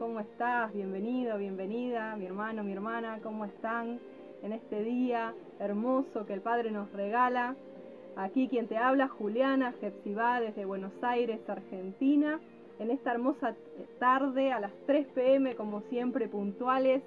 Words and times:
¿Cómo 0.00 0.20
estás? 0.20 0.72
Bienvenido, 0.72 1.36
bienvenida, 1.36 2.16
mi 2.16 2.24
hermano, 2.24 2.64
mi 2.64 2.72
hermana. 2.72 3.18
¿Cómo 3.22 3.44
están 3.44 4.00
en 4.42 4.54
este 4.54 4.82
día 4.82 5.34
hermoso 5.58 6.24
que 6.24 6.32
el 6.32 6.40
Padre 6.40 6.70
nos 6.70 6.90
regala? 6.92 7.54
Aquí 8.16 8.48
quien 8.48 8.66
te 8.66 8.78
habla, 8.78 9.08
Juliana 9.08 9.74
Jepsibá, 9.78 10.40
desde 10.40 10.64
Buenos 10.64 10.92
Aires, 11.02 11.38
Argentina. 11.46 12.40
En 12.78 12.90
esta 12.90 13.12
hermosa 13.12 13.54
tarde, 13.98 14.52
a 14.52 14.60
las 14.60 14.72
3 14.86 15.06
pm, 15.08 15.54
como 15.54 15.82
siempre, 15.90 16.28
puntuales, 16.28 17.02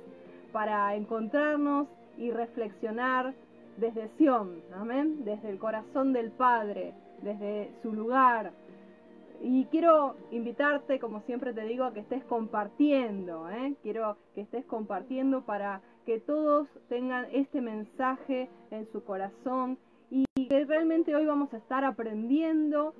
para 0.51 0.93
encontrarnos 0.93 1.87
y 2.19 2.29
reflexionar 2.29 3.33
desde 3.77 4.07
Sión, 4.19 4.61
amén, 4.71 5.25
desde 5.25 5.49
el 5.49 5.57
corazón 5.57 6.13
del 6.13 6.29
Padre, 6.29 6.93
desde 7.23 7.71
su 7.81 7.91
lugar, 7.91 8.51
y 9.45 9.65
quiero 9.65 10.15
invitarte, 10.31 10.99
como 10.99 11.19
siempre 11.23 11.53
te 11.53 11.63
digo, 11.65 11.83
a 11.83 11.93
que 11.93 11.99
estés 11.99 12.23
compartiendo, 12.23 13.49
¿eh? 13.49 13.75
quiero 13.83 14.17
que 14.33 14.41
estés 14.41 14.65
compartiendo 14.65 15.41
para 15.41 15.81
que 16.05 16.21
todos 16.21 16.69
tengan 16.87 17.27
este 17.33 17.59
mensaje 17.59 18.49
en 18.71 18.89
su 18.93 19.03
corazón 19.03 19.77
y 20.09 20.23
que 20.47 20.63
realmente 20.63 21.13
hoy 21.13 21.25
vamos 21.25 21.53
a 21.53 21.57
estar 21.57 21.83
aprendiendo 21.83 22.93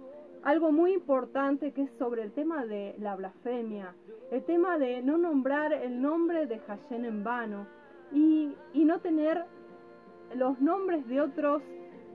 algo 0.44 0.74
muy 0.74 0.94
importante 0.94 1.72
que 1.72 1.84
es 1.84 1.92
sobre 1.98 2.24
el 2.24 2.34
tema 2.34 2.66
de 2.66 2.94
la 3.00 3.16
blasfemia, 3.16 3.96
el 4.30 4.44
tema 4.44 4.78
de 4.78 5.02
no 5.02 5.18
nombrar 5.18 5.72
el 5.72 6.02
nombre 6.02 6.46
de 6.46 6.60
Hashem 6.60 7.06
en 7.06 7.24
vano 7.24 7.68
y, 8.12 8.54
y 8.74 8.84
no 8.84 9.00
tener 9.00 9.46
los 10.36 10.60
nombres 10.60 11.08
de 11.08 11.22
otros 11.22 11.64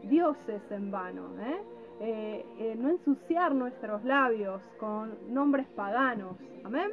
dioses 0.02 0.60
en 0.70 0.90
vano, 0.90 1.30
¿eh? 1.40 1.77
Eh, 2.00 2.44
eh, 2.58 2.76
no 2.78 2.90
ensuciar 2.90 3.54
nuestros 3.54 4.04
labios 4.04 4.62
con 4.78 5.16
nombres 5.34 5.66
paganos, 5.74 6.36
amén. 6.64 6.90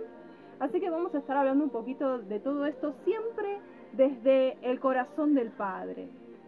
Así 0.59 0.79
que 0.79 0.89
vamos 0.89 1.13
a 1.13 1.19
estar 1.19 1.38
hablando 1.38 1.63
un 1.63 1.69
poquito 1.69 2.19
de 2.19 2.39
todo 2.39 2.66
esto 2.66 2.95
siempre 3.03 3.59
desde 3.93 4.57
el 4.63 4.79
corazón 4.79 5.35
del 5.35 5.49
Padre, 5.49 6.07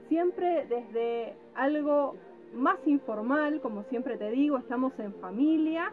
siempre 0.10 0.66
desde 0.68 1.36
algo 1.56 2.16
más 2.56 2.78
informal, 2.86 3.62
como 3.62 3.84
siempre 3.84 4.18
te 4.18 4.32
digo, 4.32 4.58
estamos 4.58 4.92
en 4.98 5.14
familia 5.16 5.92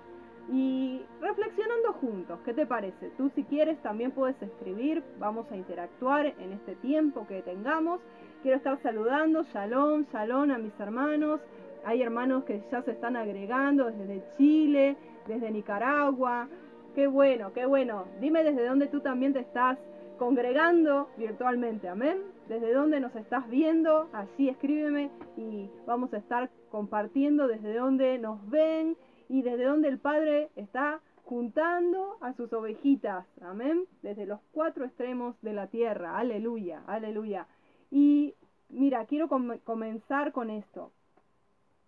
y 0.51 1.03
reflexionando 1.21 1.93
juntos. 1.95 2.39
¿Qué 2.45 2.55
te 2.55 2.67
parece? 2.67 3.11
Tú 3.17 3.31
si 3.35 3.45
quieres 3.45 3.79
también 3.83 4.13
puedes 4.13 4.41
escribir, 4.41 5.03
vamos 5.19 5.51
a 5.51 5.57
interactuar 5.57 6.27
en 6.27 6.53
este 6.53 6.77
tiempo 6.77 7.27
que 7.27 7.43
tengamos. 7.43 8.01
Quiero 8.43 8.59
estar 8.59 8.81
saludando, 8.83 9.43
shalom, 9.53 10.05
shalom 10.13 10.51
a 10.51 10.59
mis 10.59 10.79
hermanos. 10.79 11.41
Hay 11.87 12.03
hermanos 12.03 12.45
que 12.45 12.63
ya 12.71 12.83
se 12.83 12.93
están 12.93 13.17
agregando 13.17 13.91
desde 13.91 14.23
Chile, 14.37 14.97
desde 15.27 15.51
Nicaragua. 15.51 16.49
Qué 16.95 17.07
bueno, 17.07 17.53
qué 17.53 17.67
bueno. 17.67 18.05
Dime 18.21 18.43
desde 18.43 18.67
dónde 18.67 18.87
tú 18.87 19.01
también 19.01 19.33
te 19.33 19.41
estás 19.41 19.79
congregando 20.19 21.09
virtualmente, 21.17 21.89
amén. 21.89 22.19
Desde 22.49 22.73
dónde 22.73 23.01
nos 23.01 23.15
estás 23.17 23.49
viendo, 23.49 24.09
así 24.13 24.49
escríbeme 24.49 25.11
y 25.37 25.69
vamos 25.87 26.13
a 26.15 26.19
estar 26.19 26.51
compartiendo 26.71 27.49
desde 27.49 27.75
dónde 27.75 28.19
nos 28.19 28.49
ven 28.49 28.97
y 29.29 29.43
desde 29.43 29.65
dónde 29.65 29.89
el 29.89 29.99
Padre 29.99 30.51
está 30.57 31.01
juntando 31.25 32.19
a 32.21 32.35
sus 32.35 32.53
ovejitas, 32.53 33.27
amén, 33.41 33.87
desde 34.03 34.27
los 34.27 34.41
cuatro 34.53 34.85
extremos 34.85 35.41
de 35.41 35.55
la 35.55 35.69
tierra, 35.69 36.19
aleluya, 36.19 36.83
aleluya. 36.87 37.47
Y 37.91 38.35
mira, 38.69 39.07
quiero 39.07 39.29
com 39.29 39.59
comenzar 39.65 40.33
con 40.33 40.51
esto. 40.51 40.93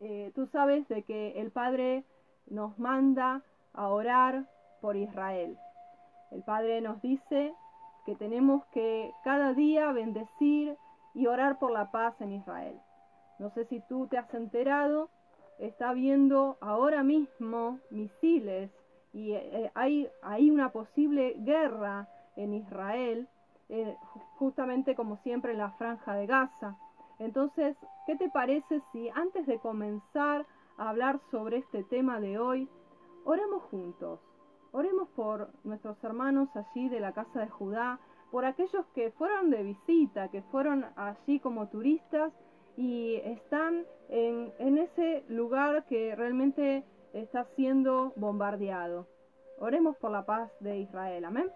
Eh, 0.00 0.32
tú 0.34 0.46
sabes 0.46 0.86
de 0.88 1.02
que 1.02 1.40
el 1.40 1.50
Padre 1.50 2.04
nos 2.48 2.78
manda 2.78 3.42
a 3.72 3.88
orar 3.88 4.44
por 4.80 4.96
Israel. 4.96 5.56
El 6.30 6.42
Padre 6.42 6.80
nos 6.80 7.00
dice 7.02 7.54
que 8.04 8.14
tenemos 8.14 8.64
que 8.66 9.12
cada 9.24 9.52
día 9.54 9.90
bendecir 9.92 10.76
y 11.14 11.26
orar 11.26 11.58
por 11.58 11.70
la 11.70 11.90
paz 11.90 12.20
en 12.20 12.32
Israel. 12.32 12.78
No 13.38 13.50
sé 13.50 13.64
si 13.66 13.80
tú 13.88 14.06
te 14.06 14.18
has 14.18 14.32
enterado, 14.34 15.10
está 15.58 15.90
habiendo 15.90 16.56
ahora 16.60 17.02
mismo 17.02 17.78
misiles 17.90 18.70
y 19.12 19.32
eh, 19.32 19.70
hay, 19.74 20.08
hay 20.22 20.50
una 20.50 20.70
posible 20.70 21.34
guerra 21.38 22.08
en 22.36 22.54
Israel, 22.54 23.28
eh, 23.68 23.96
justamente 24.38 24.94
como 24.94 25.16
siempre 25.18 25.52
en 25.52 25.58
la 25.58 25.70
franja 25.72 26.14
de 26.14 26.26
Gaza. 26.26 26.76
Entonces, 27.18 27.76
¿qué 28.06 28.16
te 28.16 28.28
parece 28.30 28.82
si 28.92 29.08
antes 29.10 29.46
de 29.46 29.58
comenzar 29.58 30.46
a 30.76 30.90
hablar 30.90 31.20
sobre 31.30 31.58
este 31.58 31.82
tema 31.84 32.20
de 32.20 32.38
hoy, 32.38 32.68
oremos 33.24 33.62
juntos? 33.64 34.20
Oremos 34.72 35.08
por 35.10 35.48
nuestros 35.64 36.02
hermanos 36.04 36.48
allí 36.54 36.88
de 36.88 37.00
la 37.00 37.12
casa 37.12 37.40
de 37.40 37.48
Judá, 37.48 37.98
por 38.30 38.44
aquellos 38.44 38.84
que 38.94 39.10
fueron 39.12 39.50
de 39.50 39.62
visita, 39.62 40.28
que 40.28 40.42
fueron 40.42 40.84
allí 40.96 41.40
como 41.40 41.68
turistas 41.68 42.32
y 42.76 43.14
están 43.24 43.86
en, 44.10 44.52
en 44.58 44.78
ese 44.78 45.24
lugar 45.28 45.86
que 45.86 46.14
realmente 46.14 46.84
está 47.14 47.44
siendo 47.56 48.12
bombardeado. 48.16 49.06
Oremos 49.58 49.96
por 49.96 50.10
la 50.10 50.26
paz 50.26 50.50
de 50.60 50.80
Israel, 50.80 51.24
amén. 51.24 51.50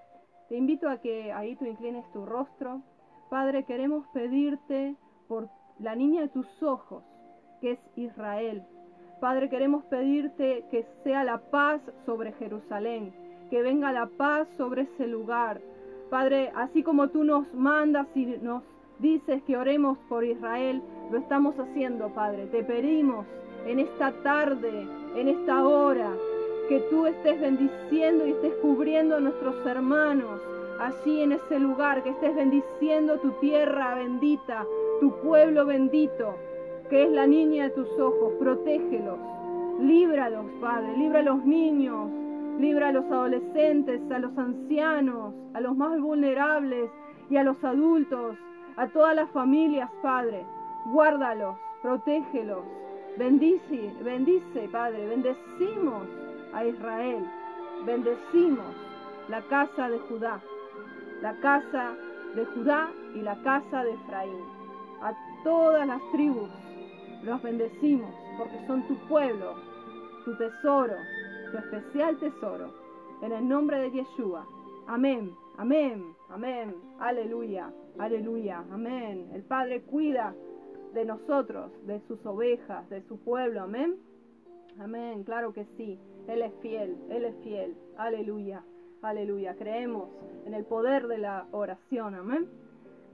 Te 0.49 0.57
invito 0.57 0.89
a 0.89 0.99
que 0.99 1.33
ahí 1.33 1.55
tú 1.57 1.67
inclines 1.67 2.11
tu 2.13 2.25
rostro. 2.25 2.81
Padre, 3.29 3.65
queremos 3.65 4.07
pedirte 4.15 4.97
por 5.31 5.49
la 5.79 5.95
niña 5.95 6.23
de 6.23 6.29
tus 6.29 6.61
ojos, 6.61 7.05
que 7.61 7.71
es 7.71 7.79
Israel. 7.95 8.65
Padre, 9.21 9.49
queremos 9.49 9.85
pedirte 9.85 10.65
que 10.73 10.85
sea 11.05 11.23
la 11.23 11.39
paz 11.39 11.81
sobre 12.05 12.33
Jerusalén, 12.33 13.15
que 13.49 13.63
venga 13.63 13.93
la 13.93 14.07
paz 14.07 14.49
sobre 14.57 14.83
ese 14.83 15.07
lugar. 15.07 15.61
Padre, 16.11 16.51
así 16.57 16.83
como 16.83 17.11
tú 17.11 17.23
nos 17.23 17.47
mandas 17.55 18.09
y 18.17 18.27
nos 18.43 18.65
dices 18.99 19.41
que 19.45 19.57
oremos 19.57 19.99
por 20.09 20.25
Israel, 20.25 20.83
lo 21.13 21.19
estamos 21.19 21.55
haciendo, 21.61 22.09
Padre. 22.09 22.47
Te 22.47 22.65
pedimos 22.65 23.25
en 23.67 23.79
esta 23.79 24.11
tarde, 24.25 24.85
en 25.15 25.29
esta 25.29 25.65
hora, 25.65 26.11
que 26.69 26.81
tú 26.91 27.07
estés 27.07 27.41
bendiciendo 27.41 28.27
y 28.27 28.33
estés 28.33 28.55
cubriendo 28.63 29.17
a 29.17 29.21
nuestros 29.21 29.65
hermanos 29.65 30.41
allí 30.81 31.23
en 31.23 31.33
ese 31.33 31.59
lugar, 31.59 32.03
que 32.03 32.11
estés 32.11 32.35
bendiciendo 32.35 33.19
tu 33.19 33.31
tierra 33.33 33.95
bendita, 33.95 34.67
tu 35.01 35.13
pueblo 35.21 35.67
bendito, 35.67 36.35
que 36.89 37.05
es 37.05 37.11
la 37.11 37.27
niña 37.27 37.65
de 37.65 37.71
tus 37.71 37.99
ojos. 37.99 38.33
Protégelos, 38.39 39.19
líbralos, 39.81 40.47
Padre, 40.61 40.97
libra 40.97 41.21
a 41.21 41.23
los 41.23 41.45
niños, 41.45 42.11
libra 42.59 42.89
a 42.89 42.93
los 42.93 43.05
adolescentes, 43.07 44.01
a 44.11 44.19
los 44.19 44.37
ancianos, 44.37 45.35
a 45.55 45.61
los 45.61 45.77
más 45.77 46.01
vulnerables 46.01 46.91
y 47.29 47.37
a 47.37 47.45
los 47.45 47.63
adultos, 47.63 48.37
a 48.77 48.89
todas 48.89 49.15
las 49.15 49.31
familias, 49.31 49.91
Padre. 50.03 50.45
Guárdalos, 50.87 51.57
protégelos, 51.83 52.65
bendice, 53.19 53.93
bendice, 54.03 54.69
Padre, 54.73 55.07
bendecimos 55.07 56.03
a 56.55 56.65
Israel, 56.65 57.25
bendecimos 57.85 58.67
la 59.29 59.43
casa 59.43 59.89
de 59.89 59.99
Judá, 59.99 60.41
la 61.23 61.35
casa 61.41 61.95
de 62.35 62.45
Judá 62.47 62.91
y 63.15 63.21
la 63.21 63.41
casa 63.43 63.85
de 63.85 63.93
Efraín. 63.93 64.45
A 65.03 65.15
todas 65.45 65.87
las 65.87 66.01
tribus 66.13 66.51
los 67.25 67.43
bendecimos 67.43 68.15
porque 68.39 68.67
son 68.67 68.87
tu 68.89 68.97
pueblo, 69.09 69.55
tu 70.25 70.37
tesoro, 70.37 70.95
tu 71.51 71.59
especial 71.59 72.19
tesoro. 72.19 72.73
En 73.23 73.33
el 73.33 73.47
nombre 73.47 73.79
de 73.79 73.91
Yeshua. 73.91 74.47
Amén, 74.87 75.31
amén, 75.59 76.03
amén. 76.31 76.75
Aleluya, 76.99 77.71
aleluya, 77.99 78.65
amén. 78.73 79.29
El 79.35 79.43
Padre 79.43 79.83
cuida 79.83 80.35
de 80.95 81.05
nosotros, 81.05 81.71
de 81.87 82.01
sus 82.09 82.25
ovejas, 82.25 82.89
de 82.89 83.03
su 83.03 83.19
pueblo. 83.19 83.63
Amén. 83.63 83.97
Amén, 84.79 85.25
claro 85.25 85.53
que 85.53 85.67
sí. 85.77 85.99
Él 86.29 86.43
es 86.43 86.53
fiel, 86.63 86.97
Él 87.11 87.25
es 87.25 87.35
fiel. 87.43 87.77
Aleluya, 87.99 88.63
aleluya. 89.03 89.55
Creemos 89.55 90.09
en 90.47 90.55
el 90.55 90.65
poder 90.65 91.07
de 91.07 91.19
la 91.19 91.47
oración. 91.53 92.15
Amén. 92.15 92.47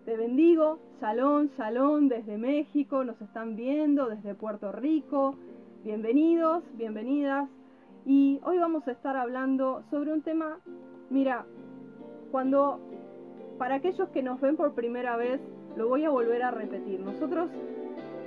Te 0.04 0.16
bendigo. 0.16 0.78
Shalom, 1.00 1.48
shalom 1.56 2.08
desde 2.08 2.38
México. 2.38 3.04
Nos 3.04 3.20
están 3.20 3.56
viendo 3.56 4.06
desde 4.06 4.34
Puerto 4.34 4.72
Rico. 4.72 5.36
Bienvenidos, 5.84 6.64
bienvenidas. 6.74 7.48
Y 8.04 8.40
hoy 8.44 8.58
vamos 8.58 8.86
a 8.86 8.92
estar 8.92 9.16
hablando 9.16 9.82
sobre 9.90 10.12
un 10.12 10.22
tema, 10.22 10.60
mira, 11.10 11.44
cuando, 12.30 12.78
para 13.58 13.76
aquellos 13.76 14.08
que 14.10 14.22
nos 14.22 14.40
ven 14.40 14.56
por 14.56 14.74
primera 14.74 15.16
vez, 15.16 15.40
lo 15.76 15.88
voy 15.88 16.04
a 16.04 16.10
volver 16.10 16.42
a 16.42 16.52
repetir. 16.52 17.00
Nosotros 17.00 17.50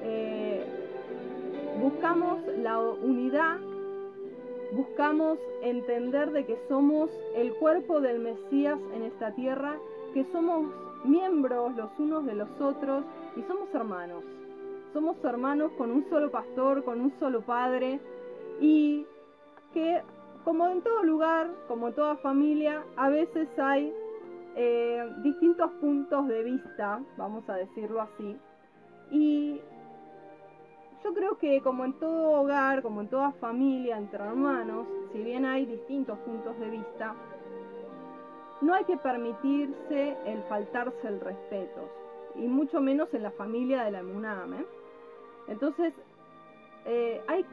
eh, 0.03 0.65
buscamos 1.81 2.41
la 2.61 2.79
unidad, 2.79 3.57
buscamos 4.71 5.37
entender 5.61 6.31
de 6.31 6.45
que 6.45 6.57
somos 6.67 7.09
el 7.35 7.53
cuerpo 7.55 8.01
del 8.01 8.19
Mesías 8.19 8.79
en 8.93 9.03
esta 9.03 9.31
tierra, 9.35 9.75
que 10.13 10.25
somos 10.31 10.65
miembros 11.03 11.75
los 11.75 11.89
unos 11.97 12.25
de 12.25 12.35
los 12.35 12.49
otros 12.59 13.03
y 13.35 13.41
somos 13.43 13.73
hermanos. 13.73 14.23
Somos 14.93 15.23
hermanos 15.23 15.71
con 15.77 15.91
un 15.91 16.07
solo 16.09 16.31
pastor, 16.31 16.83
con 16.83 16.99
un 16.99 17.13
solo 17.19 17.41
padre 17.41 17.99
y 18.59 19.05
que 19.73 20.01
como 20.43 20.67
en 20.67 20.81
todo 20.81 21.03
lugar, 21.03 21.49
como 21.67 21.89
en 21.89 21.93
toda 21.93 22.15
familia, 22.17 22.83
a 22.95 23.09
veces 23.09 23.47
hay 23.59 23.93
eh, 24.55 25.07
distintos 25.23 25.71
puntos 25.73 26.27
de 26.27 26.43
vista, 26.43 26.99
vamos 27.17 27.47
a 27.49 27.55
decirlo 27.55 28.01
así. 28.01 28.35
Y 29.11 29.61
yo 31.03 31.13
creo 31.13 31.37
que 31.37 31.61
como 31.61 31.85
en 31.85 31.93
todo 31.93 32.41
hogar, 32.41 32.81
como 32.81 33.01
en 33.01 33.07
toda 33.07 33.31
familia, 33.33 33.97
entre 33.97 34.23
hermanos, 34.23 34.87
si 35.11 35.23
bien 35.23 35.45
hay 35.45 35.65
distintos 35.65 36.17
puntos 36.19 36.59
de 36.59 36.69
vista, 36.69 37.15
no 38.61 38.73
hay 38.73 38.83
que 38.83 38.97
permitirse 38.97 40.17
el 40.25 40.43
faltarse 40.43 41.07
el 41.07 41.19
respeto, 41.21 41.89
y 42.35 42.47
mucho 42.47 42.81
menos 42.81 43.13
en 43.13 43.23
la 43.23 43.31
familia 43.31 43.83
de 43.83 43.91
la 43.91 43.99
Emunam. 43.99 44.53
¿eh? 44.53 44.65
Entonces, 45.47 45.93
eh, 46.85 47.21
hay 47.27 47.45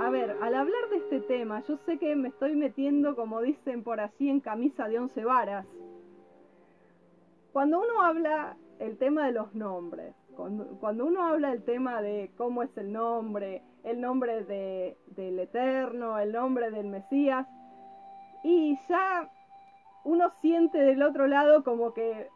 a 0.00 0.10
ver, 0.10 0.36
al 0.40 0.54
hablar 0.54 0.88
de 0.90 0.98
este 0.98 1.20
tema, 1.22 1.62
yo 1.66 1.76
sé 1.84 1.98
que 1.98 2.14
me 2.14 2.28
estoy 2.28 2.54
metiendo, 2.54 3.16
como 3.16 3.40
dicen 3.40 3.82
por 3.82 3.98
allí, 3.98 4.30
en 4.30 4.40
camisa 4.40 4.86
de 4.86 4.98
once 4.98 5.24
varas. 5.24 5.66
Cuando 7.52 7.80
uno 7.80 8.02
habla 8.02 8.56
el 8.78 8.96
tema 8.96 9.26
de 9.26 9.32
los 9.32 9.52
nombres, 9.54 10.14
cuando, 10.38 11.04
uno 11.04 11.26
habla 11.26 11.52
el 11.52 11.64
tema 11.64 12.00
de 12.00 12.30
cómo 12.36 12.62
es 12.62 12.76
el 12.76 12.92
nombre, 12.92 13.64
el 13.82 14.00
nombre 14.00 14.44
de, 14.44 14.96
del 15.08 15.36
Eterno, 15.40 16.16
el 16.20 16.30
nombre 16.30 16.70
del 16.70 16.86
Mesías, 16.86 17.44
y 18.44 18.78
ya 18.88 19.28
uno 20.04 20.30
siente 20.40 20.78
del 20.78 21.02
otro 21.02 21.26
lado 21.26 21.64
como 21.64 21.92
que 21.92 22.28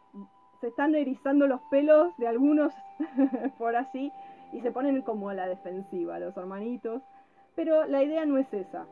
se 0.59 0.67
están 0.67 0.95
erizando 0.95 1.47
los 1.47 1.61
pelos 1.71 2.15
de 2.17 2.27
algunos 2.27 2.73
por 3.57 3.75
allí 3.77 4.11
y 4.51 4.59
se 4.59 4.71
ponen 4.71 5.01
como 5.01 5.29
a 5.29 5.33
la 5.33 5.47
defensiva 5.47 6.19
los 6.19 6.35
hermanitos. 6.35 7.01
Pero 7.55 7.85
la 7.85 8.03
idea 8.03 8.25
no 8.25 8.37
es 8.37 8.53
esa. 8.53 8.85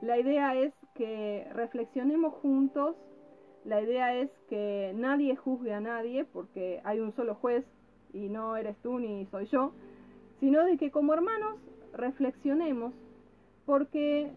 La 0.00 0.18
idea 0.18 0.56
es 0.56 0.74
que 0.94 1.46
reflexionemos 1.52 2.34
juntos. 2.34 2.96
La 3.64 3.80
idea 3.80 4.14
es 4.14 4.30
que 4.48 4.92
nadie 4.96 5.36
juzgue 5.36 5.72
a 5.72 5.80
nadie 5.80 6.24
porque 6.24 6.80
hay 6.84 6.98
un 6.98 7.12
solo 7.12 7.36
juez 7.36 7.64
y 8.16 8.28
no 8.28 8.56
eres 8.56 8.76
tú 8.78 8.98
ni 8.98 9.26
soy 9.26 9.46
yo. 9.46 9.72
Sino 10.40 10.64
de 10.64 10.76
que 10.76 10.90
como 10.90 11.14
hermanos 11.14 11.56
reflexionemos 11.94 12.92
porque 13.64 14.30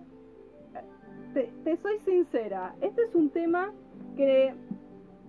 te, 1.33 1.49
te 1.63 1.77
soy 1.77 1.99
sincera, 1.99 2.75
este 2.81 3.03
es 3.03 3.15
un 3.15 3.29
tema 3.29 3.71
que 4.15 4.53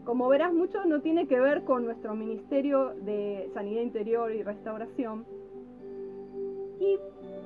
como 0.05 0.29
verás 0.29 0.53
mucho 0.53 0.85
no 0.87 1.01
tiene 1.01 1.27
que 1.27 1.39
ver 1.39 1.65
con 1.65 1.85
nuestro 1.85 2.15
Ministerio 2.15 2.95
de 3.03 3.51
Sanidad 3.55 3.83
Interior 3.83 4.33
y 4.33 4.43
Restauración. 4.43 5.25
Y 6.81 6.99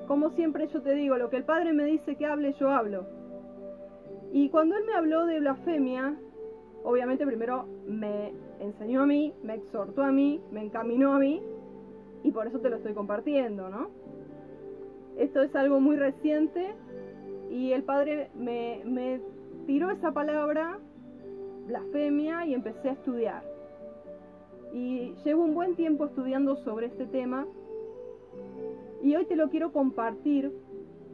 como 0.07 0.29
siempre 0.31 0.67
yo 0.67 0.81
te 0.81 0.93
digo, 0.93 1.17
lo 1.17 1.29
que 1.29 1.37
el 1.37 1.43
Padre 1.43 1.73
me 1.73 1.85
dice 1.85 2.15
que 2.15 2.25
hable, 2.25 2.53
yo 2.53 2.69
hablo. 2.69 3.05
Y 4.31 4.49
cuando 4.49 4.77
Él 4.77 4.85
me 4.85 4.93
habló 4.93 5.25
de 5.25 5.39
blasfemia, 5.39 6.15
obviamente 6.85 7.25
primero 7.25 7.65
me 7.87 8.33
enseñó 8.59 9.01
a 9.01 9.05
mí, 9.05 9.33
me 9.43 9.55
exhortó 9.55 10.03
a 10.03 10.11
mí, 10.11 10.39
me 10.51 10.63
encaminó 10.63 11.13
a 11.13 11.19
mí, 11.19 11.41
y 12.23 12.31
por 12.31 12.47
eso 12.47 12.59
te 12.59 12.69
lo 12.69 12.77
estoy 12.77 12.93
compartiendo, 12.93 13.69
¿no? 13.69 13.89
Esto 15.17 15.41
es 15.41 15.55
algo 15.55 15.79
muy 15.79 15.95
reciente 15.95 16.73
y 17.49 17.71
el 17.71 17.83
Padre 17.83 18.29
me, 18.35 18.81
me 18.85 19.21
tiró 19.65 19.91
esa 19.91 20.11
palabra, 20.11 20.79
blasfemia, 21.67 22.45
y 22.45 22.53
empecé 22.53 22.89
a 22.89 22.93
estudiar. 22.93 23.43
Y 24.73 25.13
llevo 25.23 25.43
un 25.43 25.53
buen 25.53 25.75
tiempo 25.75 26.05
estudiando 26.05 26.55
sobre 26.57 26.87
este 26.87 27.05
tema 27.05 27.45
y 29.01 29.15
hoy 29.15 29.25
te 29.25 29.35
lo 29.35 29.49
quiero 29.49 29.71
compartir, 29.71 30.51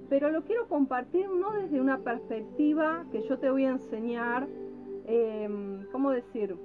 pero 0.09 0.31
lo 0.31 0.43
quiero 0.43 0.67
compartir 0.67 1.29
no 1.29 1.51
desde 1.51 1.79
una 1.79 1.99
perspectiva 1.99 3.05
que 3.11 3.21
yo 3.23 3.37
te 3.37 3.51
voy 3.51 3.65
a 3.65 3.71
enseñar, 3.71 4.47
eh, 5.05 5.49
¿cómo 5.91 6.11
decir? 6.11 6.55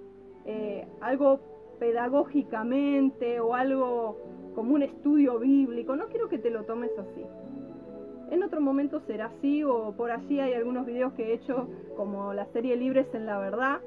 Eh, 0.45 0.87
algo 1.00 1.40
pedagógicamente 1.78 3.40
o 3.40 3.55
algo 3.55 4.19
como 4.55 4.75
un 4.75 4.83
estudio 4.83 5.38
bíblico, 5.38 5.97
no 5.97 6.07
quiero 6.07 6.28
que 6.28 6.38
te 6.38 6.50
lo 6.50 6.64
tomes 6.64 6.90
así. 6.99 7.25
En 8.31 8.43
otro 8.43 8.61
momento 8.61 9.00
será 9.07 9.26
así 9.26 9.62
o 9.62 9.93
por 9.97 10.11
allí 10.11 10.40
hay 10.40 10.55
algunos 10.55 10.87
videos 10.87 11.12
que 11.12 11.31
he 11.31 11.35
hecho 11.35 11.69
como 11.97 12.33
la 12.33 12.47
serie 12.47 12.76
Libres 12.76 13.07
en 13.12 13.26
la 13.26 13.38
Verdad, 13.38 13.81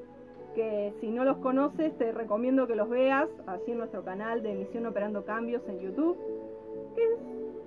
que 0.56 0.94
si 1.02 1.10
no 1.10 1.26
los 1.26 1.38
conoces 1.38 1.98
te 1.98 2.12
recomiendo 2.12 2.68
que 2.68 2.76
los 2.76 2.90
veas 2.90 3.30
así 3.48 3.72
en 3.72 3.80
nuestro 3.80 4.04
canal 4.04 4.42
de 4.44 4.54
Misión 4.56 4.86
Operando 4.86 5.26
Cambios 5.26 5.62
en 5.68 5.80
YouTube 5.80 6.18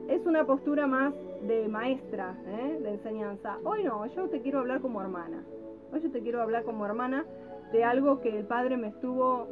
es 0.09 0.27
una 0.27 0.45
postura 0.45 0.87
más 0.87 1.15
de 1.43 1.69
maestra, 1.69 2.37
¿eh? 2.47 2.79
de 2.83 2.91
enseñanza. 2.91 3.59
Hoy 3.65 3.85
no, 3.85 4.05
yo 4.07 4.29
te 4.29 4.41
quiero 4.41 4.61
hablar 4.61 4.81
como 4.81 5.01
hermana. 5.01 5.43
Hoy 5.93 6.01
yo 6.01 6.11
te 6.11 6.23
quiero 6.23 6.41
hablar 6.41 6.65
como 6.65 6.87
hermana 6.87 7.27
de 7.71 7.85
algo 7.85 8.21
que 8.23 8.31
el 8.31 8.47
Padre 8.47 8.79
me 8.79 8.89
estuvo 8.89 9.47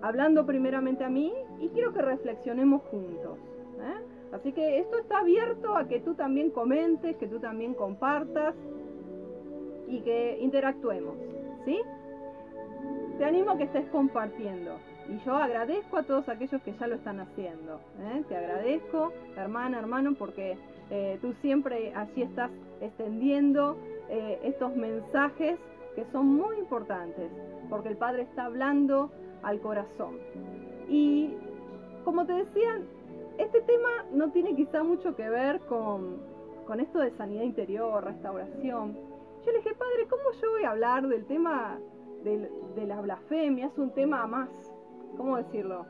hablando 0.00 0.46
primeramente 0.46 1.04
a 1.04 1.10
mí 1.10 1.32
y 1.60 1.68
quiero 1.68 1.92
que 1.92 2.00
reflexionemos 2.00 2.82
juntos. 2.84 3.38
¿eh? 3.80 4.32
Así 4.32 4.52
que 4.52 4.78
esto 4.78 4.98
está 4.98 5.18
abierto 5.18 5.76
a 5.76 5.86
que 5.86 6.00
tú 6.00 6.14
también 6.14 6.50
comentes, 6.50 7.16
que 7.16 7.28
tú 7.28 7.38
también 7.38 7.74
compartas 7.74 8.54
y 9.86 10.00
que 10.00 10.38
interactuemos, 10.40 11.16
¿sí? 11.66 11.78
Te 13.18 13.24
animo 13.26 13.50
a 13.50 13.58
que 13.58 13.64
estés 13.64 13.86
compartiendo. 13.90 14.78
Y 15.08 15.18
yo 15.26 15.34
agradezco 15.36 15.98
a 15.98 16.02
todos 16.04 16.26
aquellos 16.30 16.62
que 16.62 16.72
ya 16.72 16.86
lo 16.86 16.94
están 16.94 17.20
haciendo. 17.20 17.78
¿eh? 18.00 18.24
Te 18.26 18.36
agradezco, 18.36 19.12
hermana, 19.36 19.78
hermano, 19.80 20.14
porque 20.18 20.56
eh, 20.90 21.18
tú 21.20 21.34
siempre 21.42 21.92
allí 21.94 22.22
estás 22.22 22.50
extendiendo 22.80 23.76
estos 24.42 24.76
mensajes 24.76 25.58
que 25.94 26.04
son 26.12 26.26
muy 26.26 26.58
importantes, 26.58 27.30
porque 27.70 27.88
el 27.88 27.96
Padre 27.96 28.22
está 28.22 28.46
hablando 28.46 29.10
al 29.42 29.60
corazón. 29.60 30.18
Y 30.88 31.34
como 32.04 32.26
te 32.26 32.32
decía, 32.34 32.80
este 33.38 33.60
tema 33.62 33.88
no 34.12 34.30
tiene 34.30 34.54
quizá 34.54 34.82
mucho 34.82 35.14
que 35.16 35.28
ver 35.28 35.60
con, 35.60 36.18
con 36.66 36.80
esto 36.80 36.98
de 36.98 37.10
sanidad 37.12 37.42
interior, 37.42 38.04
restauración. 38.04 38.94
Yo 39.44 39.52
le 39.52 39.58
dije, 39.58 39.74
Padre, 39.74 40.06
¿cómo 40.08 40.22
yo 40.40 40.50
voy 40.52 40.64
a 40.64 40.70
hablar 40.70 41.06
del 41.06 41.24
tema 41.26 41.78
del- 42.22 42.50
de 42.74 42.86
la 42.86 43.00
blasfemia? 43.00 43.66
Es 43.66 43.78
un 43.78 43.90
tema 43.92 44.26
más, 44.26 44.48
¿cómo 45.16 45.36
decirlo? 45.36 45.86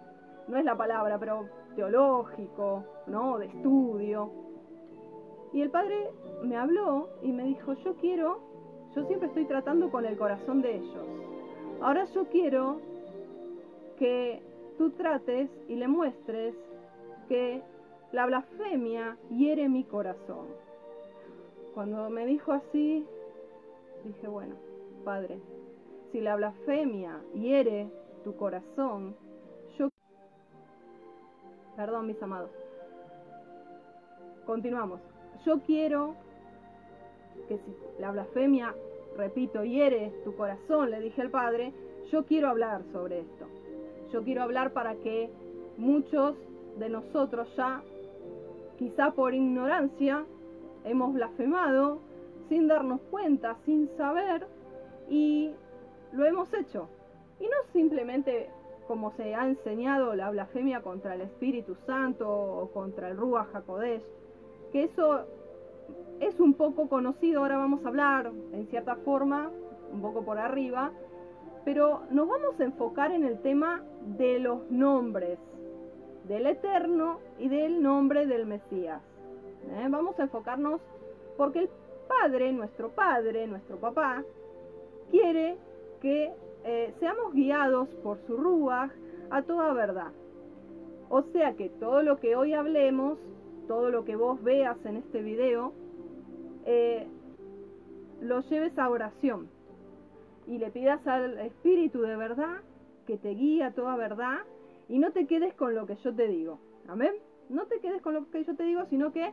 No 0.48 0.56
es 0.58 0.64
la 0.64 0.76
palabra, 0.76 1.18
pero 1.18 1.46
teológico, 1.76 2.84
¿no? 3.06 3.38
De 3.38 3.46
estudio. 3.46 4.30
Y 5.52 5.62
el 5.62 5.70
Padre 5.70 6.10
me 6.42 6.56
habló 6.56 7.08
y 7.22 7.32
me 7.32 7.44
dijo, 7.44 7.74
yo 7.74 7.94
quiero, 7.96 8.40
yo 8.94 9.04
siempre 9.06 9.28
estoy 9.28 9.44
tratando 9.46 9.90
con 9.90 10.04
el 10.04 10.16
corazón 10.16 10.62
de 10.62 10.76
ellos. 10.76 11.06
Ahora 11.80 12.04
yo 12.14 12.26
quiero 12.26 12.80
que 13.98 14.40
tú 14.78 14.90
trates 14.90 15.50
y 15.68 15.74
le 15.74 15.88
muestres 15.88 16.54
que 17.28 17.62
la 18.12 18.26
blasfemia 18.26 19.16
hiere 19.30 19.68
mi 19.68 19.84
corazón. 19.84 20.46
Cuando 21.74 22.08
me 22.10 22.26
dijo 22.26 22.52
así, 22.52 23.04
dije, 24.04 24.28
bueno, 24.28 24.54
Padre, 25.04 25.40
si 26.12 26.20
la 26.20 26.36
blasfemia 26.36 27.20
hiere 27.34 27.90
tu 28.22 28.36
corazón, 28.36 29.16
yo... 29.76 29.88
Perdón, 31.76 32.06
mis 32.06 32.22
amados. 32.22 32.50
Continuamos. 34.46 35.00
Yo 35.44 35.60
quiero 35.62 36.14
que 37.48 37.58
si 37.58 37.76
la 37.98 38.10
blasfemia, 38.10 38.74
repito, 39.16 39.64
hiere 39.64 40.12
tu 40.24 40.34
corazón, 40.36 40.90
le 40.90 41.00
dije 41.00 41.22
al 41.22 41.30
Padre, 41.30 41.72
yo 42.10 42.24
quiero 42.24 42.48
hablar 42.48 42.82
sobre 42.92 43.20
esto. 43.20 43.46
Yo 44.12 44.22
quiero 44.22 44.42
hablar 44.42 44.72
para 44.72 44.94
que 44.96 45.30
muchos 45.76 46.36
de 46.78 46.88
nosotros 46.88 47.48
ya, 47.56 47.82
quizá 48.78 49.12
por 49.12 49.34
ignorancia, 49.34 50.24
hemos 50.84 51.14
blasfemado 51.14 51.98
sin 52.48 52.68
darnos 52.68 53.00
cuenta, 53.10 53.56
sin 53.64 53.88
saber, 53.96 54.46
y 55.08 55.52
lo 56.12 56.24
hemos 56.24 56.52
hecho. 56.52 56.88
Y 57.40 57.44
no 57.44 57.56
simplemente 57.72 58.48
como 58.86 59.12
se 59.12 59.34
ha 59.34 59.46
enseñado 59.46 60.14
la 60.14 60.30
blasfemia 60.30 60.82
contra 60.82 61.14
el 61.14 61.22
Espíritu 61.22 61.74
Santo 61.86 62.28
o 62.28 62.70
contra 62.70 63.08
el 63.08 63.16
Ruach 63.16 63.54
HaKodesh, 63.54 64.02
que 64.72 64.84
eso 64.84 65.26
es 66.20 66.38
un 66.40 66.54
poco 66.54 66.88
conocido, 66.88 67.40
ahora 67.40 67.58
vamos 67.58 67.84
a 67.84 67.88
hablar 67.88 68.32
en 68.52 68.66
cierta 68.68 68.96
forma, 68.96 69.50
un 69.92 70.00
poco 70.00 70.24
por 70.24 70.38
arriba, 70.38 70.92
pero 71.64 72.02
nos 72.10 72.28
vamos 72.28 72.58
a 72.60 72.64
enfocar 72.64 73.12
en 73.12 73.24
el 73.24 73.40
tema 73.40 73.82
de 74.18 74.38
los 74.38 74.70
nombres 74.70 75.38
del 76.24 76.46
Eterno 76.46 77.20
y 77.38 77.48
del 77.48 77.82
nombre 77.82 78.26
del 78.26 78.46
Mesías. 78.46 79.02
¿eh? 79.70 79.86
Vamos 79.88 80.18
a 80.18 80.24
enfocarnos 80.24 80.80
porque 81.36 81.60
el 81.60 81.68
Padre, 82.08 82.52
nuestro 82.52 82.90
Padre, 82.90 83.46
nuestro 83.46 83.78
Papá, 83.78 84.22
quiere 85.10 85.56
que 86.00 86.32
eh, 86.64 86.94
seamos 86.98 87.32
guiados 87.32 87.88
por 88.02 88.18
su 88.26 88.36
Ruach 88.36 88.90
a 89.30 89.42
toda 89.42 89.72
verdad. 89.72 90.12
O 91.08 91.22
sea 91.22 91.54
que 91.54 91.68
todo 91.68 92.02
lo 92.02 92.18
que 92.18 92.36
hoy 92.36 92.54
hablemos, 92.54 93.18
todo 93.68 93.90
lo 93.90 94.04
que 94.04 94.16
vos 94.16 94.42
veas 94.42 94.76
en 94.84 94.96
este 94.96 95.22
video, 95.22 95.72
eh, 96.64 97.06
lo 98.20 98.40
lleves 98.42 98.78
a 98.78 98.88
oración 98.88 99.48
y 100.46 100.58
le 100.58 100.70
pidas 100.70 101.06
al 101.06 101.38
Espíritu 101.38 102.02
de 102.02 102.16
verdad 102.16 102.62
que 103.06 103.16
te 103.18 103.30
guíe 103.30 103.64
a 103.64 103.72
toda 103.72 103.96
verdad 103.96 104.38
y 104.88 104.98
no 104.98 105.12
te 105.12 105.26
quedes 105.26 105.54
con 105.54 105.74
lo 105.74 105.86
que 105.86 105.96
yo 105.96 106.14
te 106.14 106.28
digo. 106.28 106.58
Amén. 106.88 107.14
No 107.48 107.66
te 107.66 107.80
quedes 107.80 108.02
con 108.02 108.14
lo 108.14 108.30
que 108.30 108.44
yo 108.44 108.54
te 108.56 108.62
digo, 108.64 108.84
sino 108.86 109.12
que 109.12 109.32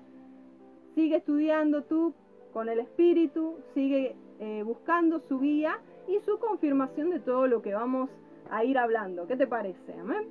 sigue 0.95 1.17
estudiando 1.17 1.83
tú 1.83 2.13
con 2.53 2.67
el 2.69 2.79
Espíritu, 2.79 3.57
sigue 3.73 4.15
eh, 4.39 4.63
buscando 4.63 5.19
su 5.19 5.39
guía 5.39 5.79
y 6.07 6.19
su 6.25 6.37
confirmación 6.39 7.09
de 7.09 7.19
todo 7.19 7.47
lo 7.47 7.61
que 7.61 7.73
vamos 7.73 8.09
a 8.49 8.63
ir 8.65 8.77
hablando. 8.77 9.27
¿Qué 9.27 9.37
te 9.37 9.47
parece? 9.47 9.93
Amén. 9.99 10.27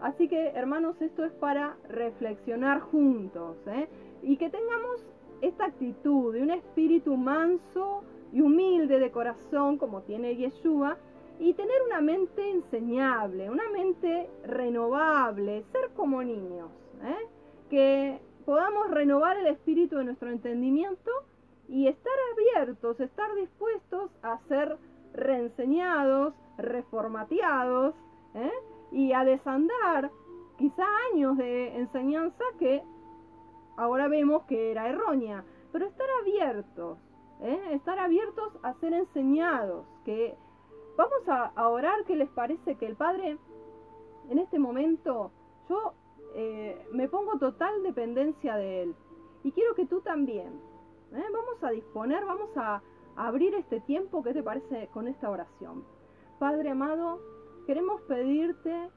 Así 0.00 0.28
que, 0.28 0.48
hermanos, 0.48 1.00
esto 1.00 1.24
es 1.24 1.32
para 1.32 1.76
reflexionar 1.88 2.80
juntos 2.80 3.56
¿eh? 3.66 3.88
y 4.22 4.36
que 4.36 4.50
tengamos 4.50 5.04
esta 5.42 5.66
actitud 5.66 6.32
de 6.32 6.40
un 6.40 6.50
espíritu 6.50 7.16
manso 7.16 8.04
y 8.32 8.40
humilde 8.40 8.98
de 8.98 9.10
corazón 9.10 9.76
como 9.76 10.00
tiene 10.02 10.36
Yeshua 10.36 10.96
y 11.40 11.52
tener 11.54 11.82
una 11.84 12.00
mente 12.00 12.50
enseñable, 12.50 13.50
una 13.50 13.68
mente 13.70 14.30
renovable, 14.46 15.64
ser 15.72 15.90
como 15.96 16.22
niños, 16.22 16.70
¿eh? 17.04 17.26
que 17.68 18.20
podamos 18.46 18.90
renovar 18.90 19.36
el 19.36 19.48
espíritu 19.48 19.96
de 19.96 20.04
nuestro 20.04 20.30
entendimiento 20.30 21.10
y 21.68 21.88
estar 21.88 22.12
abiertos, 22.32 23.00
estar 23.00 23.34
dispuestos 23.34 24.12
a 24.22 24.38
ser 24.46 24.76
reenseñados, 25.14 26.34
reformateados 26.58 27.94
¿eh? 28.34 28.52
y 28.92 29.12
a 29.12 29.24
desandar 29.24 30.10
quizá 30.58 30.84
años 31.12 31.36
de 31.36 31.76
enseñanza 31.76 32.44
que 32.60 32.82
ahora 33.82 34.08
vemos 34.08 34.44
que 34.44 34.70
era 34.70 34.88
errónea, 34.88 35.44
pero 35.72 35.86
estar 35.86 36.06
abiertos, 36.20 36.98
¿eh? 37.40 37.60
estar 37.72 37.98
abiertos 37.98 38.52
a 38.62 38.74
ser 38.74 38.92
enseñados, 38.92 39.86
que 40.04 40.36
vamos 40.96 41.28
a, 41.28 41.68
orar, 41.68 42.04
¿qué 42.06 42.14
les 42.14 42.28
parece? 42.30 42.76
Que 42.76 42.86
el 42.86 42.96
Padre, 42.96 43.38
en 44.30 44.38
este 44.38 44.58
momento, 44.58 45.32
yo 45.68 45.94
eh, 46.34 46.86
me 46.92 47.08
pongo 47.08 47.38
total 47.38 47.82
dependencia 47.82 48.56
de 48.56 48.82
Él, 48.82 48.94
y 49.42 49.50
quiero 49.50 49.74
que 49.74 49.86
tú 49.86 50.00
también, 50.00 50.60
¿eh? 51.12 51.24
vamos 51.32 51.62
a 51.62 51.70
disponer, 51.70 52.24
vamos 52.24 52.50
a, 52.56 52.82
abrir 53.14 53.54
este 53.56 53.78
tiempo, 53.80 54.22
¿qué 54.22 54.32
te 54.32 54.42
parece 54.42 54.88
con 54.94 55.06
esta 55.06 55.28
oración? 55.28 55.84
Padre 56.38 56.70
amado, 56.70 57.20
queremos 57.66 58.00
pedirte 58.02 58.70
que 58.70 58.88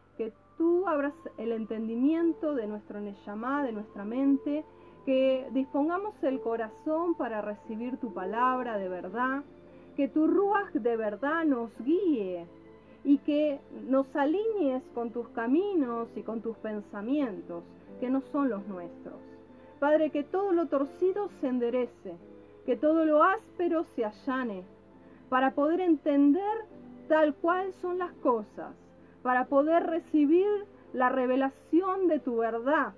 tú 0.58 0.88
abras 0.88 1.14
el 1.38 1.52
entendimiento 1.52 2.56
de 2.56 2.68
nuestro 2.68 3.00
Neshama, 3.00 3.64
de 3.64 3.72
nuestra 3.72 4.06
mente, 4.06 4.64
que 5.06 5.48
dispongamos 5.52 6.16
el 6.24 6.42
corazón 6.42 7.16
para 7.16 7.42
recibir 7.42 7.98
tu 7.98 8.14
palabra 8.14 8.78
de 8.78 8.90
verdad, 8.90 9.44
que 9.96 10.08
tu 10.08 10.28
Ruach 10.28 10.72
de 10.74 10.98
verdad 10.98 11.46
nos 11.46 11.70
guíe 11.80 12.48
y 13.04 13.20
que 13.20 13.60
nos 13.88 14.14
alinees 14.16 14.84
con 14.94 15.12
tus 15.12 15.28
caminos 15.30 16.10
y 16.16 16.24
con 16.24 16.42
tus 16.42 16.58
pensamientos, 16.58 17.64
que 18.00 18.10
no 18.10 18.22
son 18.32 18.50
los 18.50 18.66
nuestros. 18.68 19.16
Padre, 19.80 20.10
que 20.10 20.24
todo 20.24 20.52
lo 20.54 20.68
torcido 20.68 21.30
se 21.40 21.48
enderece, 21.48 22.16
que 22.66 22.76
todo 22.76 23.06
lo 23.06 23.24
áspero 23.24 23.86
se 23.96 24.06
allane, 24.06 24.64
para 25.30 25.52
poder 25.52 25.82
entender 25.82 26.66
tal 27.08 27.36
cual 27.36 27.72
son 27.82 28.00
las 28.00 28.12
cosas, 28.14 28.74
para 29.26 29.46
poder 29.46 29.88
recibir 29.88 30.46
la 30.94 31.10
revelación 31.10 32.08
de 32.08 32.20
tu 32.20 32.38
verdad, 32.38 32.94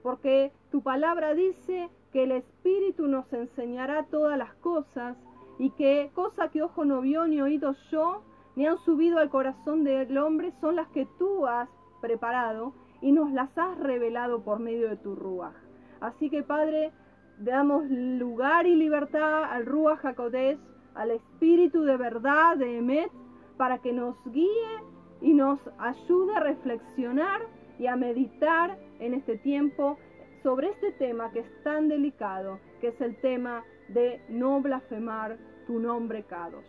porque 0.00 0.52
tu 0.70 0.80
palabra 0.80 1.34
dice 1.34 1.90
que 2.12 2.22
el 2.22 2.30
Espíritu 2.30 3.08
nos 3.08 3.32
enseñará 3.32 4.04
todas 4.04 4.38
las 4.38 4.54
cosas 4.54 5.16
y 5.58 5.70
que 5.70 6.12
cosa 6.14 6.50
que 6.50 6.62
ojo 6.62 6.84
no 6.84 7.00
vio 7.00 7.26
ni 7.26 7.42
oído 7.42 7.74
yo, 7.90 8.22
ni 8.54 8.64
han 8.64 8.78
subido 8.78 9.18
al 9.18 9.28
corazón 9.28 9.82
del 9.82 10.16
hombre, 10.18 10.52
son 10.60 10.76
las 10.76 10.86
que 10.90 11.08
tú 11.18 11.48
has 11.48 11.68
preparado 12.00 12.72
y 13.02 13.10
nos 13.10 13.32
las 13.32 13.50
has 13.58 13.76
revelado 13.80 14.44
por 14.44 14.60
medio 14.60 14.88
de 14.88 14.96
tu 14.96 15.16
Ruach. 15.16 15.56
Así 16.00 16.30
que 16.30 16.44
Padre, 16.44 16.92
damos 17.38 17.90
lugar 17.90 18.68
y 18.68 18.76
libertad 18.76 19.42
al 19.42 19.66
Ruach 19.66 20.04
HaKodesh, 20.04 20.60
al 20.94 21.10
Espíritu 21.10 21.82
de 21.82 21.96
verdad, 21.96 22.56
de 22.56 22.78
Emet, 22.78 23.10
para 23.56 23.78
que 23.78 23.92
nos 23.92 24.14
guíe 24.26 24.95
y 25.26 25.34
nos 25.34 25.58
ayude 25.78 26.36
a 26.36 26.40
reflexionar 26.40 27.40
y 27.80 27.88
a 27.88 27.96
meditar 27.96 28.78
en 29.00 29.12
este 29.12 29.36
tiempo 29.38 29.98
sobre 30.44 30.68
este 30.68 30.92
tema 30.92 31.32
que 31.32 31.40
es 31.40 31.62
tan 31.64 31.88
delicado, 31.88 32.60
que 32.80 32.88
es 32.88 33.00
el 33.00 33.16
tema 33.16 33.64
de 33.88 34.20
no 34.28 34.60
blasfemar 34.60 35.36
tu 35.66 35.80
nombre 35.80 36.22
Kadosh. 36.22 36.64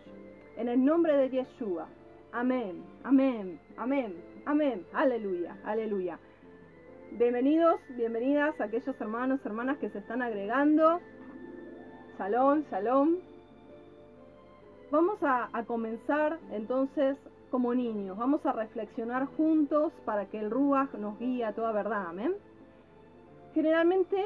En 0.57 0.69
el 0.69 0.83
nombre 0.83 1.15
de 1.17 1.29
Yeshua, 1.29 1.87
Amén, 2.31 2.83
amén, 3.03 3.59
amén, 3.77 4.15
amén. 4.45 4.83
Aleluya, 4.91 5.55
aleluya. 5.63 6.17
Bienvenidos, 7.11 7.79
bienvenidas 7.89 8.59
a 8.59 8.63
aquellos 8.63 8.99
hermanos, 8.99 9.39
hermanas 9.45 9.77
que 9.77 9.89
se 9.91 9.99
están 9.99 10.23
agregando. 10.23 10.99
Shalom, 12.17 12.63
shalom. 12.71 13.17
Vamos 14.89 15.21
a, 15.21 15.47
a 15.53 15.63
comenzar 15.63 16.39
entonces 16.51 17.17
como 17.49 17.73
niños. 17.73 18.17
Vamos 18.17 18.45
a 18.45 18.51
reflexionar 18.51 19.25
juntos 19.37 19.91
para 20.05 20.25
que 20.25 20.39
el 20.39 20.51
Ruach 20.51 20.93
nos 20.93 21.17
guíe 21.19 21.45
a 21.45 21.53
toda 21.53 21.71
verdad. 21.71 22.07
Amén. 22.07 22.33
Generalmente 23.53 24.17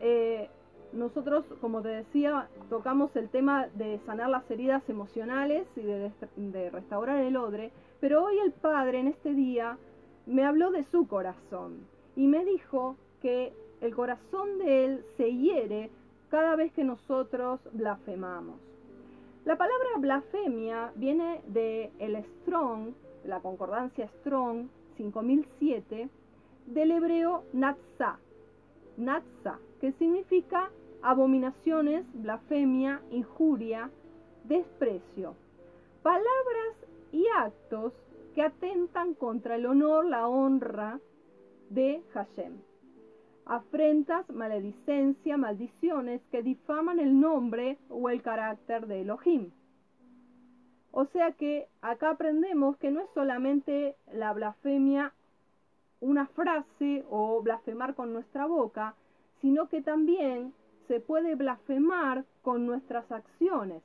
eh, 0.00 0.48
nosotros, 0.92 1.44
como 1.60 1.82
te 1.82 1.88
decía, 1.88 2.48
tocamos 2.68 3.14
el 3.16 3.28
tema 3.28 3.68
de 3.74 4.00
sanar 4.06 4.30
las 4.30 4.50
heridas 4.50 4.82
emocionales 4.88 5.66
y 5.76 5.82
de, 5.82 6.12
de, 6.36 6.70
restaurar 6.70 7.18
el 7.18 7.36
odre, 7.36 7.70
pero 8.00 8.24
hoy 8.24 8.38
el 8.38 8.52
Padre 8.52 9.00
en 9.00 9.08
este 9.08 9.34
día 9.34 9.78
me 10.26 10.44
habló 10.44 10.70
de 10.70 10.84
su 10.84 11.06
corazón 11.06 11.86
y 12.16 12.26
me 12.26 12.44
dijo 12.44 12.96
que 13.20 13.52
el 13.80 13.94
corazón 13.94 14.58
de 14.58 14.84
Él 14.84 15.04
se 15.16 15.32
hiere 15.32 15.90
cada 16.30 16.56
vez 16.56 16.72
que 16.72 16.84
nosotros 16.84 17.60
blasfemamos. 17.72 18.56
La 19.46 19.54
palabra 19.56 19.90
blasfemia 19.98 20.90
viene 20.96 21.40
de 21.46 21.92
el 22.00 22.16
Strong, 22.40 22.94
la 23.24 23.38
concordancia 23.38 24.08
Strong 24.18 24.66
5007, 24.96 26.08
del 26.66 26.90
hebreo 26.90 27.44
Natsah, 27.52 28.18
Natsah, 28.96 29.60
que 29.80 29.92
significa 29.92 30.72
abominaciones, 31.00 32.04
blasfemia, 32.14 33.00
injuria, 33.12 33.88
desprecio. 34.42 35.36
Palabras 36.02 36.74
y 37.12 37.24
actos 37.36 37.92
que 38.34 38.42
atentan 38.42 39.14
contra 39.14 39.54
el 39.54 39.66
honor, 39.66 40.06
la 40.06 40.26
honra 40.26 40.98
de 41.70 42.02
Hashem. 42.14 42.54
Afrentas, 43.46 44.28
maledicencia, 44.28 45.36
maldiciones 45.36 46.20
que 46.32 46.42
difaman 46.42 46.98
el 46.98 47.20
nombre 47.20 47.78
o 47.88 48.10
el 48.10 48.20
carácter 48.20 48.86
de 48.88 49.02
Elohim. 49.02 49.52
O 50.90 51.04
sea 51.06 51.32
que 51.32 51.68
acá 51.80 52.10
aprendemos 52.10 52.76
que 52.78 52.90
no 52.90 53.00
es 53.00 53.08
solamente 53.14 53.96
la 54.12 54.32
blasfemia 54.32 55.12
una 56.00 56.26
frase 56.26 57.04
o 57.08 57.40
blasfemar 57.42 57.94
con 57.94 58.12
nuestra 58.12 58.46
boca, 58.46 58.94
sino 59.40 59.68
que 59.68 59.80
también 59.80 60.52
se 60.88 61.00
puede 61.00 61.34
blasfemar 61.34 62.24
con 62.42 62.66
nuestras 62.66 63.10
acciones, 63.10 63.82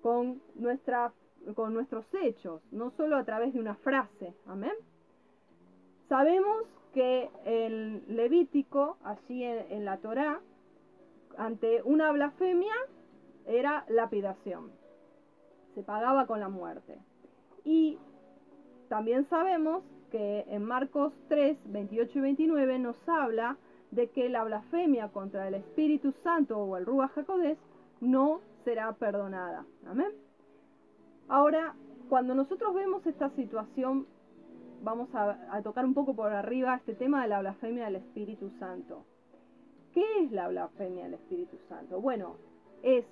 con, 0.00 0.40
con 1.54 1.74
nuestros 1.74 2.04
hechos, 2.22 2.62
no 2.70 2.90
solo 2.92 3.16
a 3.16 3.24
través 3.24 3.52
de 3.52 3.60
una 3.60 3.74
frase. 3.76 4.34
Amén. 4.46 4.74
Sabemos 6.08 6.66
que 6.92 7.30
el 7.44 8.02
Levítico, 8.08 8.96
allí 9.02 9.44
en, 9.44 9.84
la 9.84 9.98
Torá, 9.98 10.40
ante 11.36 11.82
una 11.82 12.12
blasfemia 12.12 12.74
era 13.46 13.84
lapidación. 13.88 14.70
Se 15.74 15.82
pagaba 15.82 16.26
con 16.26 16.40
la 16.40 16.48
muerte. 16.48 16.98
Y 17.64 17.98
también 18.88 19.24
sabemos 19.24 19.82
que 20.10 20.44
en 20.48 20.64
Marcos 20.64 21.14
3, 21.28 21.56
28 21.64 22.18
y 22.18 22.20
29 22.20 22.78
nos 22.78 23.08
habla 23.08 23.56
de 23.90 24.08
que 24.10 24.28
la 24.28 24.44
blasfemia 24.44 25.08
contra 25.08 25.48
el 25.48 25.54
Espíritu 25.54 26.12
Santo 26.22 26.58
o 26.58 26.76
el 26.76 26.86
Ruach 26.86 27.16
HaKodesh 27.16 27.58
no 28.00 28.40
será 28.64 28.92
perdonada. 28.92 29.64
Amén. 29.86 30.12
Ahora, 31.28 31.74
cuando 32.08 32.34
nosotros 32.34 32.74
vemos 32.74 33.06
esta 33.06 33.30
situación, 33.30 34.06
vamos 34.82 35.08
a, 35.14 35.62
tocar 35.62 35.84
un 35.84 35.94
poco 35.94 36.14
por 36.14 36.32
arriba 36.32 36.76
este 36.76 36.94
tema 36.94 37.22
de 37.22 37.28
la 37.28 37.40
blasfemia 37.40 37.84
del 37.84 37.96
Espíritu 37.96 38.50
Santo. 38.58 39.04
¿Qué 39.94 40.04
es 40.22 40.32
la 40.32 40.48
blasfemia 40.48 41.04
del 41.04 41.14
Espíritu 41.14 41.56
Santo? 41.68 42.00
Bueno, 42.00 42.36
es 42.82 43.04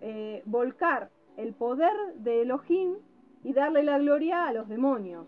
eh, 0.00 0.42
volcar 0.46 1.10
el 1.36 1.54
poder 1.54 1.92
de 2.16 2.42
Elohim 2.42 2.94
y 3.42 3.52
darle 3.52 3.82
la 3.82 3.98
gloria 3.98 4.46
a 4.46 4.52
los 4.52 4.68
demonios. 4.68 5.26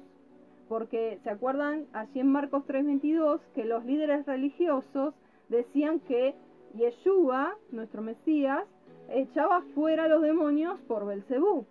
Porque 0.68 1.18
se 1.22 1.30
acuerdan 1.30 1.86
allí 1.92 2.20
en 2.20 2.28
Marcos 2.28 2.64
3:22 2.66 3.40
que 3.54 3.64
los 3.64 3.84
líderes 3.84 4.26
religiosos 4.26 5.14
decían 5.48 6.00
que 6.00 6.34
Yeshua, 6.74 7.56
nuestro 7.70 8.02
Mesías, 8.02 8.64
echaba 9.08 9.62
fuera 9.74 10.04
a 10.04 10.08
los 10.08 10.22
demonios 10.22 10.78
por 10.88 11.06
Belcebú. 11.06 11.64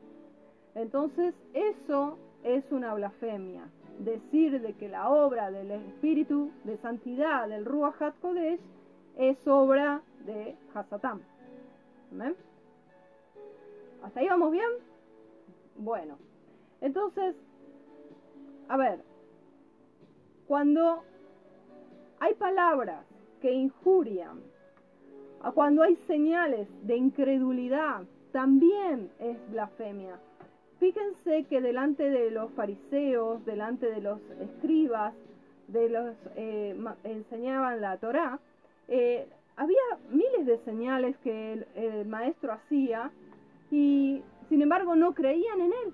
Entonces, 0.73 1.34
eso 1.54 2.17
es 2.45 2.71
una 2.71 2.93
blasfemia. 2.93 3.67
Decir 3.99 4.62
de 4.62 4.73
que 4.73 4.88
la 4.88 5.10
obra 5.10 5.51
del 5.51 5.71
Espíritu 5.71 6.51
de 6.63 6.77
Santidad 6.77 7.47
del 7.47 7.65
Ruach 7.65 8.01
HaKodesh 8.01 8.60
es 9.17 9.47
obra 9.47 10.01
de 10.25 10.55
Hasatán. 10.73 11.21
¿Amén? 12.12 12.36
¿Hasta 14.03 14.19
ahí 14.19 14.27
vamos 14.27 14.51
bien? 14.51 14.69
Bueno, 15.77 16.17
entonces, 16.81 17.36
a 18.67 18.77
ver, 18.77 18.99
cuando 20.47 21.03
hay 22.19 22.34
palabras 22.36 23.05
que 23.41 23.51
injurian, 23.51 24.41
cuando 25.53 25.84
hay 25.84 25.95
señales 26.08 26.67
de 26.84 26.95
incredulidad, 26.95 28.03
también 28.31 29.10
es 29.19 29.38
blasfemia. 29.51 30.19
Fíjense 30.80 31.46
que 31.46 31.62
delante 31.62 32.10
de 32.10 32.32
los 32.32 32.52
fariseos, 32.52 33.46
delante 33.46 33.90
de 33.90 34.02
los 34.02 34.20
escribas, 34.42 35.14
de 35.68 35.90
los 35.90 36.16
eh, 36.36 36.78
enseñaban 37.04 37.82
la 37.82 37.98
Torá, 37.98 38.40
eh, 38.88 39.28
había 39.58 39.78
miles 40.10 40.46
de 40.46 40.58
señales 40.60 41.18
que 41.24 41.66
el, 41.76 42.06
maestro 42.08 42.54
hacía 42.54 43.10
y 43.72 44.22
sin 44.50 44.62
embargo 44.62 44.96
no 44.96 45.14
creían 45.14 45.62
en 45.62 45.72
él, 45.72 45.94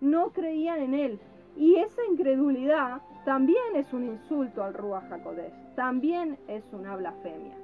no 0.00 0.30
creían 0.30 0.80
en 0.80 0.94
él. 0.94 1.20
Y 1.56 1.76
esa 1.76 2.02
incredulidad 2.10 3.02
también 3.26 3.76
es 3.76 3.92
un 3.92 4.06
insulto 4.06 4.64
al 4.64 4.74
Ruach 4.74 5.12
HaKodesh, 5.12 5.74
también 5.76 6.38
es 6.48 6.64
una 6.72 6.96
blasfemia. 6.96 7.54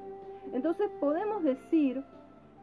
Entonces 0.53 0.91
podemos 1.01 1.43
decir 1.43 2.03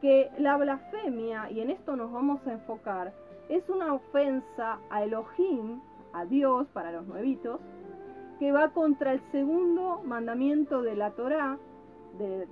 que 0.01 0.29
la 0.37 0.57
blasfemia, 0.57 1.49
y 1.49 1.61
en 1.61 1.71
esto 1.71 1.95
nos 1.95 2.11
vamos 2.11 2.45
a 2.45 2.53
enfocar, 2.53 3.13
es 3.49 3.67
una 3.69 3.93
ofensa 3.93 4.79
a 4.89 5.03
Elohim, 5.03 5.79
a 6.13 6.25
Dios 6.25 6.67
para 6.73 6.91
los 6.91 7.05
nuevitos, 7.05 7.59
que 8.39 8.51
va 8.51 8.69
contra 8.69 9.13
el 9.13 9.21
segundo 9.31 10.01
mandamiento 10.03 10.81
de 10.81 10.95
la 10.95 11.11
Torá, 11.11 11.57
de, 12.17 12.47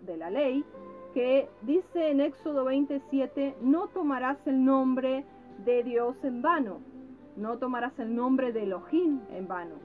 de 0.00 0.16
la 0.16 0.30
ley, 0.30 0.64
que 1.14 1.48
dice 1.62 2.10
en 2.10 2.20
Éxodo 2.20 2.64
27, 2.64 3.56
no 3.60 3.88
tomarás 3.88 4.38
el 4.46 4.64
nombre 4.64 5.24
de 5.64 5.82
Dios 5.82 6.16
en 6.22 6.42
vano, 6.42 6.80
no 7.36 7.58
tomarás 7.58 7.98
el 7.98 8.14
nombre 8.14 8.52
de 8.52 8.64
Elohim 8.64 9.20
en 9.30 9.46
vano. 9.46 9.76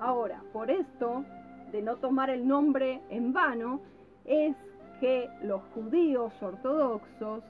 Ahora, 0.00 0.42
por 0.52 0.70
esto, 0.70 1.24
de 1.72 1.82
no 1.82 1.96
tomar 1.96 2.30
el 2.30 2.46
nombre 2.46 3.00
en 3.10 3.32
vano, 3.32 3.80
es 4.24 4.56
que 5.00 5.28
los 5.42 5.62
judíos 5.74 6.32
ortodoxos 6.40 7.42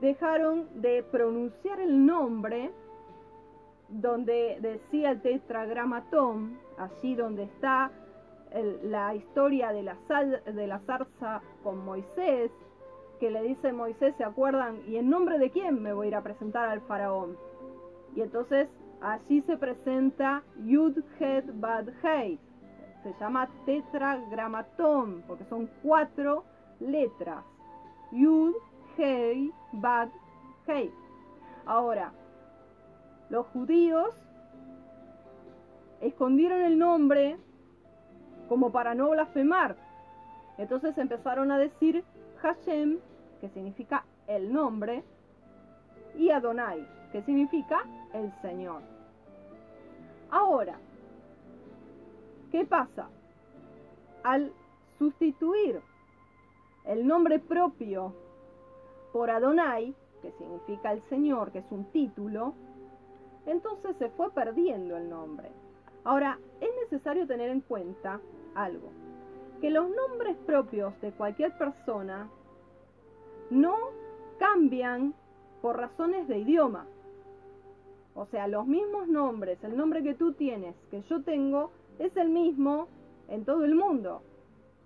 dejaron 0.00 0.68
de 0.80 1.02
pronunciar 1.02 1.80
el 1.80 2.04
nombre 2.04 2.70
donde 3.88 4.58
decía 4.60 5.12
el 5.12 5.22
tetragramatón, 5.22 6.58
allí 6.78 7.14
donde 7.14 7.44
está 7.44 7.90
la 8.82 9.14
historia 9.14 9.72
de 9.72 9.82
la, 9.82 9.96
sal, 10.08 10.42
de 10.44 10.66
la 10.66 10.78
zarza 10.80 11.42
con 11.62 11.84
Moisés, 11.84 12.50
que 13.20 13.30
le 13.30 13.42
dice 13.42 13.72
Moisés, 13.72 14.14
¿se 14.16 14.24
acuerdan? 14.24 14.80
¿Y 14.86 14.96
en 14.96 15.08
nombre 15.08 15.38
de 15.38 15.50
quién 15.50 15.82
me 15.82 15.92
voy 15.92 16.06
a 16.06 16.08
ir 16.08 16.14
a 16.16 16.22
presentar 16.22 16.68
al 16.68 16.80
faraón? 16.82 17.36
Y 18.14 18.22
entonces 18.22 18.68
allí 19.00 19.42
se 19.42 19.56
presenta 19.56 20.42
Yud 20.64 20.98
Het 21.18 21.44
Bad 21.60 21.88
Hei. 22.02 22.38
Se 23.02 23.14
llama 23.20 23.48
tetragramatón, 23.64 25.22
porque 25.26 25.44
son 25.44 25.70
cuatro 25.82 26.44
letras. 26.80 27.44
Yud, 28.10 28.54
Hei, 28.96 29.52
Bad, 29.80 30.08
Hei. 30.66 30.90
Ahora, 31.66 32.12
los 33.28 33.46
judíos 33.48 34.14
escondieron 36.00 36.62
el 36.62 36.78
nombre 36.78 37.36
como 38.48 38.70
para 38.70 38.94
no 38.94 39.10
blasfemar. 39.10 39.76
Entonces 40.58 40.96
empezaron 40.96 41.50
a 41.52 41.58
decir 41.58 42.04
Hashem, 42.40 42.98
que 43.40 43.48
significa 43.50 44.04
el 44.26 44.52
nombre, 44.52 45.04
y 46.16 46.30
Adonai, 46.30 46.86
que 47.12 47.22
significa 47.22 47.84
el 48.14 48.32
Señor. 48.40 48.80
Ahora, 50.30 50.78
¿qué 52.50 52.64
pasa? 52.64 53.08
Al 54.24 54.52
sustituir 54.98 55.80
el 56.86 57.06
nombre 57.06 57.38
propio 57.38 58.14
por 59.16 59.30
Adonai, 59.30 59.94
que 60.20 60.30
significa 60.32 60.92
el 60.92 61.00
Señor, 61.08 61.50
que 61.50 61.60
es 61.60 61.72
un 61.72 61.86
título, 61.86 62.52
entonces 63.46 63.96
se 63.96 64.10
fue 64.10 64.30
perdiendo 64.30 64.94
el 64.94 65.08
nombre. 65.08 65.48
Ahora, 66.04 66.38
es 66.60 66.68
necesario 66.82 67.26
tener 67.26 67.48
en 67.48 67.62
cuenta 67.62 68.20
algo, 68.54 68.90
que 69.62 69.70
los 69.70 69.88
nombres 69.88 70.36
propios 70.44 71.00
de 71.00 71.12
cualquier 71.12 71.56
persona 71.56 72.28
no 73.48 73.74
cambian 74.38 75.14
por 75.62 75.78
razones 75.78 76.28
de 76.28 76.40
idioma. 76.40 76.84
O 78.14 78.26
sea, 78.26 78.46
los 78.48 78.66
mismos 78.66 79.08
nombres, 79.08 79.64
el 79.64 79.78
nombre 79.78 80.02
que 80.02 80.12
tú 80.12 80.34
tienes, 80.34 80.74
que 80.90 81.00
yo 81.04 81.22
tengo, 81.22 81.70
es 81.98 82.14
el 82.18 82.28
mismo 82.28 82.88
en 83.28 83.46
todo 83.46 83.64
el 83.64 83.76
mundo. 83.76 84.20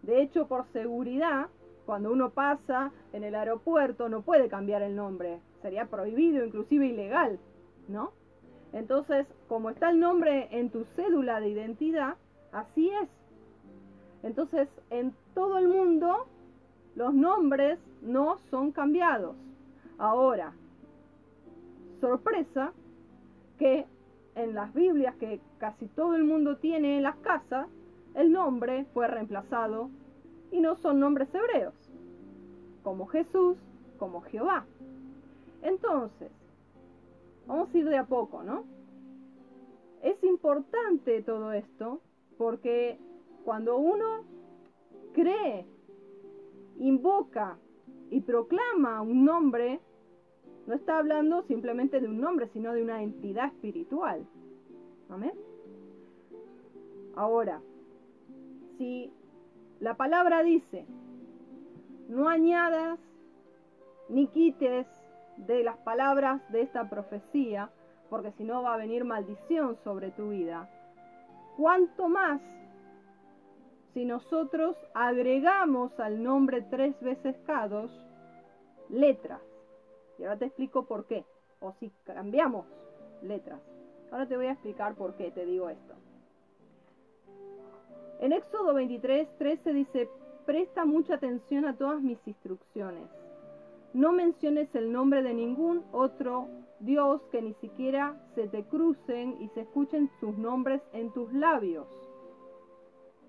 De 0.02 0.22
hecho, 0.22 0.46
por 0.46 0.66
seguridad, 0.72 1.48
cuando 1.90 2.12
uno 2.12 2.30
pasa 2.30 2.92
en 3.12 3.24
el 3.24 3.34
aeropuerto 3.34 4.08
no 4.08 4.22
puede 4.22 4.48
cambiar 4.48 4.80
el 4.80 4.94
nombre. 4.94 5.40
Sería 5.60 5.86
prohibido, 5.86 6.46
inclusive 6.46 6.86
ilegal, 6.86 7.40
¿no? 7.88 8.12
Entonces, 8.72 9.26
como 9.48 9.70
está 9.70 9.90
el 9.90 9.98
nombre 9.98 10.46
en 10.52 10.70
tu 10.70 10.84
cédula 10.94 11.40
de 11.40 11.48
identidad, 11.48 12.14
así 12.52 12.90
es. 12.90 13.08
Entonces, 14.22 14.68
en 14.90 15.12
todo 15.34 15.58
el 15.58 15.66
mundo, 15.66 16.28
los 16.94 17.12
nombres 17.12 17.80
no 18.02 18.38
son 18.52 18.70
cambiados. 18.70 19.34
Ahora, 19.98 20.52
sorpresa, 22.00 22.72
que 23.58 23.84
en 24.36 24.54
las 24.54 24.72
Biblias 24.74 25.16
que 25.16 25.40
casi 25.58 25.88
todo 25.88 26.14
el 26.14 26.22
mundo 26.22 26.56
tiene 26.56 26.98
en 26.98 27.02
las 27.02 27.16
casas, 27.16 27.66
el 28.14 28.30
nombre 28.30 28.86
fue 28.94 29.08
reemplazado 29.08 29.90
y 30.52 30.60
no 30.60 30.76
son 30.76 31.00
nombres 31.00 31.28
hebreos, 31.34 31.74
como 32.82 33.06
Jesús, 33.06 33.56
como 33.98 34.22
Jehová. 34.22 34.64
Entonces, 35.62 36.30
vamos 37.46 37.74
a 37.74 37.78
ir 37.78 37.88
de 37.88 37.98
a 37.98 38.06
poco, 38.06 38.42
¿no? 38.42 38.64
Es 40.02 40.22
importante 40.24 41.22
todo 41.22 41.52
esto 41.52 42.00
porque 42.38 42.98
cuando 43.44 43.76
uno 43.76 44.24
cree, 45.12 45.66
invoca 46.78 47.58
y 48.10 48.20
proclama 48.20 49.02
un 49.02 49.24
nombre, 49.24 49.80
no 50.66 50.74
está 50.74 50.98
hablando 50.98 51.42
simplemente 51.42 52.00
de 52.00 52.08
un 52.08 52.20
nombre, 52.20 52.48
sino 52.52 52.72
de 52.72 52.82
una 52.82 53.02
entidad 53.02 53.46
espiritual. 53.46 54.26
Amén. 55.10 55.32
Ahora, 57.16 57.60
si 58.78 59.12
la 59.80 59.96
palabra 59.96 60.42
dice, 60.42 60.86
no 62.10 62.28
añadas 62.28 62.98
ni 64.08 64.26
quites 64.26 64.86
de 65.36 65.62
las 65.62 65.76
palabras 65.78 66.42
de 66.50 66.62
esta 66.62 66.90
profecía, 66.90 67.70
porque 68.10 68.32
si 68.32 68.44
no 68.44 68.62
va 68.62 68.74
a 68.74 68.78
venir 68.78 69.04
maldición 69.04 69.76
sobre 69.84 70.10
tu 70.10 70.30
vida. 70.30 70.68
¿Cuánto 71.56 72.08
más 72.08 72.40
si 73.94 74.04
nosotros 74.04 74.76
agregamos 74.92 75.98
al 76.00 76.22
nombre 76.22 76.62
tres 76.62 77.00
veces 77.00 77.36
Kadosh 77.46 77.92
letras? 78.88 79.40
Y 80.18 80.24
ahora 80.24 80.38
te 80.38 80.46
explico 80.46 80.86
por 80.86 81.06
qué. 81.06 81.24
O 81.60 81.72
si 81.78 81.92
cambiamos 82.04 82.66
letras. 83.22 83.60
Ahora 84.10 84.26
te 84.26 84.36
voy 84.36 84.46
a 84.46 84.52
explicar 84.52 84.94
por 84.96 85.14
qué 85.14 85.30
te 85.30 85.46
digo 85.46 85.68
esto. 85.68 85.94
En 88.18 88.32
Éxodo 88.32 88.74
23, 88.74 89.28
13 89.38 89.72
dice, 89.72 90.10
presta 90.50 90.84
mucha 90.84 91.14
atención 91.14 91.64
a 91.64 91.76
todas 91.76 92.02
mis 92.02 92.18
instrucciones. 92.26 93.08
No 93.94 94.10
menciones 94.10 94.68
el 94.74 94.90
nombre 94.90 95.22
de 95.22 95.32
ningún 95.32 95.84
otro 95.92 96.48
Dios 96.80 97.22
que 97.30 97.40
ni 97.40 97.54
siquiera 97.60 98.20
se 98.34 98.48
te 98.48 98.64
crucen 98.64 99.36
y 99.40 99.48
se 99.50 99.60
escuchen 99.60 100.10
sus 100.18 100.36
nombres 100.36 100.82
en 100.92 101.12
tus 101.12 101.32
labios. 101.32 101.86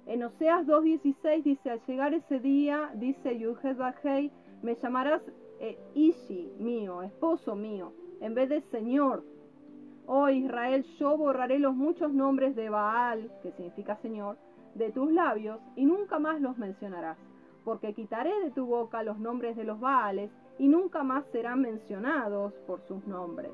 En 0.07 0.23
Oseas 0.23 0.65
2.16 0.65 1.43
dice, 1.43 1.69
al 1.69 1.86
llegar 1.86 2.15
ese 2.15 2.39
día, 2.39 2.89
dice 2.95 3.38
Yuhed 3.38 3.77
Bajei, 3.77 4.31
me 4.63 4.73
llamarás 4.73 5.21
eh, 5.60 5.77
Ishi 5.93 6.51
mío, 6.57 7.03
esposo 7.03 7.55
mío, 7.55 7.93
en 8.19 8.34
vez 8.34 8.49
de 8.49 8.62
Señor. 8.71 9.23
Oh 10.07 10.27
Israel, 10.27 10.84
yo 10.97 11.15
borraré 11.17 11.60
los 11.60 11.75
muchos 11.75 12.12
nombres 12.12 12.55
de 12.55 12.71
Baal, 12.71 13.31
que 13.43 13.51
significa 13.51 13.95
Señor, 13.97 14.38
de 14.75 14.91
tus 14.91 15.12
labios, 15.12 15.60
y 15.75 15.86
nunca 15.86 16.19
más 16.19 16.41
los 16.41 16.57
mencionarás, 16.57 17.17
porque 17.63 17.93
quitaré 17.93 18.38
de 18.41 18.51
tu 18.51 18.65
boca 18.65 19.03
los 19.03 19.19
nombres 19.19 19.55
de 19.55 19.63
los 19.63 19.79
Baales, 19.79 20.31
y 20.57 20.67
nunca 20.67 21.03
más 21.03 21.25
serán 21.31 21.62
mencionados 21.62 22.53
por 22.67 22.81
sus 22.81 23.05
nombres. 23.07 23.51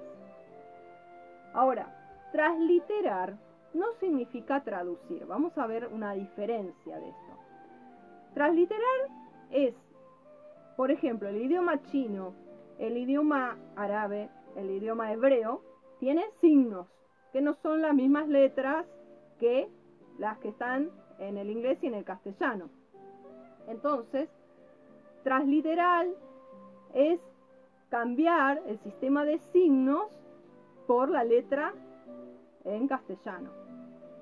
Ahora, 1.54 1.94
transliterar 2.32 3.38
no 3.74 3.86
significa 4.00 4.64
traducir. 4.64 5.26
Vamos 5.26 5.58
a 5.58 5.68
ver 5.68 5.88
una 5.88 6.14
diferencia 6.14 7.00
de 7.00 7.10
esto. 7.10 7.34
Transliterar 8.34 9.10
es, 9.52 9.74
por 10.76 10.92
ejemplo, 10.92 11.30
el 11.30 11.38
idioma 11.38 11.82
chino, 11.84 12.34
el 12.78 12.98
idioma 12.98 13.58
árabe, 13.76 14.30
el 14.56 14.70
idioma 14.70 15.12
hebreo, 15.12 15.62
tiene 16.00 16.24
signos 16.42 16.88
que 17.32 17.42
no 17.42 17.56
son 17.56 17.82
las 17.82 17.96
mismas 17.96 18.28
letras 18.28 18.86
que 19.40 19.70
las 20.20 20.38
que 20.40 20.50
están 20.50 20.90
en 21.20 21.38
el 21.38 21.50
inglés 21.50 21.80
y 21.82 21.88
en 21.88 21.96
el 21.96 22.04
castellano. 22.04 22.70
Entonces, 23.68 24.30
transliteral 25.24 26.14
es 26.94 27.20
cambiar 27.90 28.62
el 28.68 28.80
sistema 28.80 29.26
de 29.26 29.40
signos 29.52 30.08
por 30.88 31.10
la 31.10 31.24
letra 31.24 31.74
en 32.64 32.88
castellano. 32.88 33.50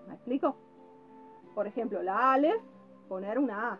¿Me 0.07 0.15
explico? 0.15 0.55
Por 1.53 1.67
ejemplo, 1.67 2.01
la 2.03 2.33
Aleph, 2.33 2.61
poner 3.07 3.39
una 3.39 3.73
A. 3.73 3.79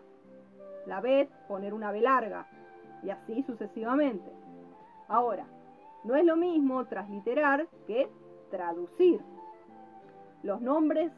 La 0.86 1.00
Bet, 1.00 1.28
poner 1.48 1.74
una 1.74 1.90
B 1.90 2.00
larga. 2.00 2.46
Y 3.02 3.10
así 3.10 3.42
sucesivamente. 3.42 4.30
Ahora, 5.08 5.46
no 6.04 6.14
es 6.14 6.24
lo 6.24 6.36
mismo 6.36 6.84
transliterar 6.86 7.66
que 7.86 8.08
traducir. 8.50 9.20
Los 10.42 10.60
nombres 10.60 11.12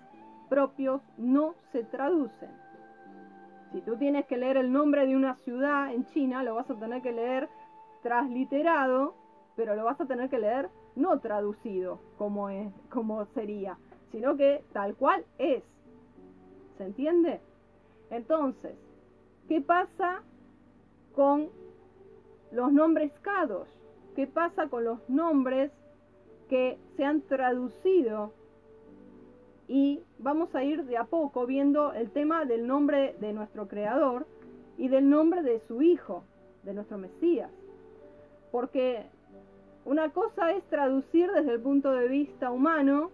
propios 0.48 1.02
no 1.16 1.54
se 1.72 1.84
traducen. 1.84 2.50
Si 3.72 3.80
tú 3.82 3.96
tienes 3.96 4.26
que 4.26 4.38
leer 4.38 4.56
el 4.56 4.72
nombre 4.72 5.06
de 5.06 5.14
una 5.14 5.34
ciudad 5.36 5.92
en 5.92 6.06
China, 6.06 6.42
lo 6.42 6.54
vas 6.54 6.70
a 6.70 6.74
tener 6.74 7.02
que 7.02 7.12
leer 7.12 7.48
transliterado, 8.02 9.14
pero 9.56 9.74
lo 9.74 9.84
vas 9.84 10.00
a 10.00 10.06
tener 10.06 10.30
que 10.30 10.38
leer 10.38 10.70
no 10.96 11.20
traducido, 11.20 12.00
como, 12.16 12.48
es, 12.48 12.72
como 12.90 13.24
sería, 13.26 13.76
sino 14.10 14.36
que 14.36 14.64
tal 14.72 14.94
cual 14.94 15.24
es. 15.38 15.62
¿Se 16.76 16.84
entiende? 16.84 17.40
Entonces, 18.10 18.74
¿qué 19.48 19.60
pasa 19.60 20.22
con 21.14 21.48
los 22.52 22.72
nombres 22.72 23.12
Kadosh? 23.20 23.68
¿Qué 24.14 24.26
pasa 24.26 24.68
con 24.68 24.84
los 24.84 25.08
nombres 25.08 25.70
que 26.48 26.78
se 26.96 27.04
han 27.04 27.20
traducido? 27.22 28.32
Y 29.68 30.00
vamos 30.18 30.54
a 30.54 30.64
ir 30.64 30.84
de 30.84 30.96
a 30.96 31.04
poco 31.04 31.46
viendo 31.46 31.92
el 31.92 32.10
tema 32.10 32.46
del 32.46 32.66
nombre 32.66 33.14
de 33.20 33.34
nuestro 33.34 33.68
Creador 33.68 34.26
y 34.78 34.88
del 34.88 35.08
nombre 35.10 35.42
de 35.42 35.60
su 35.68 35.82
Hijo, 35.82 36.24
de 36.62 36.72
nuestro 36.72 36.96
Mesías. 36.96 37.50
Porque 38.50 39.04
una 39.84 40.10
cosa 40.10 40.52
es 40.52 40.64
traducir 40.64 41.30
desde 41.32 41.52
el 41.52 41.60
punto 41.60 41.92
de 41.92 42.08
vista 42.08 42.50
humano, 42.50 43.10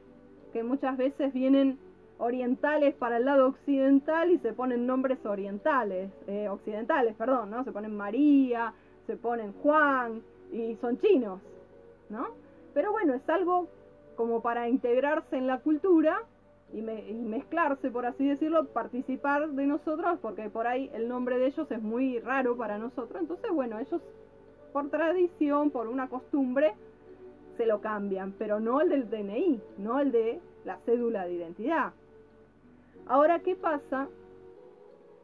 que 0.52 0.62
muchas 0.62 0.96
veces 0.96 1.32
vienen 1.32 1.78
orientales 2.18 2.94
para 2.94 3.16
el 3.16 3.24
lado 3.24 3.48
occidental 3.48 4.30
y 4.30 4.38
se 4.38 4.52
ponen 4.52 4.86
nombres 4.86 5.24
orientales, 5.26 6.12
eh, 6.28 6.48
occidentales, 6.48 7.16
perdón, 7.16 7.50
¿no? 7.50 7.64
Se 7.64 7.72
ponen 7.72 7.96
María, 7.96 8.72
se 9.06 9.16
ponen 9.16 9.52
Juan 9.54 10.22
y 10.52 10.76
son 10.76 11.00
chinos, 11.00 11.40
¿no? 12.08 12.28
Pero 12.72 12.92
bueno, 12.92 13.14
es 13.14 13.28
algo 13.28 13.66
como 14.16 14.40
para 14.40 14.68
integrarse 14.68 15.36
en 15.36 15.48
la 15.48 15.58
cultura 15.58 16.22
y, 16.74 16.82
me, 16.82 17.08
y, 17.08 17.14
mezclarse, 17.14 17.90
por 17.90 18.04
así 18.04 18.28
decirlo, 18.28 18.66
participar 18.66 19.48
de 19.48 19.66
nosotros, 19.66 20.18
porque 20.20 20.50
por 20.50 20.66
ahí 20.66 20.90
el 20.92 21.08
nombre 21.08 21.38
de 21.38 21.46
ellos 21.46 21.70
es 21.70 21.80
muy 21.80 22.18
raro 22.18 22.56
para 22.56 22.78
nosotros. 22.78 23.20
Entonces, 23.20 23.50
bueno, 23.52 23.78
ellos 23.78 24.02
por 24.72 24.90
tradición, 24.90 25.70
por 25.70 25.86
una 25.86 26.08
costumbre, 26.08 26.74
se 27.56 27.64
lo 27.64 27.80
cambian, 27.80 28.32
pero 28.36 28.58
no 28.58 28.80
el 28.80 28.88
del 28.88 29.08
DNI, 29.08 29.60
no 29.78 30.00
el 30.00 30.10
de 30.10 30.40
la 30.64 30.78
cédula 30.84 31.24
de 31.26 31.34
identidad. 31.34 31.92
Ahora, 33.06 33.38
¿qué 33.38 33.54
pasa 33.54 34.08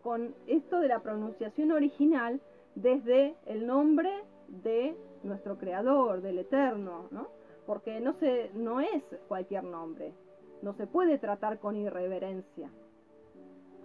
con 0.05 0.35
esto 0.47 0.79
de 0.79 0.87
la 0.87 1.01
pronunciación 1.01 1.73
original 1.73 2.41
desde 2.77 3.35
el 3.47 3.67
nombre 3.67 4.11
de 4.49 4.95
nuestro 5.25 5.59
creador, 5.59 6.23
del 6.23 6.39
eterno, 6.39 7.09
¿no? 7.11 7.29
Porque 7.67 8.01
no, 8.01 8.15
se, 8.15 8.51
no 8.55 8.81
es 8.81 9.03
cualquier 9.29 9.65
nombre, 9.65 10.13
no 10.63 10.75
se 10.75 10.87
puede 10.87 11.19
tratar 11.19 11.59
con 11.59 11.77
irreverencia, 11.77 12.71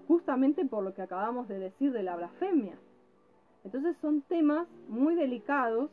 justamente 0.07 0.65
por 0.65 0.83
lo 0.83 0.93
que 0.93 1.01
acabamos 1.01 1.47
de 1.47 1.59
decir 1.59 1.91
de 1.91 2.03
la 2.03 2.15
blasfemia. 2.15 2.77
Entonces 3.63 3.97
son 4.01 4.21
temas 4.23 4.67
muy 4.87 5.15
delicados 5.15 5.89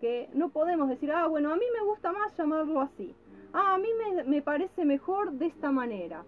que 0.00 0.28
no 0.34 0.50
podemos 0.50 0.88
decir, 0.88 1.10
ah, 1.12 1.26
bueno, 1.26 1.52
a 1.52 1.56
mí 1.56 1.64
me 1.72 1.86
gusta 1.86 2.12
más 2.12 2.36
llamarlo 2.36 2.80
así. 2.80 3.14
Ah, 3.52 3.74
a 3.74 3.78
mí 3.78 3.88
me, 3.98 4.24
me 4.24 4.42
parece 4.42 4.84
mejor 4.84 5.32
de 5.32 5.46
esta 5.46 5.70
manera. 5.70 6.24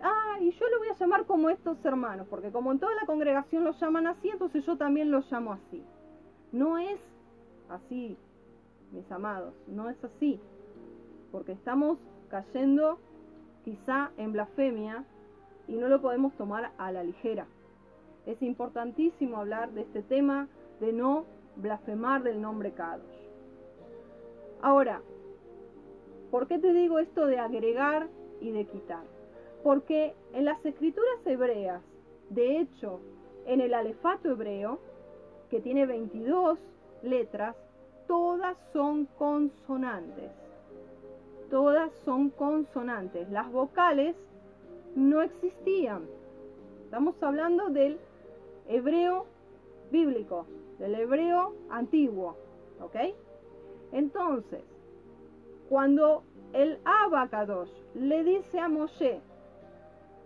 Ah, 0.00 0.36
y 0.40 0.50
yo 0.52 0.68
lo 0.68 0.78
voy 0.78 0.88
a 0.88 0.94
llamar 0.94 1.24
como 1.26 1.50
estos 1.50 1.82
hermanos, 1.84 2.26
porque 2.28 2.50
como 2.50 2.72
en 2.72 2.78
toda 2.78 2.94
la 2.94 3.06
congregación 3.06 3.64
lo 3.64 3.72
llaman 3.72 4.06
así, 4.06 4.28
entonces 4.28 4.64
yo 4.66 4.76
también 4.76 5.10
lo 5.10 5.22
llamo 5.30 5.52
así. 5.52 5.82
No 6.52 6.78
es 6.78 7.00
así, 7.68 8.16
mis 8.92 9.10
amados, 9.10 9.54
no 9.66 9.88
es 9.88 10.02
así, 10.04 10.40
porque 11.32 11.52
estamos 11.52 11.98
cayendo 12.28 12.98
quizá 13.66 14.12
en 14.16 14.30
blasfemia 14.30 15.04
y 15.66 15.72
no 15.72 15.88
lo 15.88 16.00
podemos 16.00 16.32
tomar 16.34 16.70
a 16.78 16.92
la 16.92 17.02
ligera. 17.02 17.48
Es 18.24 18.40
importantísimo 18.40 19.38
hablar 19.38 19.72
de 19.72 19.80
este 19.80 20.02
tema 20.02 20.48
de 20.78 20.92
no 20.92 21.24
blasfemar 21.56 22.22
del 22.22 22.40
nombre 22.40 22.70
Kadosh. 22.70 23.26
Ahora, 24.62 25.02
¿por 26.30 26.46
qué 26.46 26.60
te 26.60 26.72
digo 26.72 27.00
esto 27.00 27.26
de 27.26 27.40
agregar 27.40 28.06
y 28.40 28.52
de 28.52 28.66
quitar? 28.66 29.02
Porque 29.64 30.14
en 30.32 30.44
las 30.44 30.64
escrituras 30.64 31.26
hebreas, 31.26 31.82
de 32.30 32.60
hecho, 32.60 33.00
en 33.46 33.60
el 33.60 33.74
alefato 33.74 34.30
hebreo, 34.30 34.78
que 35.50 35.60
tiene 35.60 35.86
22 35.86 36.56
letras, 37.02 37.56
todas 38.06 38.56
son 38.72 39.06
consonantes. 39.18 40.45
Todas 41.50 41.92
son 42.04 42.30
consonantes. 42.30 43.28
Las 43.30 43.50
vocales 43.52 44.16
no 44.94 45.22
existían. 45.22 46.02
Estamos 46.84 47.20
hablando 47.22 47.68
del 47.68 47.98
hebreo 48.68 49.26
bíblico, 49.90 50.46
del 50.78 50.94
hebreo 50.94 51.54
antiguo. 51.70 52.36
¿Ok? 52.80 52.96
Entonces, 53.92 54.62
cuando 55.68 56.22
el 56.52 56.78
Abacados 56.84 57.70
le 57.94 58.24
dice 58.24 58.58
a 58.58 58.68
Moshe, 58.68 59.20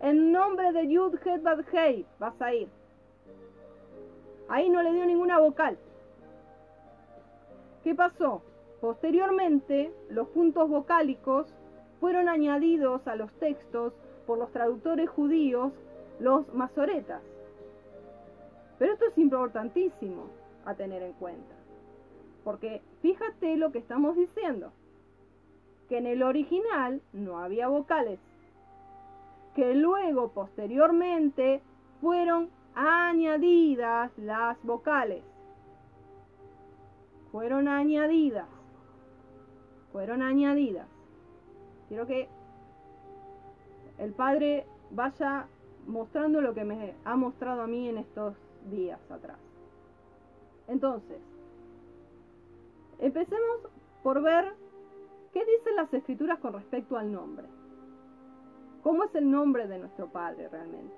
en 0.01 0.33
nombre 0.33 0.73
de 0.73 0.89
Yud 0.89 1.15
Het 1.25 1.43
Bad 1.43 1.65
Hei, 1.73 2.07
vas 2.19 2.41
a 2.41 2.55
ir. 2.55 2.69
Ahí 4.49 4.69
no 4.69 4.83
le 4.83 4.93
dio 4.93 5.07
ninguna 5.07 5.39
vocal. 5.39 5.77
¿Qué 7.85 7.95
pasó? 7.95 8.43
Posteriormente, 8.81 9.93
los 10.09 10.29
puntos 10.29 10.69
vocálicos 10.69 11.53
fueron 12.01 12.29
añadidos 12.29 13.07
a 13.07 13.15
los 13.15 13.31
textos 13.35 13.93
por 14.27 14.39
los 14.39 14.51
traductores 14.53 15.09
judíos, 15.11 15.73
los 16.19 16.53
masoretas. 16.55 17.23
Pero 18.79 18.95
esto 18.95 19.05
es 19.07 19.19
importantísimo 19.19 20.29
a 20.65 20.75
tener 20.75 21.03
en 21.03 21.13
cuenta. 21.13 21.55
Porque 22.43 22.81
fíjate 23.03 23.57
lo 23.57 23.71
que 23.71 23.79
estamos 23.79 24.17
diciendo. 24.17 24.73
Que 25.89 25.99
en 25.99 26.07
el 26.07 26.23
original 26.23 27.03
no 27.13 27.39
había 27.39 27.69
vocales. 27.69 28.19
Que 29.55 29.75
luego, 29.75 30.29
posteriormente, 30.33 31.61
fueron 32.01 32.49
añadidas 32.75 34.11
las 34.17 34.57
vocales. 34.63 35.23
Fueron 37.31 37.69
añadidas. 37.69 38.60
Fueron 39.93 40.23
añadidas. 40.23 40.87
Quiero 41.89 42.07
que 42.07 42.29
el 43.99 44.13
Padre 44.13 44.67
vaya 44.91 45.47
mostrando 45.87 46.41
lo 46.41 46.55
que 46.55 46.65
me 46.65 46.95
ha 47.05 47.17
mostrado 47.17 47.63
a 47.63 47.67
mí 47.67 47.89
en 47.89 47.99
estos 47.99 48.35
días 48.71 49.01
atrás. 49.11 49.39
Entonces, 50.69 51.19
empecemos 52.99 53.69
por 54.03 54.23
ver 54.23 54.53
qué 55.33 55.45
dicen 55.45 55.77
las 55.77 55.93
escrituras 55.93 56.39
con 56.39 56.53
respecto 56.53 56.97
al 56.97 57.13
nombre. 57.13 57.47
¿Cómo 58.83 59.05
es 59.05 59.15
el 59.15 59.31
nombre 59.31 59.67
de 59.67 59.79
nuestro 59.79 60.09
Padre 60.09 60.49
realmente? 60.49 60.95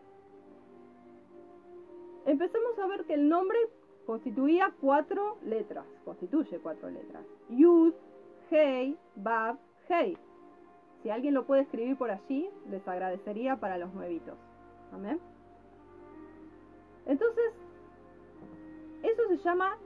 Empecemos 2.26 2.78
a 2.78 2.87
ver 2.87 3.05
que 3.05 3.14
el 3.14 3.28
nombre 3.28 3.59
constituía 4.07 4.72
cuatro 4.81 5.38
letras, 5.44 5.85
constituye 6.05 6.59
cuatro 6.61 6.90
letras. 6.90 7.24
Yud, 7.48 7.94
Hei, 8.50 8.96
Bab, 9.16 9.57
Hei. 9.88 10.16
Si 11.02 11.11
alguien 11.11 11.35
lo 11.35 11.44
puede 11.44 11.62
escribir 11.62 11.96
por 11.96 12.11
allí, 12.11 12.48
les 12.70 12.87
agradecería 12.87 13.57
para 13.57 13.78
los 13.78 13.92
nuevitos. 13.92 14.37
Amén. 14.92 15.18
Entonces, 17.07 17.52
eso 19.02 19.22
se 19.28 19.37
llama 19.38 19.76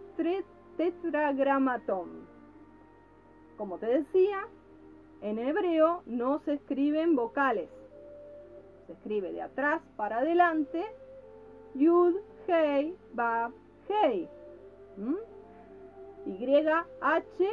tetragramatón. 0.77 2.27
Como 3.57 3.79
te 3.79 3.87
decía, 3.87 4.47
en 5.23 5.39
hebreo 5.39 6.03
no 6.07 6.41
se 6.41 6.55
escriben 6.55 7.17
vocales. 7.17 7.71
Se 8.87 8.93
escribe 8.93 9.33
de 9.33 9.43
atrás 9.43 9.81
para 9.97 10.19
adelante. 10.19 10.85
Yud, 11.75 12.17
Hei, 12.47 12.97
Bab, 13.15 13.53
Hei. 13.89 14.29
¿Mm? 14.97 15.17
Y, 16.27 16.45
H, 17.01 17.49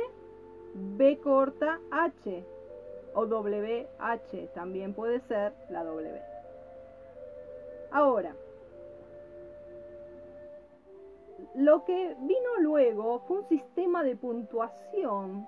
B 0.73 1.19
corta, 1.19 1.79
H. 1.91 2.45
O 3.15 3.25
WH. 3.27 4.47
También 4.55 4.93
puede 4.93 5.19
ser 5.21 5.53
la 5.69 5.83
W. 5.83 6.19
Ahora, 7.91 8.35
lo 11.55 11.83
que 11.85 12.15
vino 12.21 12.57
luego 12.59 13.19
fue 13.27 13.39
un 13.39 13.49
sistema 13.49 14.03
de 14.03 14.15
puntuación 14.15 15.47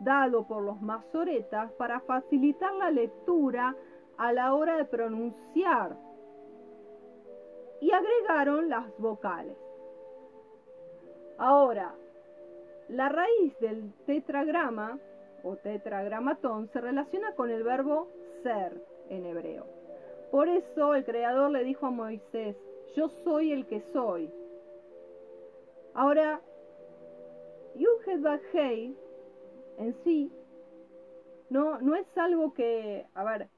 dado 0.00 0.46
por 0.46 0.62
los 0.62 0.80
masoretas 0.82 1.72
para 1.72 2.00
facilitar 2.00 2.74
la 2.74 2.90
lectura 2.90 3.74
a 4.18 4.32
la 4.32 4.54
hora 4.54 4.76
de 4.76 4.84
pronunciar 4.84 5.96
y 7.80 7.90
agregaron 7.92 8.68
las 8.68 8.86
vocales. 8.98 9.56
Ahora, 11.38 11.94
la 12.88 13.08
raíz 13.08 13.58
del 13.60 13.92
tetragrama 14.06 14.98
o 15.42 15.56
tetragramatón 15.56 16.68
se 16.72 16.80
relaciona 16.80 17.34
con 17.34 17.50
el 17.50 17.62
verbo 17.62 18.08
ser 18.42 18.80
en 19.08 19.26
hebreo. 19.26 19.66
Por 20.30 20.48
eso 20.48 20.94
el 20.94 21.04
Creador 21.04 21.50
le 21.50 21.64
dijo 21.64 21.86
a 21.86 21.90
Moisés, 21.90 22.56
yo 22.96 23.08
soy 23.24 23.52
el 23.52 23.66
que 23.66 23.80
soy. 23.92 24.30
Ahora, 25.94 26.40
Yuhed 27.74 28.40
Hei 28.52 28.96
en 29.78 29.94
sí 30.02 30.32
no, 31.50 31.80
no 31.80 31.94
es 31.94 32.06
algo 32.18 32.54
que, 32.54 33.06
a 33.14 33.24
ver, 33.24 33.48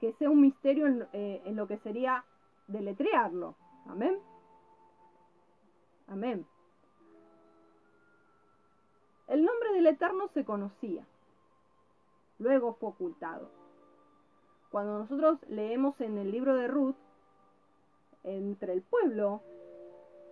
que 0.00 0.12
sea 0.14 0.30
un 0.30 0.40
misterio 0.40 0.86
en, 0.86 1.06
eh, 1.12 1.42
en 1.44 1.56
lo 1.56 1.66
que 1.66 1.78
sería 1.78 2.24
deletrearlo. 2.68 3.56
Amén. 3.86 4.18
Amén. 6.08 6.46
El 9.28 9.44
nombre 9.44 9.72
del 9.72 9.86
Eterno 9.88 10.28
se 10.28 10.44
conocía, 10.44 11.04
luego 12.38 12.74
fue 12.74 12.90
ocultado. 12.90 13.50
Cuando 14.70 14.98
nosotros 14.98 15.38
leemos 15.48 16.00
en 16.00 16.18
el 16.18 16.30
libro 16.30 16.54
de 16.54 16.68
Ruth, 16.68 16.96
entre 18.22 18.72
el 18.72 18.82
pueblo, 18.82 19.42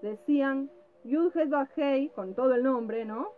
decían 0.02 0.70
Yud 1.04 1.33
Hei, 1.76 2.09
con 2.11 2.35
todo 2.35 2.54
el 2.54 2.62
nombre, 2.62 3.04
¿no? 3.04 3.30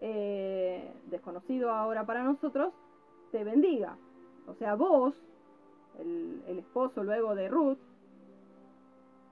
Eh, 0.00 0.92
desconocido 1.06 1.70
ahora 1.70 2.04
para 2.04 2.24
nosotros, 2.24 2.74
te 3.30 3.44
bendiga. 3.44 3.96
O 4.46 4.54
sea, 4.54 4.74
vos, 4.74 5.14
el, 5.98 6.42
el 6.48 6.58
esposo 6.58 7.04
luego 7.04 7.34
de 7.34 7.48
Ruth, 7.48 7.78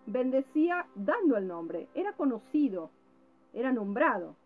bendecía 0.06 0.86
dando 0.94 1.36
el 1.36 1.46
nombre, 1.48 1.88
era 1.94 2.12
conocido, 2.12 2.90
era 3.52 3.72
nombrado. 3.72 4.36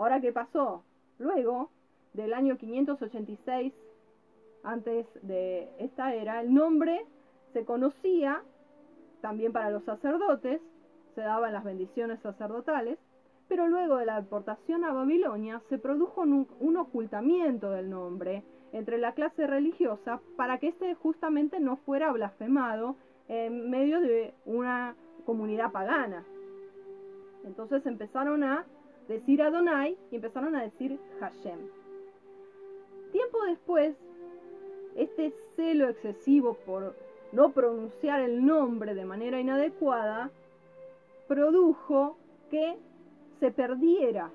Ahora, 0.00 0.18
¿qué 0.18 0.32
pasó? 0.32 0.82
Luego, 1.18 1.68
del 2.14 2.32
año 2.32 2.56
586 2.56 3.74
antes 4.62 5.06
de 5.20 5.68
esta 5.78 6.14
era, 6.14 6.40
el 6.40 6.54
nombre 6.54 7.04
se 7.52 7.66
conocía 7.66 8.42
también 9.20 9.52
para 9.52 9.68
los 9.68 9.84
sacerdotes, 9.84 10.62
se 11.14 11.20
daban 11.20 11.52
las 11.52 11.64
bendiciones 11.64 12.18
sacerdotales, 12.20 12.98
pero 13.46 13.68
luego 13.68 13.98
de 13.98 14.06
la 14.06 14.22
deportación 14.22 14.84
a 14.84 14.94
Babilonia 14.94 15.60
se 15.68 15.76
produjo 15.76 16.22
un, 16.22 16.48
un 16.60 16.76
ocultamiento 16.78 17.70
del 17.70 17.90
nombre 17.90 18.42
entre 18.72 18.96
la 18.96 19.12
clase 19.12 19.46
religiosa 19.46 20.22
para 20.34 20.56
que 20.56 20.68
éste 20.68 20.94
justamente 20.94 21.60
no 21.60 21.76
fuera 21.76 22.10
blasfemado 22.10 22.96
en 23.28 23.68
medio 23.68 24.00
de 24.00 24.32
una 24.46 24.96
comunidad 25.26 25.72
pagana. 25.72 26.24
Entonces 27.44 27.84
empezaron 27.84 28.44
a 28.44 28.64
decir 29.10 29.42
Adonai 29.42 29.96
y 30.10 30.16
empezaron 30.16 30.54
a 30.54 30.62
decir 30.62 30.98
Hashem. 31.18 31.58
Tiempo 33.10 33.44
después, 33.44 33.96
este 34.94 35.32
celo 35.56 35.88
excesivo 35.88 36.54
por 36.64 36.94
no 37.32 37.50
pronunciar 37.52 38.20
el 38.20 38.44
nombre 38.46 38.94
de 38.94 39.04
manera 39.04 39.40
inadecuada 39.40 40.30
produjo 41.26 42.16
que 42.50 42.76
se 43.40 43.50
perdiera 43.50 44.30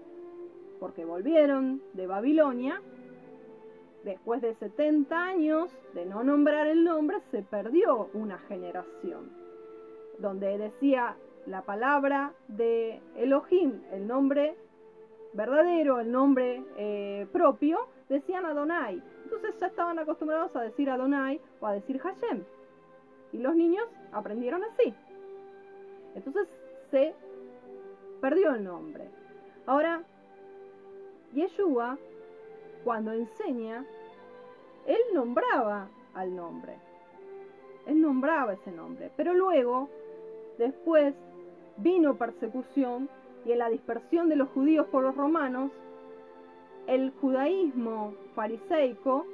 porque 0.80 1.06
volvieron 1.06 1.82
de 1.94 2.06
Babilonia, 2.06 2.82
después 4.04 4.42
de 4.42 4.56
70 4.56 5.18
años 5.18 5.72
de 5.94 6.06
no 6.06 6.24
nombrar 6.24 6.68
el 6.68 6.84
nombre, 6.84 7.18
se 7.32 7.42
perdió 7.44 8.10
una 8.14 8.38
generación, 8.40 9.30
donde 10.20 10.58
decía 10.58 11.16
la 11.46 11.62
palabra 11.62 12.34
de 12.50 13.00
Elohim, 13.16 13.82
el 13.92 14.06
nombre 14.06 14.56
verdadero, 15.36 16.00
el 16.00 16.12
nombre 16.12 16.63
eh, 16.78 17.28
propio, 17.32 17.88
decían 18.10 18.45
Adonai. 18.45 19.02
Entonces 19.24 19.56
ya 19.60 19.67
estaban 19.67 20.00
acostumbrados 20.00 20.56
a 20.56 20.62
decir 20.62 20.89
Adonai 20.89 21.39
o 21.60 21.67
a 21.67 21.74
decir 21.74 22.00
Hashem. 22.00 22.43
Y 23.34 23.39
los 23.39 23.56
niños 23.56 23.86
aprendieron 24.12 24.63
así. 24.63 24.93
Entonces 26.15 26.48
se 26.89 27.13
perdió 28.21 28.54
el 28.56 28.63
nombre. 28.63 29.10
Ahora, 29.65 30.04
Yeshua, 31.34 31.98
cuando 32.84 33.12
enseña, 33.12 33.84
él 34.86 35.00
nombraba 35.13 35.89
al 36.13 36.36
nombre. 36.36 36.78
Él 37.88 38.02
nombraba 38.02 38.54
ese 38.54 38.71
nombre. 38.71 39.12
Pero 39.17 39.34
luego, 39.34 39.89
después, 40.58 41.13
vino 41.78 42.15
persecución 42.15 43.10
y 43.45 43.51
en 43.51 43.60
la 43.60 43.69
dispersión 43.69 44.27
de 44.29 44.36
los 44.36 44.49
judíos 44.49 44.88
por 44.88 45.03
los 45.03 45.15
romanos, 45.15 45.71
el 46.88 47.12
judaísmo 47.21 48.13
fariseico 48.34 49.25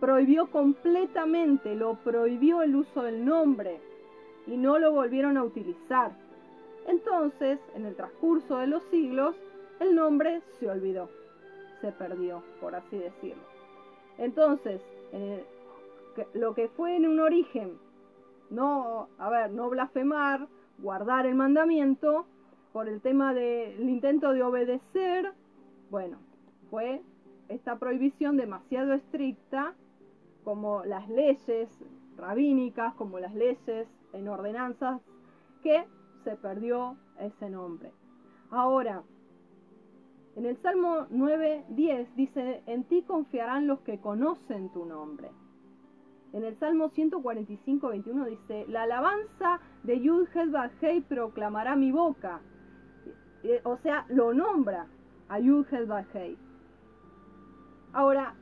prohibió 0.00 0.50
completamente, 0.50 1.74
lo 1.74 1.94
prohibió 2.02 2.62
el 2.62 2.74
uso 2.74 3.02
del 3.02 3.24
nombre 3.24 3.80
y 4.46 4.56
no 4.56 4.78
lo 4.78 4.92
volvieron 4.92 5.36
a 5.36 5.44
utilizar. 5.44 6.12
Entonces, 6.86 7.60
en 7.74 7.86
el 7.86 7.94
transcurso 7.94 8.58
de 8.58 8.66
los 8.66 8.82
siglos, 8.84 9.36
el 9.80 9.94
nombre 9.94 10.42
se 10.58 10.68
olvidó, 10.68 11.08
se 11.80 11.92
perdió, 11.92 12.42
por 12.60 12.74
así 12.74 12.98
decirlo. 12.98 13.42
Entonces, 14.18 14.80
lo 16.34 16.54
que 16.54 16.68
fue 16.68 16.96
en 16.96 17.06
un 17.06 17.20
origen, 17.20 17.78
no, 18.50 19.08
a 19.18 19.30
ver, 19.30 19.50
no 19.52 19.70
blasfemar, 19.70 20.48
guardar 20.78 21.26
el 21.26 21.34
mandamiento, 21.34 22.26
por 22.72 22.88
el 22.88 23.00
tema 23.00 23.34
del 23.34 23.88
intento 23.88 24.32
de 24.32 24.42
obedecer, 24.42 25.32
bueno, 25.90 26.18
fue 26.70 27.02
esta 27.48 27.78
prohibición 27.78 28.36
demasiado 28.36 28.94
estricta, 28.94 29.74
como 30.44 30.84
las 30.84 31.08
leyes 31.08 31.68
rabínicas, 32.16 32.94
como 32.94 33.18
las 33.18 33.34
leyes 33.34 33.86
en 34.12 34.28
ordenanzas, 34.28 35.00
que 35.62 35.84
se 36.24 36.36
perdió 36.36 36.96
ese 37.18 37.50
nombre. 37.50 37.92
Ahora, 38.50 39.02
en 40.34 40.46
el 40.46 40.56
Salmo 40.62 41.06
9.10 41.10 42.06
dice, 42.16 42.62
en 42.66 42.84
ti 42.84 43.02
confiarán 43.02 43.66
los 43.66 43.80
que 43.80 44.00
conocen 44.00 44.70
tu 44.70 44.86
nombre. 44.86 45.30
En 46.32 46.44
el 46.44 46.58
Salmo 46.58 46.90
145.21 46.90 48.24
dice, 48.24 48.64
la 48.68 48.84
alabanza 48.84 49.60
de 49.82 50.00
Yud 50.00 50.26
Hei 50.80 51.02
proclamará 51.02 51.76
mi 51.76 51.92
boca. 51.92 52.40
O 53.64 53.76
sea, 53.78 54.04
lo 54.08 54.32
nombra 54.32 54.86
a 55.28 55.38
Yud 55.38 55.66
Hei. 56.14 56.36
Ahora, 57.92 58.34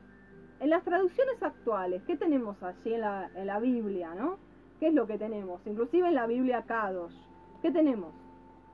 en 0.59 0.69
las 0.69 0.83
traducciones 0.83 1.41
actuales, 1.41 2.03
¿qué 2.05 2.15
tenemos 2.17 2.61
allí 2.61 2.93
en 2.93 3.01
la, 3.01 3.29
en 3.35 3.47
la 3.47 3.59
Biblia, 3.59 4.13
no? 4.13 4.37
¿Qué 4.79 4.87
es 4.87 4.93
lo 4.93 5.07
que 5.07 5.17
tenemos? 5.17 5.61
Inclusive 5.65 6.07
en 6.07 6.15
la 6.15 6.27
Biblia 6.27 6.63
Kadosh. 6.63 7.13
¿Qué 7.61 7.71
tenemos? 7.71 8.13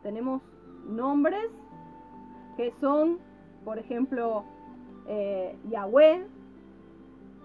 Tenemos 0.03 0.41
nombres 0.87 1.49
que 2.57 2.73
son, 2.79 3.19
por 3.63 3.77
ejemplo, 3.77 4.43
eh, 5.07 5.57
Yahweh, 5.69 6.25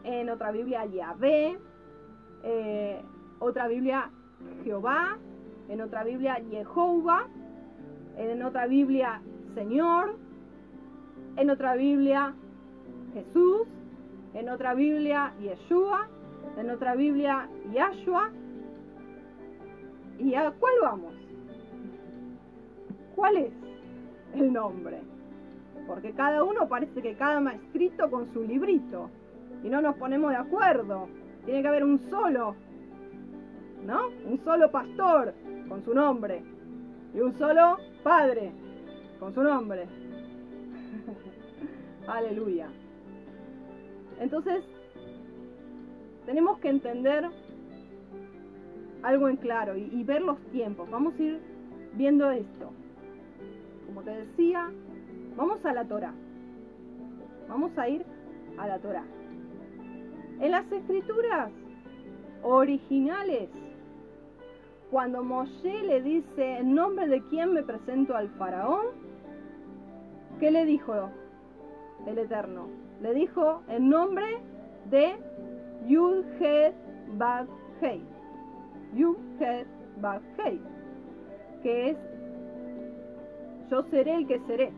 en 0.04 0.30
otra 0.30 0.50
Biblia 0.50 0.84
Yahvé, 0.86 1.58
eh, 2.42 3.02
otra 3.38 3.68
Biblia 3.68 4.10
Jehová, 4.64 5.18
en 5.68 5.80
otra 5.80 6.04
Biblia 6.04 6.42
Jehová, 6.50 7.28
en 8.16 8.42
otra 8.42 8.66
Biblia 8.66 9.20
Señor, 9.54 10.16
en 11.36 11.50
otra 11.50 11.74
Biblia 11.74 12.34
Jesús, 13.14 13.66
en 14.34 14.48
otra 14.48 14.74
Biblia 14.74 15.32
Yeshua, 15.40 16.08
en 16.56 16.70
otra 16.70 16.94
Biblia 16.94 17.48
Yahshua. 17.72 18.30
¿Y 20.18 20.34
a 20.34 20.50
cuál 20.52 20.74
vamos? 20.82 21.14
¿Cuál 23.14 23.36
es 23.36 23.52
el 24.34 24.52
nombre? 24.52 25.00
Porque 25.86 26.12
cada 26.12 26.44
uno 26.44 26.68
parece 26.68 27.02
que 27.02 27.14
cada 27.16 27.40
maestrito 27.40 28.10
con 28.10 28.32
su 28.32 28.42
librito 28.44 29.10
y 29.64 29.68
no 29.68 29.82
nos 29.82 29.96
ponemos 29.96 30.30
de 30.30 30.36
acuerdo. 30.36 31.08
Tiene 31.44 31.62
que 31.62 31.68
haber 31.68 31.84
un 31.84 31.98
solo, 32.08 32.54
¿no? 33.84 34.08
Un 34.30 34.38
solo 34.44 34.70
pastor 34.70 35.34
con 35.68 35.84
su 35.84 35.92
nombre 35.92 36.42
y 37.14 37.20
un 37.20 37.36
solo 37.38 37.78
padre 38.02 38.52
con 39.18 39.34
su 39.34 39.42
nombre. 39.42 39.86
Aleluya. 42.06 42.68
Entonces, 44.20 44.64
tenemos 46.26 46.58
que 46.58 46.68
entender 46.68 47.28
algo 49.02 49.28
en 49.28 49.36
claro 49.36 49.76
y, 49.76 49.88
y, 49.92 50.04
ver 50.04 50.22
los 50.22 50.38
tiempos. 50.52 50.88
Vamos 50.90 51.14
a 51.18 51.22
ir 51.22 51.40
viendo 51.94 52.30
esto. 52.30 52.70
Como 53.86 54.02
te 54.02 54.10
decía, 54.10 54.70
vamos 55.36 55.64
a 55.64 55.72
la 55.72 55.84
Torah. 55.84 56.14
Vamos 57.48 57.76
a 57.76 57.88
ir 57.88 58.04
a 58.58 58.66
la 58.66 58.78
Torah. 58.78 59.04
En 60.40 60.50
las 60.50 60.70
escrituras 60.70 61.50
originales, 62.42 63.48
cuando 64.92 65.24
Moshe 65.24 65.82
le 65.84 66.02
dice, 66.02 66.58
en 66.58 66.74
nombre 66.74 67.08
de 67.08 67.22
quién 67.28 67.54
me 67.54 67.62
presento 67.62 68.14
al 68.14 68.28
faraón, 68.32 68.88
¿qué 70.38 70.50
le 70.50 70.66
dijo 70.66 71.08
el 72.06 72.18
Eterno? 72.18 72.66
Le 73.00 73.14
dijo 73.14 73.62
en 73.68 73.88
nombre 73.88 74.38
de 74.90 75.16
Yud 75.88 76.26
Het 76.38 76.74
Bad 77.16 77.46
Hei. 77.80 78.02
Yud 78.94 79.16
Hei. 79.40 80.60
Que 81.62 81.90
es 81.90 81.96
yo 83.70 83.82
seré 83.84 84.14
el 84.14 84.26
que 84.26 84.40
seré. 84.40 84.74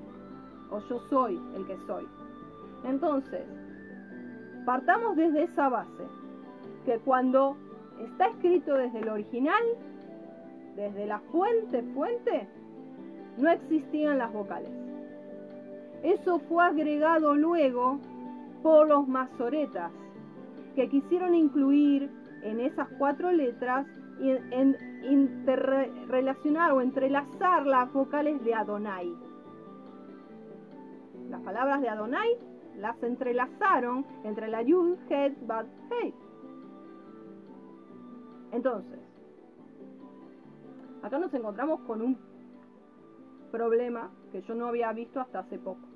O 0.71 0.79
yo 0.89 1.01
soy 1.11 1.41
el 1.57 1.67
que 1.67 1.77
soy. 1.89 2.07
Entonces, 2.85 3.43
partamos 4.65 5.17
desde 5.17 5.43
esa 5.43 5.69
base. 5.69 6.05
Que 6.85 7.01
cuando 7.01 7.57
está 7.99 8.29
escrito 8.29 8.75
desde 8.75 9.01
el 9.01 9.09
original, 9.09 9.65
desde 10.77 11.07
la 11.07 11.21
fuente, 11.21 11.83
fuente, 11.95 12.47
no 13.39 13.51
existían 13.51 14.19
las 14.19 14.33
vocales. 14.33 14.71
Eso 16.03 16.39
fue 16.41 16.65
agregado 16.65 17.35
luego 17.35 17.99
por 18.63 18.89
los 18.89 19.07
masoretas, 19.09 19.91
que 20.75 20.89
quisieron 20.89 21.35
incluir 21.35 22.11
en 22.43 22.61
esas 22.61 22.89
cuatro 22.99 23.31
letras 23.33 23.87
en, 24.21 24.77
interrelacionar 25.03 26.73
o 26.73 26.81
entrelazar 26.81 27.67
las 27.67 27.93
vocales 27.93 28.43
de 28.45 28.55
Adonai. 28.55 29.13
Las 31.31 31.41
palabras 31.43 31.81
de 31.81 31.89
Adonai 31.89 32.37
las 32.77 33.03
entrelazaron 33.03 34.05
entre 34.25 34.49
la 34.49 34.63
Yud, 34.63 34.97
Het, 35.09 35.35
Bad, 35.47 35.67
Hei. 35.91 36.15
Entonces, 38.53 38.99
acá 41.05 41.19
nos 41.19 41.35
encontramos 41.35 41.81
con 41.81 42.01
un 42.01 42.19
problema 43.53 44.11
que 44.33 44.41
yo 44.41 44.55
no 44.55 44.67
había 44.67 44.91
visto 44.95 45.21
hasta 45.21 45.41
hace 45.41 45.59
poco. 45.59 45.87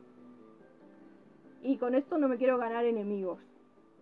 Y 1.63 1.79
con 1.79 1.95
esto 1.95 2.19
no 2.19 2.29
me 2.29 2.37
quiero 2.37 2.59
ganar 2.59 2.85
enemigos, 2.85 3.41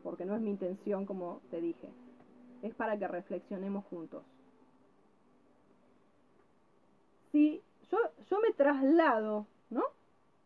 porque 0.02 0.24
no 0.24 0.34
es 0.34 0.40
mi 0.40 0.50
intención, 0.50 1.06
como 1.06 1.40
te 1.50 1.60
dije. 1.60 1.88
Es 2.62 2.74
para 2.74 2.98
que 2.98 3.06
reflexionemos 3.06 3.84
juntos. 3.84 4.24
Si 7.30 7.62
yo, 8.28 8.40
me 8.40 8.52
traslado, 8.54 9.46
¿no? 9.70 9.84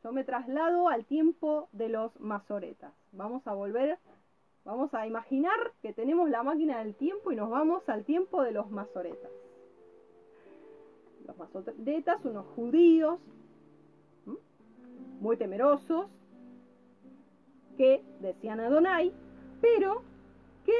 Yo 0.04 0.12
me 0.12 0.24
traslado 0.24 0.88
al 0.88 1.06
tiempo 1.06 1.70
de 1.72 1.88
los 1.88 2.20
masoretas. 2.20 2.92
Vamos 3.12 3.46
a 3.46 3.54
volver, 3.54 3.98
vamos 4.66 4.92
a 4.92 5.06
imaginar 5.06 5.72
que 5.80 5.94
tenemos 5.94 6.28
la 6.28 6.42
máquina 6.42 6.80
del 6.80 6.94
tiempo 6.94 7.32
y 7.32 7.36
nos 7.36 7.48
vamos 7.48 7.88
al 7.88 8.04
tiempo 8.04 8.42
de 8.42 8.52
los 8.52 8.70
masoretas. 8.70 9.30
Los 11.30 11.38
masoretas, 11.54 12.24
unos 12.24 12.44
judíos 12.56 13.20
muy 15.20 15.36
temerosos, 15.36 16.06
que 17.76 18.02
decían 18.20 18.58
Adonai, 18.58 19.12
pero 19.60 20.02
que 20.64 20.72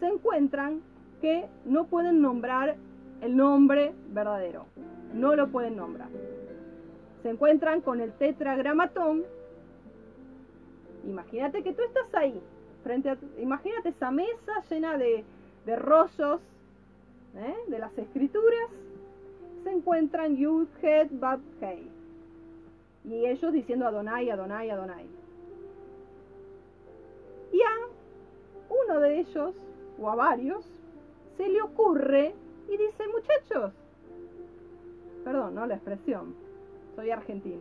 se 0.00 0.06
encuentran 0.06 0.82
que 1.20 1.48
no 1.64 1.86
pueden 1.86 2.20
nombrar 2.20 2.76
el 3.20 3.36
nombre 3.36 3.92
verdadero. 4.08 4.66
No 5.14 5.36
lo 5.36 5.48
pueden 5.48 5.76
nombrar. 5.76 6.08
se 7.22 7.30
encuentran 7.30 7.80
con 7.80 8.00
el 8.00 8.12
tetragramatón. 8.14 9.24
Imagínate 11.06 11.62
que 11.62 11.72
tú 11.72 11.82
estás 11.82 12.12
ahí, 12.14 12.40
frente 12.82 13.10
a, 13.10 13.18
imagínate 13.40 13.90
esa 13.90 14.10
mesa 14.10 14.62
llena 14.68 14.98
de, 14.98 15.24
de 15.64 15.76
rollos 15.76 16.40
¿eh? 17.36 17.56
de 17.68 17.78
las 17.78 17.96
escrituras. 17.96 18.68
Se 19.68 19.74
encuentran 19.74 20.34
Yud, 20.34 20.66
Het, 20.80 21.10
Bab, 21.20 21.40
Hei. 21.60 21.90
Y 23.04 23.26
ellos 23.26 23.52
diciendo 23.52 23.86
Adonai, 23.86 24.30
Adonai, 24.30 24.70
Adonai. 24.70 25.04
Y 27.52 27.60
a 27.60 27.74
uno 28.70 29.00
de 29.00 29.20
ellos, 29.20 29.54
o 30.00 30.08
a 30.08 30.14
varios, 30.14 30.64
se 31.36 31.46
le 31.50 31.60
ocurre 31.60 32.34
y 32.66 32.78
dice, 32.78 33.04
muchachos, 33.08 33.74
perdón, 35.22 35.54
no 35.54 35.66
la 35.66 35.74
expresión, 35.74 36.34
soy 36.96 37.10
argentino. 37.10 37.60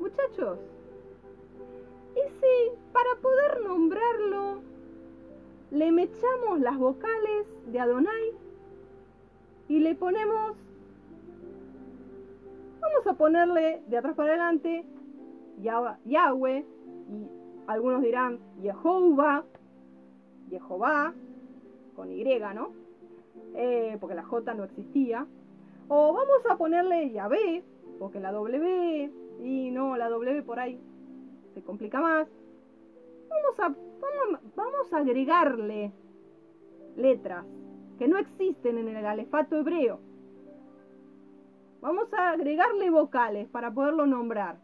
Muchachos, 0.00 0.58
¿y 2.16 2.30
si 2.40 2.76
para 2.94 3.14
poder 3.20 3.60
nombrarlo 3.60 4.62
le 5.70 5.92
mechamos 5.92 6.60
las 6.60 6.78
vocales 6.78 7.46
de 7.66 7.78
Adonai 7.78 8.41
y 9.72 9.80
le 9.80 9.94
ponemos, 9.94 10.54
vamos 12.78 13.06
a 13.06 13.14
ponerle 13.14 13.82
de 13.86 13.96
atrás 13.96 14.14
para 14.14 14.28
adelante 14.28 14.84
Yah- 15.62 15.98
Yahweh 16.04 16.66
y 17.08 17.26
algunos 17.66 18.02
dirán 18.02 18.38
Jehová, 18.60 19.44
Jehová, 20.50 21.14
con 21.96 22.12
Y, 22.12 22.22
¿no? 22.54 22.72
Eh, 23.54 23.96
porque 23.98 24.14
la 24.14 24.24
J 24.24 24.52
no 24.52 24.64
existía. 24.64 25.26
O 25.88 26.12
vamos 26.12 26.44
a 26.50 26.58
ponerle 26.58 27.10
Yahvé, 27.10 27.64
porque 27.98 28.20
la 28.20 28.30
W, 28.30 29.10
y 29.42 29.70
no, 29.70 29.96
la 29.96 30.10
W 30.10 30.42
por 30.42 30.60
ahí 30.60 30.78
se 31.54 31.62
complica 31.62 31.98
más. 31.98 32.28
Vamos 33.30 33.58
a, 33.58 33.68
vamos, 33.68 34.40
vamos 34.54 34.92
a 34.92 34.98
agregarle 34.98 35.92
letras 36.94 37.46
que 37.98 38.08
no 38.08 38.18
existen 38.18 38.78
en 38.78 38.88
el 38.88 39.06
alefato 39.06 39.56
hebreo. 39.56 40.00
Vamos 41.80 42.12
a 42.14 42.30
agregarle 42.30 42.90
vocales 42.90 43.48
para 43.48 43.72
poderlo 43.72 44.06
nombrar. 44.06 44.56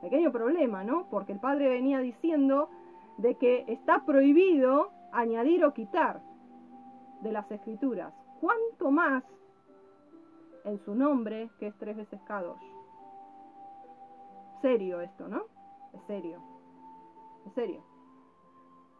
Pequeño 0.00 0.32
problema, 0.32 0.84
¿no? 0.84 1.08
Porque 1.10 1.32
el 1.32 1.40
padre 1.40 1.68
venía 1.68 1.98
diciendo 1.98 2.70
de 3.18 3.34
que 3.36 3.64
está 3.68 4.04
prohibido 4.04 4.90
añadir 5.12 5.64
o 5.64 5.74
quitar 5.74 6.22
de 7.22 7.32
las 7.32 7.50
escrituras. 7.50 8.14
¿Cuánto 8.40 8.90
más 8.90 9.24
en 10.64 10.78
su 10.84 10.94
nombre, 10.94 11.50
que 11.58 11.68
es 11.68 11.74
tres 11.78 11.96
veces 11.96 12.20
Kadosh? 12.22 12.62
Serio 14.62 15.00
esto, 15.00 15.28
¿no? 15.28 15.44
Es 15.92 16.02
serio. 16.06 16.40
Es 17.46 17.52
serio. 17.52 17.95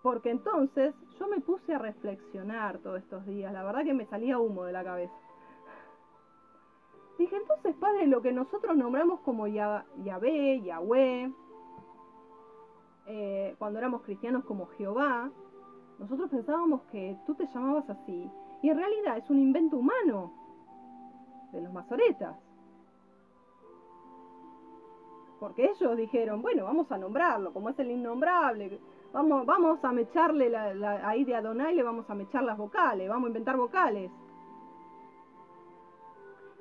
Porque 0.06 0.30
entonces 0.30 0.94
yo 1.18 1.26
me 1.26 1.40
puse 1.40 1.74
a 1.74 1.78
reflexionar 1.78 2.78
todos 2.78 2.98
estos 3.02 3.26
días. 3.26 3.52
La 3.52 3.64
verdad 3.64 3.82
que 3.82 3.92
me 3.92 4.06
salía 4.06 4.38
humo 4.38 4.62
de 4.62 4.72
la 4.72 4.84
cabeza. 4.84 5.12
Dije, 7.18 7.34
entonces, 7.34 7.74
padre, 7.74 8.06
lo 8.06 8.22
que 8.22 8.30
nosotros 8.30 8.76
nombramos 8.76 9.18
como 9.22 9.48
Ya- 9.48 9.84
Yahvé, 10.04 10.60
Yahweh, 10.60 11.32
eh, 13.06 13.56
cuando 13.58 13.80
éramos 13.80 14.02
cristianos 14.02 14.44
como 14.44 14.66
Jehová, 14.78 15.28
nosotros 15.98 16.30
pensábamos 16.30 16.82
que 16.92 17.16
tú 17.26 17.34
te 17.34 17.48
llamabas 17.48 17.90
así. 17.90 18.30
Y 18.62 18.70
en 18.70 18.76
realidad 18.78 19.18
es 19.18 19.28
un 19.28 19.40
invento 19.40 19.76
humano 19.76 20.32
de 21.50 21.62
los 21.62 21.72
masoretas. 21.72 22.36
Porque 25.40 25.68
ellos 25.68 25.96
dijeron, 25.96 26.42
bueno, 26.42 26.62
vamos 26.62 26.92
a 26.92 26.96
nombrarlo, 26.96 27.52
como 27.52 27.70
es 27.70 27.78
el 27.80 27.90
innombrable, 27.90 28.78
vamos, 29.12 29.46
vamos 29.46 29.84
a 29.84 29.92
mecharle 29.92 30.48
la, 30.50 30.74
la- 30.74 31.08
ahí 31.08 31.24
de 31.24 31.34
Adonai, 31.34 31.74
le 31.74 31.82
vamos 31.82 32.08
a 32.10 32.14
mechar 32.14 32.42
las 32.42 32.56
vocales, 32.58 33.08
vamos 33.08 33.24
a 33.26 33.28
inventar 33.28 33.56
vocales. 33.56 34.10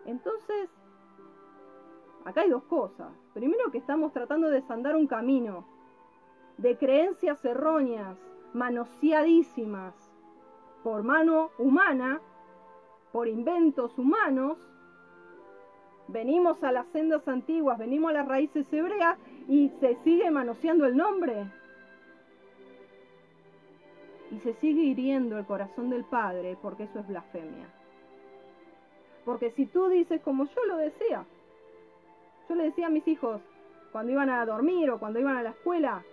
Entonces, 0.06 0.70
acá 2.26 2.42
hay 2.42 2.50
dos 2.50 2.64
cosas. 2.64 3.10
Primero 3.34 3.72
que 3.72 3.80
estamos 3.80 4.14
tratando 4.14 4.48
de 4.50 4.62
desandar 4.62 4.96
un 4.96 5.08
camino 5.08 5.66
de 6.58 6.78
creencias 6.78 7.44
erróneas, 7.44 8.18
manoseadísimas 8.54 9.94
por 10.84 11.04
mano 11.04 11.50
humana, 11.58 12.22
por 13.12 13.28
inventos 13.28 13.98
humanos. 13.98 14.58
Venimos 16.08 16.64
a 16.64 16.72
las 16.72 16.86
sendas 16.90 17.28
antiguas, 17.28 17.80
venimos 17.80 18.12
a 18.12 18.14
las 18.14 18.28
raíces 18.28 18.72
hebreas 18.72 19.18
y 19.48 19.70
se 19.80 19.96
sigue 20.04 20.30
manoseando 20.30 20.86
el 20.86 20.96
nombre. 20.96 21.52
Y 24.32 24.40
se 24.40 24.54
sigue 24.56 24.82
hiriendo 24.82 25.38
el 25.38 25.46
corazón 25.46 25.90
del 25.90 26.04
Padre 26.04 26.58
porque 26.62 26.84
eso 26.84 27.00
es 27.00 27.08
blasfemia. 27.08 27.68
Porque 29.24 29.52
si 29.52 29.66
tú 29.66 29.88
dices 29.90 30.22
como 30.22 30.46
yo 30.46 30.66
lo 30.66 30.78
decía, 30.78 31.26
yo 32.48 32.56
le 32.56 32.66
decía 32.66 32.88
a 32.88 32.92
mis 32.92 33.08
hijos 33.08 33.42
cuando 33.92 34.12
iban 34.12 34.30
a 34.30 34.46
dormir 34.46 34.90
o 34.92 35.00
cuando 35.00 35.20
iban 35.20 35.38
a 35.38 35.44
la 35.44 35.52
escuela, 35.52 36.04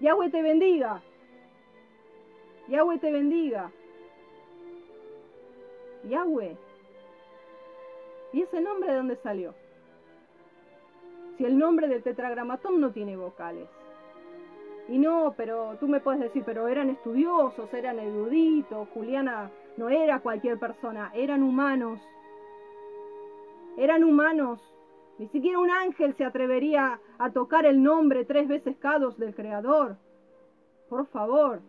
Yahweh 0.00 0.30
te 0.30 0.42
bendiga, 0.42 1.02
Yahweh 2.68 2.98
te 2.98 3.10
bendiga, 3.10 3.70
Yahweh. 6.04 6.56
¿Y 8.32 8.42
ese 8.42 8.60
nombre 8.60 8.90
de 8.90 8.96
dónde 8.96 9.16
salió? 9.16 9.54
Si 11.36 11.44
el 11.44 11.58
nombre 11.58 11.88
del 11.88 12.02
tetragramatón 12.02 12.80
no 12.80 12.92
tiene 12.92 13.16
vocales. 13.16 13.68
Y 14.88 14.98
no, 14.98 15.34
pero 15.36 15.76
tú 15.78 15.86
me 15.86 16.00
puedes 16.00 16.20
decir, 16.20 16.42
pero 16.46 16.66
eran 16.66 16.88
estudiosos, 16.88 17.72
eran 17.74 17.98
eruditos, 17.98 18.88
Juliana 18.94 19.50
no 19.76 19.90
era 19.90 20.20
cualquier 20.20 20.58
persona, 20.58 21.12
eran 21.14 21.42
humanos. 21.42 22.00
Eran 23.76 24.02
humanos. 24.02 24.60
Ni 25.18 25.28
siquiera 25.28 25.58
un 25.58 25.70
ángel 25.70 26.14
se 26.16 26.24
atrevería 26.24 27.00
a 27.18 27.30
tocar 27.30 27.66
el 27.66 27.82
nombre 27.82 28.24
tres 28.24 28.48
veces 28.48 28.76
cados 28.78 29.18
del 29.18 29.34
Creador. 29.34 29.96
Por 30.88 31.06
favor. 31.08 31.60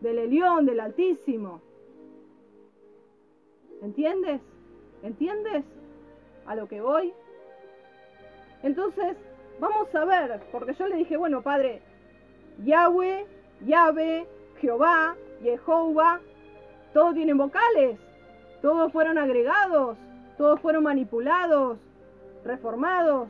Del 0.00 0.18
Elión, 0.18 0.66
del 0.66 0.80
Altísimo. 0.80 1.60
¿Entiendes? 3.82 4.40
¿Entiendes 5.02 5.64
a 6.46 6.54
lo 6.54 6.66
que 6.66 6.80
voy? 6.80 7.12
Entonces, 8.62 9.16
vamos 9.60 9.94
a 9.94 10.04
ver, 10.04 10.40
porque 10.50 10.74
yo 10.74 10.86
le 10.88 10.96
dije, 10.96 11.16
bueno, 11.16 11.42
padre, 11.42 11.82
Yahweh, 12.64 13.26
Yahvé, 13.66 14.26
Jehová, 14.60 15.16
Jehová, 15.42 16.20
todos 16.92 17.14
tienen 17.14 17.38
vocales, 17.38 17.98
todos 18.60 18.92
fueron 18.92 19.18
agregados, 19.18 19.96
todos 20.36 20.60
fueron 20.60 20.84
manipulados, 20.84 21.78
reformados. 22.44 23.28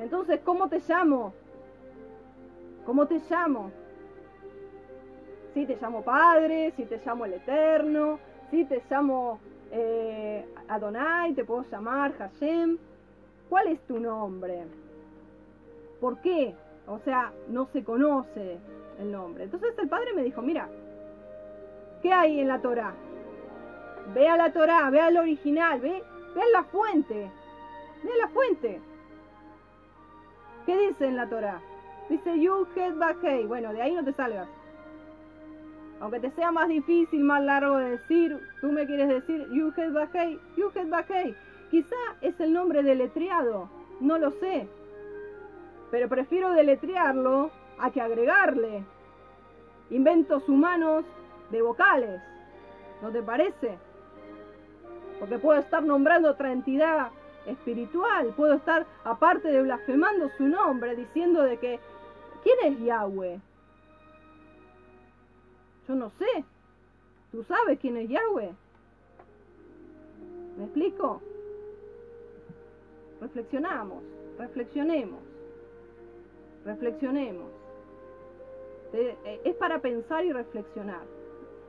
Entonces, 0.00 0.40
¿cómo 0.44 0.68
te 0.68 0.80
llamo? 0.88 1.34
¿Cómo 2.86 3.06
te 3.06 3.20
llamo? 3.28 3.70
Si 5.54 5.66
te 5.66 5.76
llamo 5.80 6.02
Padre, 6.02 6.72
si 6.76 6.84
te 6.84 7.00
llamo 7.04 7.24
el 7.24 7.34
Eterno, 7.34 8.18
si 8.50 8.64
te 8.64 8.82
llamo 8.90 9.38
eh, 9.72 10.46
Adonai, 10.68 11.34
te 11.34 11.44
puedo 11.44 11.64
llamar 11.70 12.12
Hashem. 12.16 12.78
¿Cuál 13.48 13.68
es 13.68 13.80
tu 13.86 13.98
nombre? 13.98 14.64
¿Por 16.00 16.20
qué? 16.22 16.54
O 16.86 16.98
sea, 17.00 17.32
no 17.48 17.66
se 17.66 17.84
conoce 17.84 18.58
el 18.98 19.12
nombre. 19.12 19.44
Entonces 19.44 19.78
el 19.78 19.88
padre 19.88 20.12
me 20.14 20.22
dijo, 20.22 20.42
mira, 20.42 20.68
¿qué 22.02 22.12
hay 22.12 22.40
en 22.40 22.48
la 22.48 22.60
Torah? 22.60 22.94
Ve 24.14 24.28
a 24.28 24.36
la 24.36 24.52
Torah, 24.52 24.90
ve 24.90 25.00
al 25.00 25.16
original, 25.16 25.80
ve, 25.80 26.02
ve 26.34 26.42
la 26.52 26.64
fuente, 26.64 27.30
ve 28.02 28.10
la 28.18 28.28
fuente. 28.28 28.80
¿Qué 30.66 30.76
dice 30.88 31.06
en 31.06 31.16
la 31.16 31.28
Torah? 31.28 31.60
Dice 32.08 32.40
Yud 32.40 32.66
Het 32.76 32.96
Bakei. 32.96 33.46
Bueno, 33.46 33.72
de 33.72 33.82
ahí 33.82 33.94
no 33.94 34.04
te 34.04 34.12
salgas. 34.12 34.48
Aunque 36.00 36.18
te 36.18 36.30
sea 36.30 36.50
más 36.50 36.68
difícil, 36.68 37.22
más 37.22 37.42
largo 37.44 37.76
de 37.76 37.90
decir, 37.90 38.40
tú 38.60 38.72
me 38.72 38.86
quieres 38.86 39.08
decir 39.08 39.46
Yud 39.52 39.78
Het 39.78 39.92
Bakei. 40.88 41.36
Quizá 41.70 41.96
es 42.20 42.38
el 42.40 42.52
nombre 42.52 42.82
deletreado, 42.82 43.68
no 44.00 44.18
lo 44.18 44.32
sé. 44.32 44.66
Pero 45.90 46.08
prefiero 46.08 46.50
deletrearlo 46.52 47.50
a 47.78 47.90
que 47.90 48.00
agregarle 48.00 48.84
inventos 49.90 50.48
humanos 50.48 51.04
de 51.50 51.62
vocales. 51.62 52.20
¿No 53.02 53.10
te 53.10 53.22
parece? 53.22 53.78
Porque 55.18 55.38
puedo 55.38 55.58
estar 55.58 55.82
nombrando 55.82 56.30
otra 56.30 56.52
entidad 56.52 57.10
espiritual, 57.46 58.32
puedo 58.36 58.54
estar, 58.54 58.86
aparte 59.04 59.48
de 59.48 59.62
blasfemando 59.62 60.30
su 60.36 60.44
nombre, 60.44 60.94
diciendo 60.94 61.42
de 61.42 61.56
que, 61.58 61.80
¿quién 62.42 62.72
es 62.72 62.80
Yahweh? 62.80 63.40
Yo 65.88 65.94
no 65.94 66.10
sé. 66.10 66.44
¿Tú 67.32 67.42
sabes 67.44 67.78
quién 67.80 67.96
es 67.96 68.08
Yahweh? 68.08 68.52
¿Me 70.56 70.64
explico? 70.64 71.22
Reflexionamos, 73.20 74.02
reflexionemos, 74.38 75.20
reflexionemos. 76.64 77.50
Eh, 78.92 79.40
Es 79.44 79.54
para 79.56 79.80
pensar 79.80 80.24
y 80.24 80.32
reflexionar. 80.32 81.02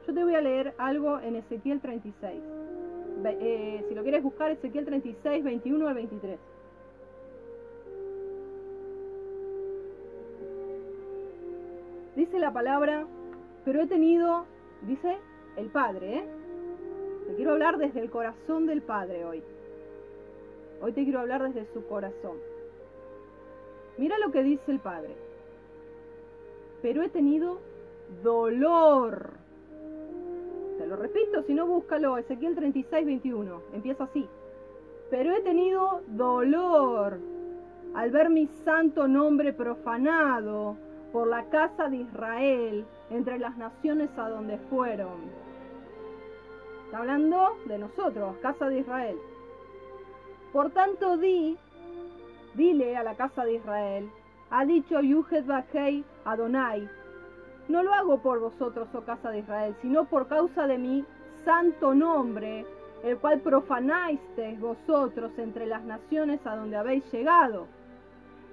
Yo 0.07 0.13
te 0.13 0.23
voy 0.23 0.33
a 0.35 0.41
leer 0.41 0.73
algo 0.77 1.19
en 1.19 1.35
Ezequiel 1.35 1.79
36. 1.79 2.41
Ve- 3.21 3.37
eh, 3.39 3.85
si 3.87 3.93
lo 3.95 4.01
quieres 4.01 4.23
buscar, 4.23 4.49
Ezequiel 4.51 4.85
36, 4.85 5.43
21 5.43 5.87
al 5.87 5.93
23. 5.93 6.39
Dice 12.15 12.39
la 12.39 12.51
palabra, 12.51 13.05
pero 13.63 13.81
he 13.81 13.87
tenido, 13.87 14.45
dice 14.83 15.17
el 15.55 15.67
Padre, 15.67 16.17
¿eh? 16.17 16.25
Te 17.27 17.35
quiero 17.35 17.51
hablar 17.53 17.77
desde 17.77 18.01
el 18.01 18.09
corazón 18.09 18.65
del 18.67 18.81
Padre 18.81 19.23
hoy. 19.23 19.41
Hoy 20.81 20.91
te 20.93 21.03
quiero 21.03 21.19
hablar 21.19 21.43
desde 21.43 21.71
su 21.73 21.85
corazón. 21.87 22.37
Mira 23.97 24.17
lo 24.19 24.31
que 24.31 24.43
dice 24.43 24.71
el 24.71 24.79
Padre. 24.79 25.15
Pero 26.81 27.03
he 27.03 27.09
tenido 27.09 27.59
dolor. 28.23 29.31
Te 30.77 30.87
lo 30.87 30.95
repito, 30.95 31.43
si 31.43 31.53
no 31.53 31.67
búscalo, 31.67 32.17
Ezequiel 32.17 32.55
36, 32.55 33.05
21. 33.05 33.61
Empieza 33.73 34.05
así. 34.05 34.27
Pero 35.09 35.35
he 35.35 35.41
tenido 35.41 36.01
dolor 36.07 37.19
al 37.93 38.11
ver 38.11 38.29
mi 38.29 38.47
santo 38.47 39.07
nombre 39.07 39.53
profanado 39.53 40.77
por 41.11 41.27
la 41.27 41.43
casa 41.49 41.89
de 41.89 41.97
Israel 41.97 42.85
entre 43.09 43.37
las 43.37 43.57
naciones 43.57 44.09
a 44.17 44.29
donde 44.29 44.57
fueron. 44.69 45.41
Está 46.85 46.99
hablando 46.99 47.57
de 47.65 47.77
nosotros, 47.77 48.37
casa 48.41 48.67
de 48.67 48.79
Israel. 48.79 49.17
Por 50.51 50.71
tanto, 50.71 51.17
di, 51.17 51.57
dile 52.53 52.97
a 52.97 53.03
la 53.03 53.15
casa 53.15 53.45
de 53.45 53.55
Israel, 53.55 54.09
ha 54.49 54.65
dicho 54.65 54.99
Yuhet 55.01 55.45
Bajei 55.45 56.03
Adonai, 56.25 56.89
no 57.67 57.83
lo 57.83 57.93
hago 57.93 58.17
por 58.17 58.39
vosotros, 58.39 58.89
oh 58.93 59.01
casa 59.01 59.29
de 59.31 59.39
Israel, 59.39 59.75
sino 59.81 60.05
por 60.05 60.27
causa 60.27 60.67
de 60.67 60.77
mi 60.77 61.05
santo 61.45 61.95
nombre, 61.95 62.65
el 63.03 63.17
cual 63.17 63.39
profanasteis 63.39 64.59
vosotros 64.59 65.31
entre 65.37 65.65
las 65.65 65.81
naciones 65.83 66.45
a 66.45 66.55
donde 66.55 66.75
habéis 66.75 67.09
llegado. 67.11 67.67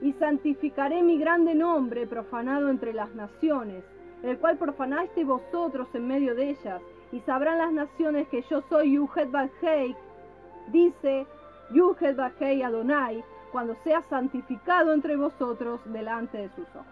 Y 0.01 0.13
santificaré 0.13 1.03
mi 1.03 1.19
grande 1.19 1.55
nombre 1.55 2.07
profanado 2.07 2.69
entre 2.69 2.93
las 2.93 3.13
naciones, 3.15 3.83
el 4.23 4.39
cual 4.39 4.57
profanasteis 4.57 5.27
vosotros 5.27 5.89
en 5.95 6.07
medio 6.07 6.35
de 6.37 6.51
ellas, 6.51 6.81
y 7.11 7.21
sabrán 7.21 7.59
las 7.59 7.73
naciones 7.73 8.29
que 8.29 8.43
yo 8.43 8.63
soy 8.69 8.93
Yuhet 8.93 9.31
Bajei, 9.31 9.97
dice 10.69 11.27
Yuhet 11.73 12.17
Bajei 12.17 12.63
Adonai, 12.63 13.25
cuando 13.53 13.75
sea 13.85 14.03
santificado 14.09 14.93
entre 14.93 15.17
vosotros 15.17 15.81
delante 15.87 16.39
de 16.39 16.49
sus 16.51 16.69
ojos. 16.75 16.87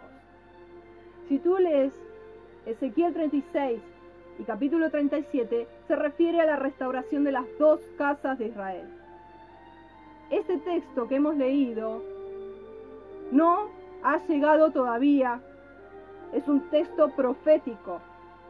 Si 1.29 1.39
tú 1.39 1.57
lees 1.59 1.93
Ezequiel 2.67 3.13
36 3.13 3.81
y 4.39 4.43
capítulo 4.45 4.91
37, 4.91 5.67
se 5.87 5.97
refiere 5.97 6.41
a 6.41 6.47
la 6.47 6.57
restauración 6.57 7.25
de 7.25 7.33
las 7.33 7.47
dos 7.59 7.81
casas 7.97 8.39
de 8.39 8.47
Israel. 8.47 8.87
Este 10.31 10.59
texto 10.59 11.07
que 11.09 11.17
hemos 11.17 11.37
leído 11.37 12.03
no 13.31 13.69
ha 14.03 14.19
llegado 14.27 14.71
todavía, 14.71 15.41
es 16.33 16.47
un 16.49 16.61
texto 16.71 17.11
profético. 17.11 18.01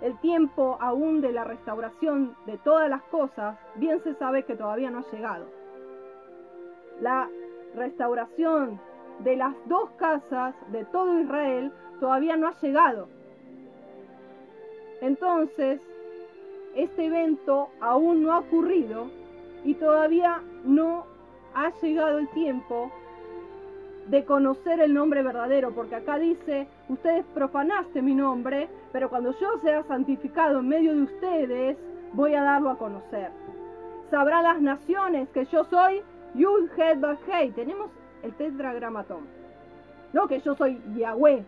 El 0.02 0.18
tiempo 0.20 0.76
aún 0.80 1.20
de 1.20 1.32
la 1.32 1.44
restauración 1.44 2.34
de 2.46 2.58
todas 2.58 2.88
las 2.90 3.02
cosas, 3.04 3.58
bien 3.76 4.02
se 4.02 4.14
sabe 4.14 4.44
que 4.44 4.56
todavía 4.56 4.90
no 4.90 4.98
ha 4.98 5.10
llegado. 5.10 5.46
La 7.00 7.28
restauración 7.76 8.80
de 9.20 9.36
las 9.36 9.54
dos 9.66 9.90
casas 9.98 10.54
de 10.72 10.84
todo 10.86 11.20
Israel 11.20 11.72
todavía 12.00 12.36
no 12.36 12.48
ha 12.48 12.60
llegado. 12.60 13.08
Entonces, 15.00 15.80
este 16.74 17.06
evento 17.06 17.68
aún 17.80 18.22
no 18.22 18.32
ha 18.32 18.38
ocurrido 18.40 19.10
y 19.64 19.74
todavía 19.74 20.40
no 20.64 21.06
ha 21.54 21.70
llegado 21.80 22.18
el 22.18 22.28
tiempo 22.30 22.90
de 24.08 24.24
conocer 24.24 24.80
el 24.80 24.94
nombre 24.94 25.22
verdadero, 25.22 25.72
porque 25.72 25.96
acá 25.96 26.18
dice, 26.18 26.68
ustedes 26.88 27.24
profanaste 27.34 28.02
mi 28.02 28.14
nombre, 28.14 28.68
pero 28.92 29.08
cuando 29.08 29.32
yo 29.38 29.58
sea 29.62 29.82
santificado 29.84 30.60
en 30.60 30.68
medio 30.68 30.94
de 30.94 31.02
ustedes, 31.02 31.76
voy 32.12 32.34
a 32.34 32.42
darlo 32.42 32.70
a 32.70 32.78
conocer. 32.78 33.30
Sabrán 34.10 34.44
las 34.44 34.60
naciones 34.60 35.28
que 35.30 35.44
yo 35.46 35.64
soy 35.64 36.02
Yud 36.36 36.70
Het 36.76 37.04
Hei. 37.26 37.50
Tenemos 37.52 37.90
el 38.22 38.32
tetragramatón. 38.34 39.26
No 40.12 40.26
que 40.28 40.40
yo 40.40 40.54
soy 40.54 40.80
Yahweh, 40.94 41.44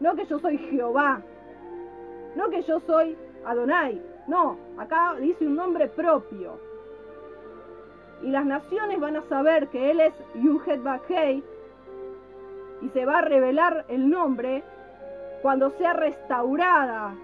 no 0.00 0.14
que 0.14 0.26
yo 0.26 0.38
soy 0.38 0.58
Jehová, 0.58 1.20
no 2.34 2.48
que 2.50 2.62
yo 2.62 2.80
soy 2.80 3.16
Adonai. 3.44 4.00
No, 4.26 4.56
acá 4.78 5.14
dice 5.20 5.46
un 5.46 5.56
nombre 5.56 5.88
propio. 5.88 6.58
Y 8.22 8.30
las 8.30 8.46
naciones 8.46 8.98
van 9.00 9.16
a 9.16 9.22
saber 9.28 9.68
que 9.68 9.90
Él 9.90 10.00
es 10.00 10.14
Yuhet 10.34 10.80
Hei 11.08 11.44
y 12.82 12.88
se 12.90 13.04
va 13.04 13.18
a 13.18 13.22
revelar 13.22 13.84
el 13.88 14.08
nombre 14.08 14.62
cuando 15.42 15.70
sea 15.72 15.92
restaurada 15.92 17.14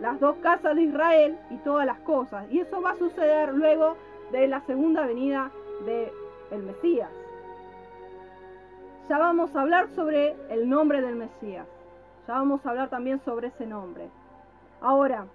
las 0.00 0.18
dos 0.18 0.36
casas 0.36 0.74
de 0.76 0.82
Israel 0.82 1.38
y 1.50 1.56
todas 1.58 1.86
las 1.86 1.98
cosas. 2.00 2.50
Y 2.50 2.60
eso 2.60 2.80
va 2.80 2.92
a 2.92 2.98
suceder 2.98 3.52
luego 3.52 3.96
de 4.32 4.48
la 4.48 4.60
segunda 4.62 5.06
venida 5.06 5.50
de 5.86 6.12
el 6.50 6.62
Mesías. 6.62 7.10
Ya 9.08 9.18
vamos 9.18 9.54
a 9.54 9.62
hablar 9.62 9.88
sobre 9.94 10.36
el 10.50 10.68
nombre 10.68 11.00
del 11.00 11.16
Mesías. 11.16 11.66
Ya 12.28 12.34
vamos 12.34 12.64
a 12.64 12.70
hablar 12.70 12.90
también 12.90 13.20
sobre 13.24 13.48
ese 13.48 13.66
nombre. 13.66 14.08
Ahora, 14.80 15.26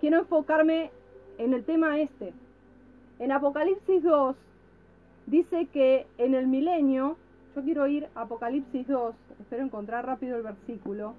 quiero 0.00 0.18
enfocarme 0.18 0.90
en 1.38 1.54
el 1.54 1.64
tema 1.64 1.98
este. 2.00 2.32
En 3.18 3.32
Apocalipsis 3.32 4.02
2 4.02 4.36
dice 5.26 5.66
que 5.66 6.06
en 6.18 6.34
el 6.34 6.46
milenio, 6.46 7.16
yo 7.54 7.62
quiero 7.62 7.86
ir 7.86 8.08
a 8.14 8.22
Apocalipsis 8.22 8.86
2, 8.88 9.14
espero 9.40 9.62
encontrar 9.62 10.06
rápido 10.06 10.36
el 10.36 10.42
versículo. 10.42 11.14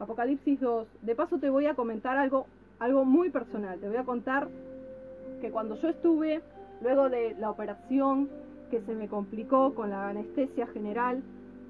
Apocalipsis 0.00 0.58
2. 0.58 0.88
De 1.02 1.14
paso 1.14 1.38
te 1.38 1.50
voy 1.50 1.66
a 1.66 1.74
comentar 1.74 2.16
algo, 2.16 2.46
algo 2.78 3.04
muy 3.04 3.30
personal. 3.30 3.78
Te 3.78 3.88
voy 3.88 3.98
a 3.98 4.04
contar 4.04 4.48
que 5.40 5.50
cuando 5.50 5.76
yo 5.76 5.88
estuve, 5.88 6.40
luego 6.80 7.08
de 7.08 7.34
la 7.38 7.50
operación 7.50 8.28
que 8.70 8.80
se 8.82 8.94
me 8.94 9.08
complicó 9.08 9.74
con 9.74 9.90
la 9.90 10.08
anestesia 10.08 10.66
general, 10.68 11.22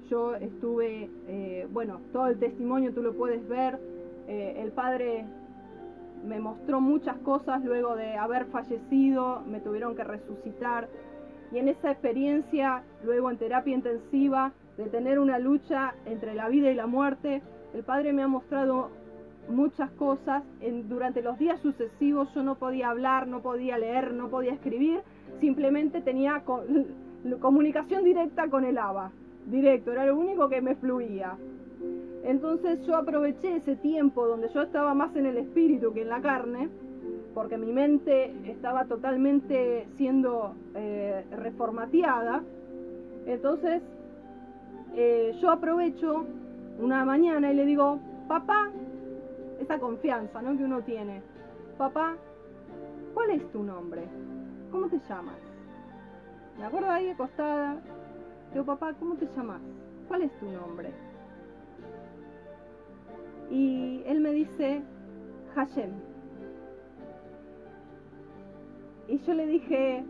yo 0.09 0.35
estuve, 0.35 1.09
eh, 1.27 1.67
bueno, 1.71 2.01
todo 2.11 2.27
el 2.27 2.37
testimonio 2.37 2.93
tú 2.93 3.01
lo 3.01 3.13
puedes 3.13 3.47
ver. 3.47 3.79
Eh, 4.27 4.61
el 4.61 4.71
padre 4.71 5.25
me 6.25 6.39
mostró 6.39 6.81
muchas 6.81 7.17
cosas 7.17 7.63
luego 7.63 7.95
de 7.95 8.17
haber 8.17 8.45
fallecido, 8.45 9.41
me 9.49 9.59
tuvieron 9.59 9.95
que 9.95 10.03
resucitar. 10.03 10.89
Y 11.51 11.57
en 11.57 11.69
esa 11.69 11.91
experiencia, 11.91 12.83
luego 13.03 13.31
en 13.31 13.37
terapia 13.37 13.73
intensiva, 13.73 14.51
de 14.77 14.85
tener 14.85 15.19
una 15.19 15.39
lucha 15.39 15.93
entre 16.05 16.33
la 16.33 16.49
vida 16.49 16.71
y 16.71 16.75
la 16.75 16.87
muerte, 16.87 17.41
el 17.73 17.83
Padre 17.83 18.13
me 18.13 18.23
ha 18.23 18.27
mostrado 18.27 18.89
muchas 19.51 19.91
cosas. 19.91 20.43
En, 20.61 20.87
durante 20.89 21.21
los 21.21 21.37
días 21.37 21.59
sucesivos 21.61 22.33
yo 22.33 22.43
no 22.43 22.55
podía 22.55 22.89
hablar, 22.89 23.27
no 23.27 23.41
podía 23.41 23.77
leer, 23.77 24.13
no 24.13 24.29
podía 24.29 24.53
escribir, 24.53 25.01
simplemente 25.39 26.01
tenía 26.01 26.41
co 26.45 26.63
comunicación 27.39 28.03
directa 28.03 28.49
con 28.49 28.65
el 28.65 28.79
ABA, 28.79 29.11
directo, 29.45 29.91
era 29.91 30.05
lo 30.07 30.17
único 30.17 30.49
que 30.49 30.59
me 30.61 30.75
fluía. 30.75 31.37
Entonces 32.23 32.85
yo 32.85 32.95
aproveché 32.95 33.57
ese 33.57 33.75
tiempo 33.75 34.27
donde 34.27 34.49
yo 34.49 34.61
estaba 34.63 34.93
más 34.93 35.15
en 35.15 35.25
el 35.25 35.37
espíritu 35.37 35.93
que 35.93 36.01
en 36.01 36.09
la 36.09 36.21
carne, 36.21 36.69
porque 37.33 37.57
mi 37.57 37.71
mente 37.71 38.33
estaba 38.45 38.85
totalmente 38.85 39.87
siendo 39.97 40.53
eh, 40.75 41.23
reformateada. 41.31 42.43
Entonces 43.25 43.81
eh, 44.95 45.33
yo 45.41 45.49
aprovecho 45.49 46.25
una 46.79 47.05
mañana 47.05 47.51
y 47.51 47.55
le 47.55 47.65
digo, 47.65 47.99
papá, 48.27 48.71
esa 49.61 49.79
confianza 49.79 50.41
¿no? 50.41 50.57
que 50.57 50.63
uno 50.63 50.81
tiene, 50.81 51.21
papá, 51.77 52.15
¿cuál 53.13 53.31
es 53.31 53.51
tu 53.51 53.63
nombre? 53.63 54.03
¿Cómo 54.71 54.87
te 54.87 54.99
llamas? 55.07 55.37
Me 56.57 56.65
acuerdo 56.65 56.89
ahí 56.89 57.09
acostada, 57.09 57.77
digo, 58.51 58.65
papá, 58.65 58.93
¿cómo 58.99 59.15
te 59.15 59.27
llamas? 59.35 59.61
¿Cuál 60.07 60.23
es 60.23 60.39
tu 60.39 60.45
nombre? 60.49 60.91
Y 63.49 64.03
él 64.05 64.19
me 64.21 64.31
dice, 64.31 64.81
Hashem. 65.55 65.91
Y 69.07 69.17
yo 69.19 69.33
le 69.33 69.45
dije, 69.45 70.03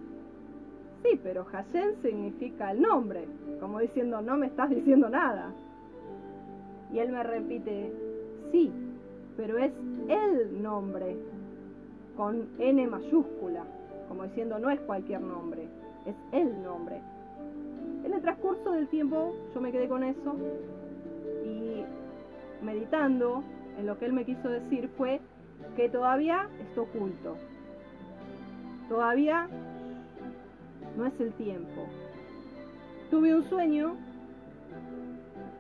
sí, 1.04 1.20
pero 1.24 1.43
Hashem 1.45 2.02
significa 2.02 2.72
el 2.72 2.82
nombre, 2.82 3.28
como 3.60 3.80
diciendo, 3.80 4.22
no 4.22 4.38
me 4.38 4.47
estás 4.47 4.70
diciendo 4.70 5.10
nada. 5.10 5.52
Y 6.93 6.99
él 6.99 7.12
me 7.12 7.24
repite, 7.24 7.91
sí, 8.52 8.72
pero 9.41 9.57
es 9.57 9.71
el 10.07 10.61
nombre. 10.61 11.17
con 12.15 12.47
N 12.59 12.87
mayúscula, 12.87 13.63
como 14.07 14.25
diciendo 14.25 14.59
no 14.59 14.69
es 14.69 14.79
cualquier 14.81 15.21
nombre, 15.21 15.67
es 16.05 16.15
el 16.31 16.61
nombre. 16.61 17.01
En 18.05 18.13
el 18.13 18.21
transcurso 18.21 18.71
del 18.71 18.87
tiempo 18.89 19.33
yo 19.51 19.61
me 19.61 19.71
quedé 19.71 19.87
con 19.87 20.03
eso 20.03 20.35
y 21.43 21.83
meditando 22.63 23.43
en 23.79 23.87
lo 23.87 23.97
que 23.97 24.05
él 24.05 24.13
me 24.13 24.25
quiso 24.25 24.47
decir 24.47 24.89
fue 24.95 25.19
que 25.75 25.89
todavía 25.89 26.47
está 26.59 26.81
oculto. 26.81 27.35
Todavía 28.89 29.47
no 30.97 31.07
es 31.07 31.19
el 31.19 31.31
tiempo. 31.33 31.81
Tuve 33.09 33.33
un 33.33 33.43
sueño, 33.49 33.95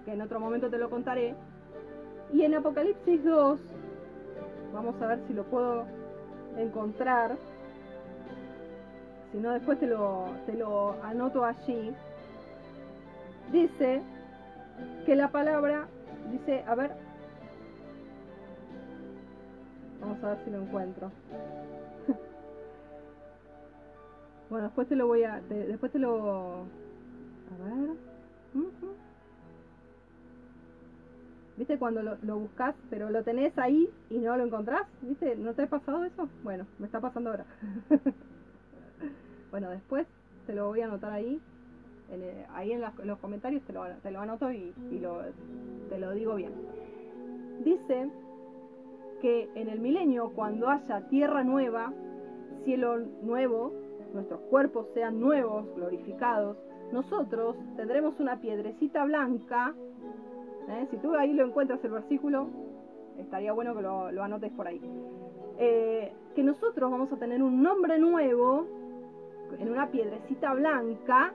que 0.05 0.13
en 0.13 0.21
otro 0.21 0.39
momento 0.39 0.69
te 0.69 0.77
lo 0.77 0.89
contaré, 0.89 1.33
y 2.33 2.43
en 2.43 2.55
Apocalipsis 2.55 3.23
2, 3.23 3.59
vamos 4.73 4.95
a 5.01 5.07
ver 5.07 5.19
si 5.27 5.33
lo 5.33 5.43
puedo 5.43 5.85
encontrar, 6.57 7.37
si 9.31 9.37
no 9.37 9.51
después 9.51 9.79
te 9.79 9.87
lo, 9.87 10.25
te 10.45 10.53
lo 10.53 10.95
anoto 11.03 11.43
allí, 11.43 11.93
dice 13.51 14.01
que 15.05 15.15
la 15.15 15.29
palabra, 15.29 15.87
dice, 16.31 16.63
a 16.67 16.75
ver, 16.75 16.91
vamos 19.99 20.23
a 20.23 20.29
ver 20.29 20.37
si 20.45 20.51
lo 20.51 20.61
encuentro. 20.61 21.11
bueno, 24.49 24.65
después 24.65 24.87
te 24.87 24.95
lo 24.95 25.07
voy 25.07 25.23
a, 25.23 25.41
después 25.41 25.91
te 25.91 25.99
lo, 25.99 26.65
a 27.51 27.63
ver, 27.63 27.89
ujú. 28.53 28.95
¿Viste 31.57 31.77
cuando 31.77 32.01
lo, 32.01 32.39
buscas, 32.39 32.75
pero 32.89 33.09
lo 33.09 33.23
tenés 33.23 33.55
ahí 33.57 33.89
y 34.09 34.17
no 34.19 34.35
lo 34.37 34.45
encontrás? 34.45 34.87
¿Viste? 35.01 35.35
¿No 35.35 35.53
te 35.53 35.63
ha 35.63 35.67
pasado 35.67 36.03
eso? 36.05 36.27
Bueno, 36.43 36.65
me 36.79 36.85
está 36.85 36.99
pasando 36.99 37.29
ahora. 37.31 37.45
bueno, 39.51 39.69
después 39.69 40.07
te 40.47 40.53
lo 40.55 40.67
voy 40.67 40.81
a 40.81 40.85
anotar 40.85 41.11
ahí. 41.11 41.39
en 42.09 42.21
el- 42.23 42.45
ahí 42.49 42.71
en, 42.73 42.81
los 43.03 43.19
comentarios 43.19 43.63
te 43.63 43.73
lo, 43.73 43.83
lo 43.85 44.19
anoto 44.19 44.51
y, 44.51 44.73
y 44.91 44.99
lo, 44.99 45.21
te 45.89 45.97
lo 45.97 46.11
digo 46.11 46.35
bien. 46.35 46.51
Dice 47.63 48.09
que 49.21 49.49
en 49.55 49.69
el 49.69 49.79
milenio, 49.79 50.31
cuando 50.31 50.67
haya 50.67 51.07
tierra 51.09 51.43
nueva, 51.43 51.93
cielo 52.65 52.97
nuevo, 53.21 53.71
nuestros 54.13 54.41
cuerpos 54.49 54.87
sean 54.93 55.19
nuevos, 55.19 55.65
glorificados, 55.75 56.57
nosotros 56.91 57.55
tendremos 57.77 58.19
una 58.19 58.41
piedrecita 58.41 59.05
blanca 59.05 59.73
¿eh? 60.71 60.87
Si 60.89 60.97
tú 60.97 61.15
ahí 61.15 61.33
lo 61.33 61.45
encuentras 61.45 61.83
el 61.83 61.91
versículo, 61.91 62.47
estaría 63.17 63.53
bueno 63.53 63.75
que 63.75 63.81
lo, 63.81 64.23
anotes 64.23 64.51
por 64.51 64.67
ahí. 64.67 64.81
Eh, 65.57 66.13
que 66.35 66.43
nosotros 66.43 66.89
vamos 66.89 67.11
a 67.11 67.17
tener 67.17 67.43
un 67.43 67.61
nombre 67.61 67.99
nuevo 67.99 68.65
en 69.59 69.69
una 69.69 69.91
piedrecita 69.91 70.53
blanca 70.53 71.33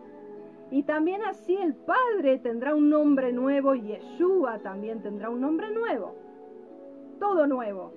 y 0.70 0.82
también 0.82 1.22
así 1.22 1.55
el 1.55 1.74
Padre 1.74 2.39
tendrá 2.39 2.74
un 2.74 2.89
nombre 2.89 3.32
nuevo 3.32 3.74
y 3.74 3.82
Yeshua 3.82 4.59
también 4.61 5.03
tendrá 5.03 5.30
un 5.30 5.41
nombre 5.41 5.70
nuevo. 5.70 6.14
Todo 7.20 7.47
nuevo. 7.47 7.93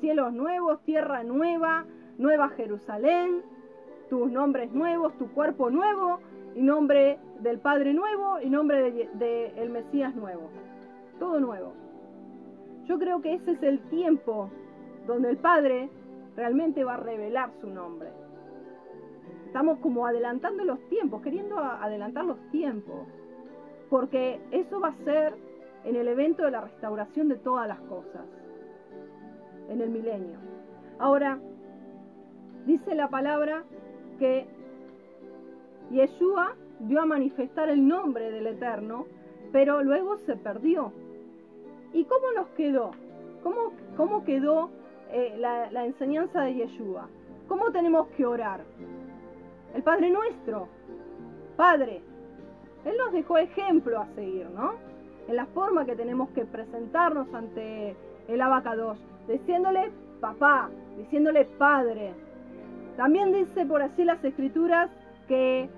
Cielos 0.00 0.32
nuevos, 0.32 0.82
tierra 0.84 1.22
nueva, 1.24 1.84
nueva 2.18 2.48
Jerusalén, 2.50 3.42
tus 4.08 4.30
nombres 4.30 4.72
nuevos, 4.72 5.16
tu 5.18 5.28
cuerpo 5.32 5.70
nuevo 5.70 6.20
y 6.54 6.62
nombre 6.62 7.18
del 7.40 7.58
Padre 7.58 7.94
nuevo 7.94 8.40
y 8.40 8.50
nombre 8.50 8.90
del 8.90 9.18
de, 9.18 9.68
Mesías 9.70 10.14
nuevo. 10.14 10.50
Todo 11.18 11.40
nuevo. 11.40 11.72
Yo 12.86 12.98
creo 12.98 13.20
que 13.20 13.34
ese 13.34 13.52
es 13.52 13.62
el 13.62 13.80
tiempo 13.90 14.50
donde 15.06 15.30
el 15.30 15.36
Padre 15.38 15.90
realmente 16.36 16.84
va 16.84 16.94
a 16.94 16.98
revelar 16.98 17.50
su 17.60 17.68
nombre. 17.68 18.10
Estamos 19.46 19.78
como 19.78 20.06
adelantando 20.06 20.64
los 20.64 20.78
tiempos, 20.88 21.22
queriendo 21.22 21.58
adelantar 21.58 22.24
los 22.24 22.38
tiempos, 22.50 23.08
porque 23.88 24.40
eso 24.50 24.80
va 24.80 24.88
a 24.88 25.04
ser 25.04 25.34
en 25.84 25.96
el 25.96 26.08
evento 26.08 26.44
de 26.44 26.50
la 26.50 26.60
restauración 26.60 27.28
de 27.28 27.36
todas 27.36 27.66
las 27.66 27.80
cosas, 27.80 28.26
en 29.68 29.80
el 29.80 29.90
milenio. 29.90 30.38
Ahora, 30.98 31.38
dice 32.66 32.94
la 32.94 33.08
palabra 33.08 33.64
que 34.18 34.46
Yeshua 35.90 36.54
dio 36.80 37.00
a 37.00 37.06
manifestar 37.06 37.68
el 37.68 37.86
nombre 37.86 38.30
del 38.30 38.46
Eterno, 38.46 39.06
pero 39.52 39.82
luego 39.82 40.18
se 40.18 40.36
perdió. 40.36 40.92
¿Y 41.92 42.04
cómo 42.04 42.32
nos 42.32 42.48
quedó? 42.48 42.90
¿Cómo, 43.42 43.72
cómo 43.96 44.24
quedó 44.24 44.70
eh, 45.10 45.34
la, 45.38 45.70
la 45.70 45.86
enseñanza 45.86 46.42
de 46.42 46.54
Yeshua? 46.54 47.08
¿Cómo 47.48 47.70
tenemos 47.70 48.08
que 48.08 48.26
orar? 48.26 48.60
El 49.74 49.82
Padre 49.82 50.10
nuestro, 50.10 50.68
Padre, 51.56 52.02
Él 52.84 52.94
nos 52.96 53.12
dejó 53.12 53.38
ejemplo 53.38 54.00
a 54.00 54.06
seguir, 54.14 54.48
¿no? 54.50 54.74
En 55.26 55.36
la 55.36 55.46
forma 55.46 55.84
que 55.84 55.96
tenemos 55.96 56.30
que 56.30 56.44
presentarnos 56.44 57.32
ante 57.34 57.96
el 58.28 58.40
abacados, 58.40 58.98
diciéndole 59.26 59.90
papá, 60.20 60.70
diciéndole 60.96 61.44
padre. 61.58 62.12
También 62.96 63.32
dice 63.32 63.64
por 63.66 63.82
así 63.82 64.04
las 64.04 64.22
escrituras 64.24 64.90
que 65.26 65.68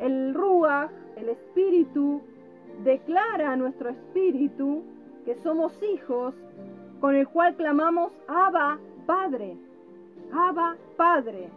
el 0.00 0.34
Ruach, 0.34 0.90
el 1.16 1.28
Espíritu, 1.30 2.22
declara 2.84 3.52
a 3.52 3.56
nuestro 3.56 3.90
espíritu 3.90 4.82
que 5.24 5.34
somos 5.42 5.72
hijos, 5.82 6.34
con 7.00 7.14
el 7.14 7.28
cual 7.28 7.54
clamamos 7.56 8.12
Abba, 8.28 8.78
Padre. 9.06 9.56
Abba, 10.32 10.76
Padre. 10.96 11.48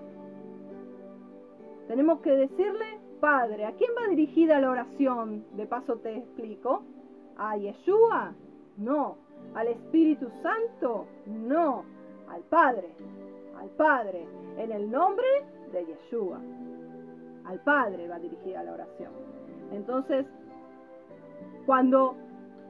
Tenemos 1.87 2.21
que 2.21 2.31
decirle 2.31 2.99
Padre. 3.19 3.65
¿A 3.65 3.71
quién 3.73 3.91
va 3.97 4.07
dirigida 4.07 4.59
la 4.59 4.71
oración? 4.71 5.45
De 5.55 5.65
paso 5.65 5.97
te 5.97 6.17
explico. 6.17 6.83
¿A 7.37 7.57
Yeshua? 7.57 8.33
No. 8.77 9.17
¿Al 9.55 9.67
Espíritu 9.67 10.27
Santo? 10.41 11.05
No. 11.25 11.83
Al 12.29 12.41
Padre. 12.43 12.89
Al 13.59 13.69
Padre. 13.71 14.25
En 14.57 14.71
el 14.71 14.89
nombre 14.89 15.27
de 15.71 15.85
Yeshua. 15.85 16.39
Al 17.45 17.59
Padre 17.59 18.07
va 18.07 18.19
dirigida 18.19 18.63
la 18.63 18.73
oración. 18.73 19.11
Entonces, 19.71 20.25
cuando 21.65 22.15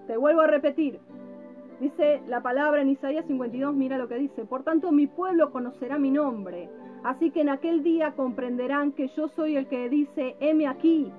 te 0.08 0.18
vuelvo 0.18 0.42
a 0.42 0.48
repetir, 0.48 1.00
dice 1.80 2.22
la 2.28 2.42
palabra 2.42 2.82
en 2.82 2.90
Isaías 2.90 3.26
52, 3.26 3.74
mira 3.74 3.98
lo 3.98 4.08
que 4.08 4.16
dice, 4.16 4.46
por 4.46 4.64
tanto 4.64 4.92
mi 4.92 5.08
pueblo 5.08 5.52
conocerá 5.52 5.98
mi 5.98 6.12
nombre, 6.12 6.70
así 7.04 7.32
que 7.32 7.42
en 7.42 7.50
aquel 7.50 7.84
día 7.84 8.12
comprenderán 8.12 8.92
que 8.92 9.08
yo 9.10 9.28
soy 9.30 9.56
el 9.58 9.68
que 9.68 9.90
dice, 9.90 10.36
heme 10.40 10.68
aquí, 10.68 11.12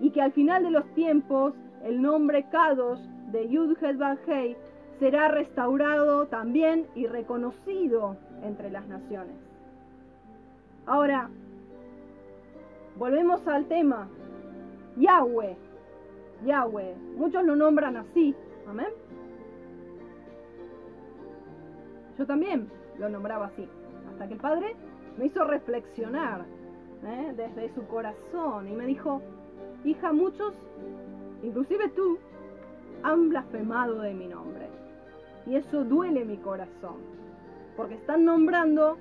y 0.00 0.10
que 0.10 0.22
al 0.22 0.32
final 0.32 0.62
de 0.62 0.70
los 0.70 0.86
tiempos 0.94 1.54
el 1.84 2.00
nombre 2.02 2.46
Kadosh 2.50 3.00
de 3.32 3.48
Yud 3.48 3.76
Hei 4.26 4.56
será 4.98 5.28
restaurado 5.28 6.26
también 6.26 6.86
y 6.94 7.06
reconocido 7.06 8.16
entre 8.42 8.70
las 8.70 8.86
naciones. 8.86 9.34
Ahora, 10.86 11.30
volvemos 13.00 13.48
al 13.48 13.64
tema. 13.64 14.06
Yahweh, 14.98 15.56
Yahweh, 16.44 16.94
muchos 17.16 17.42
lo 17.44 17.56
nombran 17.56 17.96
así, 17.96 18.34
amén. 18.68 18.90
Yo 22.18 22.26
también 22.26 22.68
lo 22.98 23.08
nombraba 23.08 23.46
así, 23.46 23.66
hasta 24.10 24.28
que 24.28 24.34
el 24.34 24.40
Padre 24.40 24.76
me 25.16 25.24
hizo 25.26 25.44
reflexionar 25.44 26.44
¿eh? 27.06 27.32
desde 27.34 27.74
su 27.74 27.86
corazón 27.86 28.68
y 28.68 28.72
me 28.72 28.84
dijo, 28.84 29.22
hija, 29.82 30.12
muchos, 30.12 30.52
inclusive 31.42 31.88
tú, 31.88 32.18
han 33.02 33.30
blasfemado 33.30 34.00
de 34.00 34.12
mi 34.12 34.26
nombre. 34.26 34.68
Y 35.46 35.56
eso 35.56 35.84
duele 35.84 36.26
mi 36.26 36.36
corazón, 36.36 36.98
porque 37.78 37.94
están 37.94 38.26
nombrando 38.26 38.98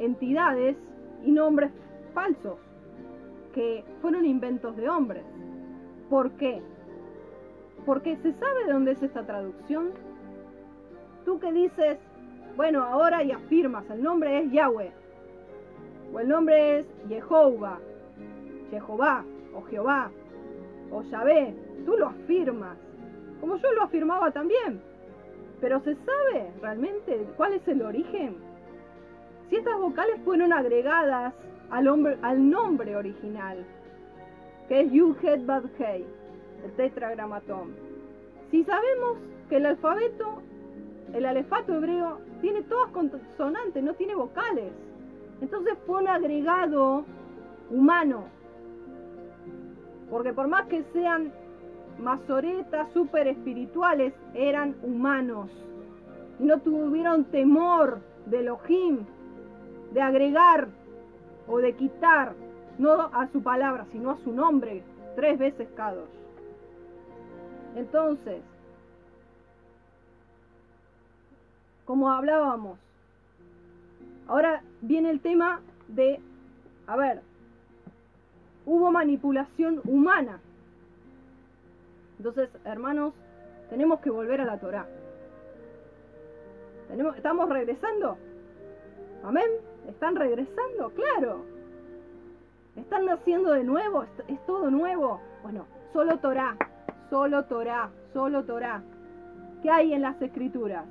entidades 0.00 0.76
y 1.24 1.30
nombres 1.30 1.70
falsos 2.12 2.71
que 3.52 3.84
fueron 4.00 4.24
inventos 4.24 4.76
de 4.76 4.88
hombres. 4.88 5.24
¿Por 6.10 6.30
qué? 6.32 6.62
Porque 7.86 8.16
se 8.16 8.32
sabe 8.34 8.64
de 8.64 8.72
dónde 8.72 8.92
es 8.92 9.02
esta 9.02 9.24
traducción. 9.24 9.90
Tú 11.24 11.38
que 11.38 11.52
dices, 11.52 11.98
bueno, 12.56 12.82
ahora 12.82 13.22
y 13.22 13.32
afirmas, 13.32 13.88
el 13.90 14.02
nombre 14.02 14.40
es 14.40 14.52
Yahweh, 14.52 14.92
o 16.12 16.20
el 16.20 16.28
nombre 16.28 16.80
es 16.80 16.86
Jehová, 17.08 17.78
Jehová, 18.70 19.24
o 19.54 19.62
Jehová, 19.62 20.10
o 20.90 21.02
Yahvé, 21.02 21.54
tú 21.86 21.96
lo 21.96 22.08
afirmas, 22.08 22.76
como 23.40 23.56
yo 23.56 23.72
lo 23.72 23.82
afirmaba 23.82 24.30
también. 24.30 24.80
Pero 25.60 25.80
¿se 25.80 25.94
sabe 25.94 26.52
realmente 26.60 27.26
cuál 27.36 27.54
es 27.54 27.66
el 27.68 27.82
origen? 27.82 28.36
Si 29.48 29.56
estas 29.56 29.78
vocales 29.78 30.20
fueron 30.24 30.52
agregadas 30.52 31.34
al, 31.72 32.50
nombre 32.50 32.96
original, 32.96 33.64
que 34.68 34.82
es 34.82 34.92
Yuhet 34.92 35.44
Bad 35.46 35.64
Hei, 35.78 36.06
el 36.64 36.72
tetragramatón. 36.72 37.74
Si 38.50 38.62
sabemos 38.64 39.16
que 39.48 39.56
el 39.56 39.66
alfabeto 39.66 40.42
el 41.12 41.26
alefato 41.26 41.74
hebreo 41.74 42.20
tiene 42.40 42.62
todas 42.62 42.90
consonantes, 42.90 43.82
no 43.82 43.94
tiene 43.94 44.14
vocales. 44.14 44.72
Entonces 45.42 45.76
fue 45.86 46.00
un 46.00 46.08
agregado 46.08 47.04
humano. 47.70 48.24
Porque 50.10 50.32
por 50.32 50.48
más 50.48 50.66
que 50.68 50.82
sean 50.94 51.32
masoretas 51.98 52.90
super 52.92 53.26
espirituales, 53.26 54.14
eran 54.32 54.74
humanos. 54.82 55.50
Y 56.38 56.44
no 56.44 56.58
tuvieron 56.60 57.24
temor 57.26 58.00
de 58.26 58.40
Elohim, 58.40 59.00
de 59.92 60.00
agregar 60.00 60.68
o 61.52 61.58
de 61.58 61.74
quitar, 61.74 62.32
no 62.78 62.92
a 63.12 63.28
su 63.30 63.42
palabra, 63.42 63.84
sino 63.92 64.12
a 64.12 64.16
su 64.24 64.32
nombre, 64.32 64.82
tres 65.14 65.38
veces 65.38 65.68
Kadosh. 65.76 66.08
Entonces, 67.76 68.40
como 71.84 72.10
hablábamos, 72.10 72.78
ahora 74.28 74.62
viene 74.80 75.10
el 75.10 75.20
tema 75.20 75.60
de, 75.88 76.20
a 76.86 76.96
ver, 76.96 77.20
hubo 78.64 78.90
manipulación 78.90 79.82
humana. 79.84 80.40
Entonces, 82.16 82.48
hermanos, 82.64 83.12
tenemos 83.68 84.00
que 84.00 84.08
volver 84.08 84.40
a 84.40 84.46
la 84.46 84.58
Torah. 84.58 84.86
¿Estamos 87.14 87.48
regresando? 87.50 88.16
Amén. 89.22 89.71
¿Están 89.88 90.16
regresando? 90.16 90.90
Claro. 90.94 91.44
¿Están 92.76 93.04
naciendo 93.04 93.52
de 93.52 93.64
nuevo? 93.64 94.04
¿Es, 94.28 94.46
todo 94.46 94.70
nuevo? 94.70 95.20
Bueno, 95.42 95.66
solo 95.92 96.18
Torah, 96.18 96.56
solo 97.10 97.44
Torah, 97.44 97.90
solo 98.12 98.44
Torah. 98.44 98.82
¿Qué 99.62 99.70
hay 99.70 99.92
en 99.92 100.02
las 100.02 100.20
escrituras? 100.22 100.84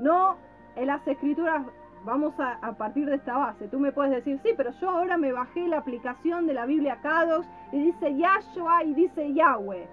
No, 0.00 0.36
en 0.76 0.86
las 0.86 1.06
escrituras 1.06 1.64
vamos 2.04 2.34
a, 2.38 2.72
partir 2.72 3.06
de 3.06 3.16
esta 3.16 3.36
base. 3.36 3.68
Tú 3.68 3.78
me 3.78 3.92
puedes 3.92 4.12
decir, 4.12 4.40
sí, 4.42 4.50
pero 4.56 4.70
yo 4.80 4.90
ahora 4.90 5.16
me 5.16 5.32
bajé 5.32 5.68
la 5.68 5.78
aplicación 5.78 6.46
de 6.46 6.54
la 6.54 6.66
Biblia 6.66 6.98
Kadosh 7.02 7.46
y 7.72 7.84
dice 7.84 8.16
Yahshua 8.16 8.84
y 8.84 8.94
dice 8.94 9.32
Yahweh. 9.32 9.86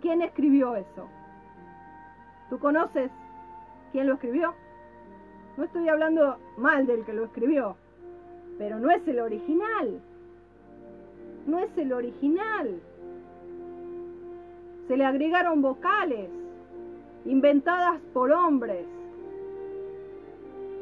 ¿Quién 0.00 0.22
escribió 0.22 0.76
eso? 0.76 1.08
¿Tú 2.48 2.58
conoces 2.58 3.10
quién 3.92 4.06
lo 4.06 4.14
escribió? 4.14 4.54
No 5.56 5.64
estoy 5.64 5.88
hablando 5.88 6.36
mal 6.56 6.86
del 6.86 7.04
que 7.04 7.12
lo 7.12 7.24
escribió, 7.24 7.76
pero 8.58 8.78
no 8.78 8.90
es 8.90 9.06
el 9.08 9.20
original. 9.20 10.00
No 11.46 11.58
es 11.58 11.76
el 11.76 11.92
original. 11.92 12.80
Se 14.88 14.96
le 14.96 15.04
agregaron 15.04 15.62
vocales 15.62 16.30
inventadas 17.24 18.00
por 18.12 18.32
hombres. 18.32 18.86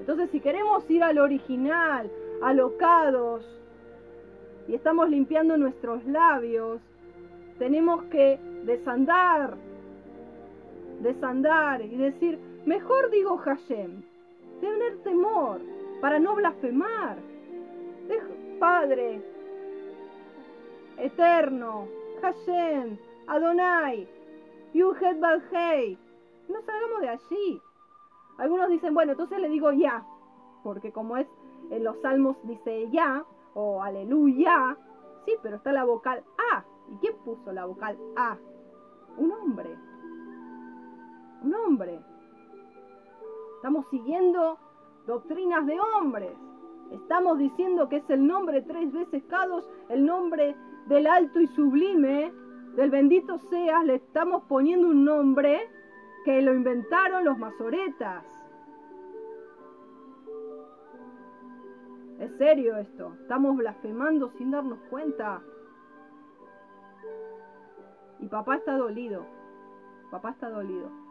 Entonces, 0.01 0.31
si 0.31 0.41
queremos 0.41 0.89
ir 0.91 1.03
al 1.03 1.19
original, 1.19 2.11
alocados, 2.43 3.45
y 4.69 4.75
estamos 4.75 5.09
limpiando 5.09 5.57
nuestros 5.57 6.05
labios, 6.05 6.81
tenemos 7.59 8.05
que 8.05 8.39
desandar, 8.65 9.55
desandar 11.01 11.83
y 11.83 11.97
decir, 11.97 12.39
mejor 12.67 13.11
digo 13.11 13.39
Hashem, 13.39 14.03
tener 14.61 15.03
temor 15.03 15.61
para 16.01 16.19
no 16.19 16.35
blasfemar. 16.35 17.17
Padre, 18.59 19.23
eterno, 20.97 21.87
Hashem, 22.21 22.99
Adonai, 23.29 24.09
Yuhet 24.75 25.21
Balhei, 25.21 25.97
no 26.49 26.61
salgamos 26.63 27.01
de 27.03 27.09
allí. 27.09 27.63
Algunos 28.39 28.69
dicen, 28.69 28.95
bueno, 28.95 29.13
entonces 29.13 29.39
le 29.39 29.49
digo 29.49 29.71
ya, 29.73 30.05
porque 30.63 30.93
como 30.93 31.17
es 31.17 31.27
en 31.71 31.85
los 31.85 32.01
salmos 32.01 32.37
dice 32.45 32.89
ya 32.91 33.25
o 33.55 33.83
aleluya, 33.83 34.77
sí, 35.25 35.35
pero 35.43 35.57
está 35.57 35.73
la 35.73 35.85
vocal 35.85 36.25
A. 36.53 36.65
¿Y 36.91 36.97
quién 36.99 37.17
puso 37.25 37.53
la 37.53 37.67
vocal 37.67 37.99
A? 38.17 38.37
Un 39.19 39.33
hombre. 39.33 39.77
Un 41.43 41.55
hombre. 41.55 42.01
Estamos 43.59 43.89
siguiendo 43.89 44.57
doctrinas 45.05 45.67
de 45.67 45.77
hombres. 45.81 46.31
Estamos 46.93 47.39
diciendo 47.39 47.89
que 47.89 47.97
es 47.97 48.09
el 48.09 48.25
nombre 48.25 48.63
tres 48.63 48.93
veces 48.93 49.25
cados, 49.25 49.69
el 49.89 50.07
nombre 50.07 50.55
del 50.87 51.09
alto 51.09 51.41
y 51.41 51.49
sublime, 51.49 52.33
del 52.77 52.89
bendito 52.89 53.37
seas, 53.51 53.85
le 53.85 53.97
estamos 53.97 54.45
poniendo 54.45 54.87
un 54.87 55.05
nombre 55.05 55.69
que 56.25 56.41
lo 56.41 56.55
inventaron 56.55 57.25
los 57.25 57.37
masoretas. 57.37 58.25
Es 62.21 62.31
serio 62.39 62.77
esto, 62.77 63.13
estamos 63.23 63.57
blasfemando 63.57 64.31
sin 64.39 64.53
darnos 64.53 64.79
cuenta. 64.89 65.43
Y 68.21 68.29
papá 68.29 68.55
está 68.55 68.77
dolido, 68.77 69.27
papá 70.13 70.31
está 70.31 70.49
dolido. 70.49 71.08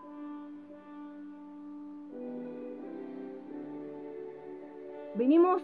Vinimos 5.18 5.64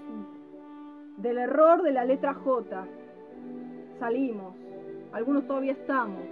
del 1.17 1.37
error 1.37 1.83
de 1.83 1.91
la 1.91 2.05
letra 2.05 2.33
J, 2.33 2.85
salimos, 3.99 4.55
algunos 5.11 5.45
todavía 5.45 5.73
estamos, 5.73 6.23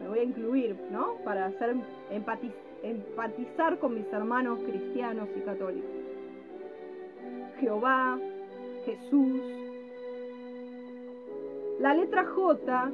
me 0.00 0.08
voy 0.08 0.18
a 0.18 0.24
incluir, 0.24 0.76
¿no? 0.90 1.14
Para 1.24 1.46
hacer 1.46 1.76
empatiz 2.10 2.50
empatizar 2.82 3.78
con 3.78 3.94
mis 3.94 4.10
hermanos 4.12 4.58
cristianos 4.60 5.28
y 5.36 5.40
católicos. 5.40 5.90
Jehová, 7.60 8.18
Jesús. 8.86 9.40
La 11.78 11.94
letra 11.94 12.24
J 12.24 12.90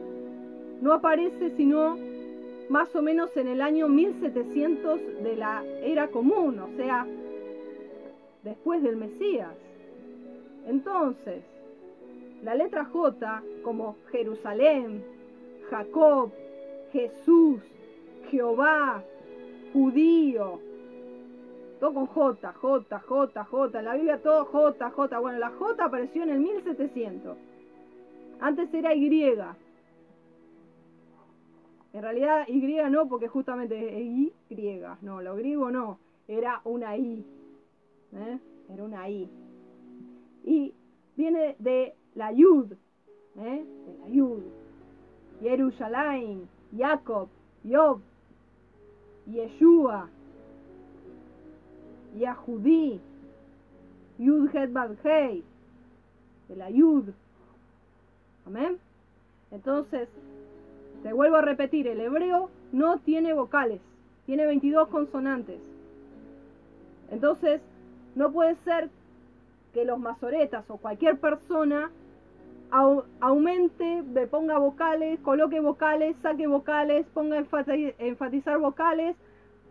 no 0.82 0.92
aparece 0.92 1.50
sino 1.56 1.96
más 2.68 2.94
o 2.96 3.00
menos 3.00 3.34
en 3.36 3.46
el 3.46 3.62
año 3.62 3.88
1700 3.88 5.22
de 5.22 5.36
la 5.36 5.64
era 5.82 6.08
común, 6.08 6.58
o 6.58 6.76
sea, 6.76 7.06
después 8.46 8.82
del 8.82 8.96
Mesías. 8.96 9.54
Entonces, 10.66 11.44
la 12.42 12.54
letra 12.54 12.84
J 12.86 13.42
como 13.62 13.96
Jerusalén, 14.10 15.04
Jacob, 15.68 16.30
Jesús, 16.92 17.60
Jehová, 18.30 19.02
judío, 19.72 20.60
todo 21.80 21.92
con 21.92 22.06
J, 22.06 22.52
J, 22.52 23.00
J, 23.00 23.44
J, 23.44 23.78
en 23.78 23.84
la 23.84 23.94
Biblia 23.94 24.22
todo 24.22 24.44
J, 24.46 24.90
J. 24.90 25.18
Bueno, 25.18 25.38
la 25.38 25.50
J 25.50 25.84
apareció 25.84 26.22
en 26.22 26.30
el 26.30 26.38
1700. 26.40 27.36
Antes 28.40 28.72
era 28.72 28.94
Y. 28.94 29.10
En 31.92 32.02
realidad 32.02 32.46
Y 32.48 32.60
no, 32.90 33.08
porque 33.08 33.28
justamente 33.28 33.76
es 33.76 34.06
Y, 34.06 34.32
no, 35.02 35.20
lo 35.20 35.36
griego 35.36 35.70
no, 35.70 35.98
era 36.28 36.60
una 36.64 36.96
I. 36.96 37.35
¿eh? 38.16 38.38
Era 38.72 38.84
una 38.84 39.08
I. 39.08 39.28
Y 40.44 40.74
viene 41.16 41.56
de 41.58 41.94
la 42.14 42.32
Yud, 42.32 42.72
¿eh? 43.38 43.64
de 43.86 43.98
la 43.98 44.08
Yud. 44.08 44.42
Jerusalén, 45.40 46.48
Jacob, 46.76 47.28
Job, 47.68 48.00
Yeshua, 49.26 50.08
Yahudí, 52.16 53.00
Yud 54.18 54.54
Het 54.54 54.70
de 56.48 56.56
la 56.56 56.70
Yud. 56.70 57.10
Amén. 58.46 58.78
Entonces, 59.50 60.08
te 61.02 61.12
vuelvo 61.12 61.36
a 61.36 61.42
repetir, 61.42 61.86
el 61.88 62.00
hebreo 62.00 62.50
no 62.72 62.98
tiene 62.98 63.32
vocales, 63.34 63.80
tiene 64.26 64.46
22 64.46 64.88
consonantes. 64.88 65.60
Entonces, 67.10 67.60
no 68.16 68.32
puede 68.32 68.56
ser 68.64 68.90
que 69.72 69.84
los 69.84 70.00
masoretas 70.00 70.64
o 70.68 70.78
cualquier 70.78 71.18
persona 71.18 71.90
au 72.70 73.04
aumente, 73.20 74.02
le 74.12 74.26
ponga 74.26 74.58
vocales, 74.58 75.20
coloque 75.20 75.60
vocales, 75.60 76.16
saque 76.22 76.46
vocales, 76.46 77.06
ponga 77.14 77.36
enfati 77.36 77.94
enfatizar 77.98 78.58
vocales, 78.58 79.16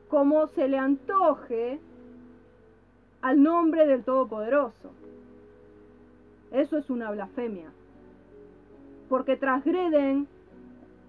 como 0.07 0.47
se 0.47 0.67
le 0.67 0.77
antoje 0.77 1.79
al 3.21 3.41
nombre 3.41 3.87
del 3.87 4.03
Todopoderoso. 4.03 4.91
Eso 6.51 6.77
es 6.77 6.89
una 6.89 7.11
blasfemia. 7.11 7.69
Porque 9.09 9.35
transgreden 9.35 10.27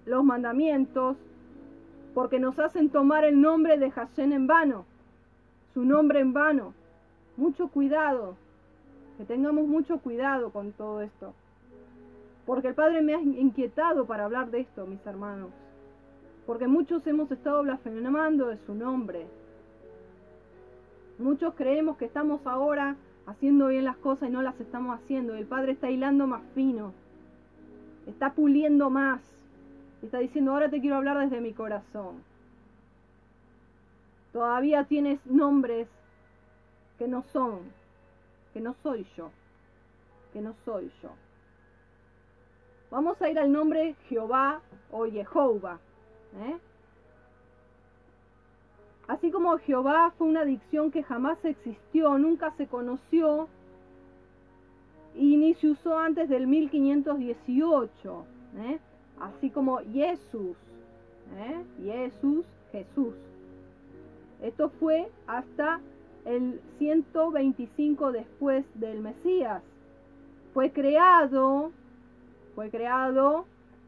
los 0.05 0.23
mandamientos, 0.23 1.17
porque 2.13 2.39
nos 2.39 2.57
hacen 2.57 2.89
tomar 2.89 3.23
el 3.23 3.39
nombre 3.39 3.77
de 3.77 3.91
Hashem 3.91 4.33
en 4.33 4.47
vano, 4.47 4.85
su 5.73 5.85
nombre 5.85 6.19
en 6.19 6.33
vano. 6.33 6.73
Mucho 7.37 7.67
cuidado, 7.67 8.35
que 9.17 9.25
tengamos 9.25 9.67
mucho 9.67 9.99
cuidado 9.99 10.49
con 10.49 10.71
todo 10.71 11.01
esto. 11.01 11.33
Porque 12.45 12.69
el 12.69 12.73
Padre 12.73 13.01
me 13.01 13.13
ha 13.13 13.21
inquietado 13.21 14.05
para 14.05 14.25
hablar 14.25 14.49
de 14.51 14.61
esto, 14.61 14.85
mis 14.85 15.05
hermanos. 15.05 15.51
Porque 16.45 16.67
muchos 16.67 17.05
hemos 17.05 17.29
estado 17.31 17.61
blasfemando 17.63 18.47
de 18.47 18.57
su 18.65 18.73
nombre. 18.73 19.27
Muchos 21.19 21.53
creemos 21.55 21.97
que 21.97 22.05
estamos 22.05 22.45
ahora 22.45 22.95
haciendo 23.27 23.67
bien 23.67 23.85
las 23.85 23.97
cosas 23.97 24.29
y 24.29 24.31
no 24.31 24.41
las 24.41 24.59
estamos 24.59 24.97
haciendo. 24.97 25.35
El 25.35 25.45
Padre 25.45 25.73
está 25.73 25.89
hilando 25.91 26.25
más 26.25 26.41
fino, 26.55 26.93
está 28.07 28.33
puliendo 28.33 28.89
más. 28.89 29.21
Está 30.01 30.19
diciendo, 30.19 30.51
ahora 30.51 30.69
te 30.69 30.79
quiero 30.79 30.95
hablar 30.95 31.17
desde 31.17 31.41
mi 31.41 31.53
corazón. 31.53 32.21
Todavía 34.31 34.83
tienes 34.83 35.19
nombres 35.25 35.87
que 36.97 37.07
no 37.07 37.23
son, 37.31 37.59
que 38.53 38.59
no 38.59 38.75
soy 38.83 39.05
yo, 39.15 39.29
que 40.33 40.41
no 40.41 40.53
soy 40.65 40.91
yo. 41.01 41.09
Vamos 42.89 43.21
a 43.21 43.29
ir 43.29 43.37
al 43.37 43.51
nombre 43.51 43.95
Jehová 44.07 44.61
o 44.91 45.05
Jehová. 45.05 45.79
¿eh? 46.39 46.57
Así 49.07 49.31
como 49.31 49.57
Jehová 49.59 50.13
fue 50.17 50.27
una 50.27 50.45
dicción 50.45 50.91
que 50.91 51.03
jamás 51.03 51.43
existió, 51.43 52.17
nunca 52.17 52.51
se 52.57 52.67
conoció 52.67 53.47
y 55.15 55.37
ni 55.37 55.53
se 55.55 55.69
usó 55.69 55.97
antes 55.97 56.29
del 56.29 56.47
1518. 56.47 58.25
¿eh? 58.57 58.79
Así 59.19 59.49
como 59.49 59.79
Jesús, 59.79 60.55
¿eh? 61.37 61.63
Jesús, 61.83 62.45
Jesús. 62.71 63.13
Esto 64.41 64.69
fue 64.79 65.09
hasta 65.25 65.79
el 66.27 66.59
125 66.77 68.11
después 68.11 68.65
del 68.75 68.99
Mesías. 68.99 69.63
Fue 70.53 70.71
creado, 70.71 71.71
fue 72.53 72.69
creado, 72.69 73.45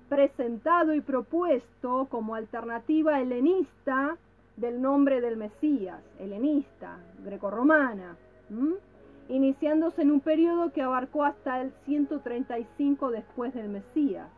presentado 0.08 0.94
y 0.94 1.02
propuesto 1.02 2.08
como 2.10 2.36
alternativa 2.36 3.20
helenista 3.20 4.18
del 4.56 4.82
nombre 4.82 5.22
del 5.22 5.38
Mesías, 5.38 6.02
helenista, 6.18 6.98
grecorromana, 7.24 8.16
iniciándose 9.28 10.02
en 10.02 10.12
un 10.12 10.22
periodo 10.22 10.72
que 10.72 10.82
abarcó 10.82 11.26
hasta 11.26 11.62
el 11.62 11.72
135 11.86 13.12
después 13.12 13.54
del 13.54 13.70
Mesías. 13.70 14.30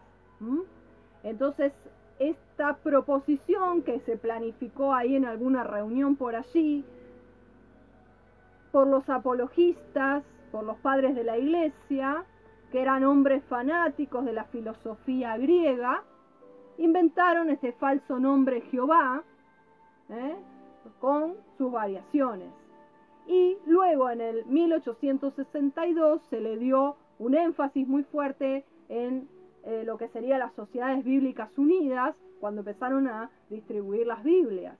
Entonces, 1.24 1.72
esta 2.20 2.78
proposición 2.78 3.84
que 3.84 4.00
se 4.02 4.18
planificó 4.18 4.94
ahí 4.94 5.16
en 5.16 5.26
alguna 5.26 5.64
reunión 5.64 6.16
por 6.16 6.36
allí, 6.36 6.84
por 8.72 8.88
los 8.88 9.08
apologistas, 9.10 10.24
por 10.52 10.64
los 10.64 10.78
padres 10.78 11.16
de 11.16 11.24
la 11.24 11.38
iglesia, 11.38 12.26
que 12.72 12.82
eran 12.82 13.04
hombres 13.04 13.44
fanáticos 13.46 14.26
de 14.26 14.34
la 14.34 14.46
filosofía 14.46 15.38
griega, 15.38 16.04
inventaron 16.78 17.50
este 17.50 17.74
falso 17.74 18.20
nombre 18.20 18.62
Jehová, 18.62 19.24
¿eh? 20.10 20.36
con 21.00 21.36
sus 21.58 21.72
variaciones. 21.72 22.50
Y 23.28 23.58
luego 23.66 24.10
en 24.10 24.22
el 24.22 24.46
1862 24.46 26.22
se 26.30 26.42
le 26.42 26.58
dio 26.58 26.96
un 27.20 27.36
énfasis 27.36 27.88
muy 27.88 28.04
fuerte 28.04 28.66
en 28.90 29.28
eh, 29.64 29.84
lo 29.86 29.98
que 29.98 30.08
serían 30.10 30.40
las 30.40 30.54
sociedades 30.54 31.04
bíblicas 31.04 31.56
unidas 31.58 32.16
cuando 32.40 32.62
empezaron 32.62 33.08
a 33.08 33.30
distribuir 33.50 34.08
las 34.08 34.24
Biblias. 34.24 34.78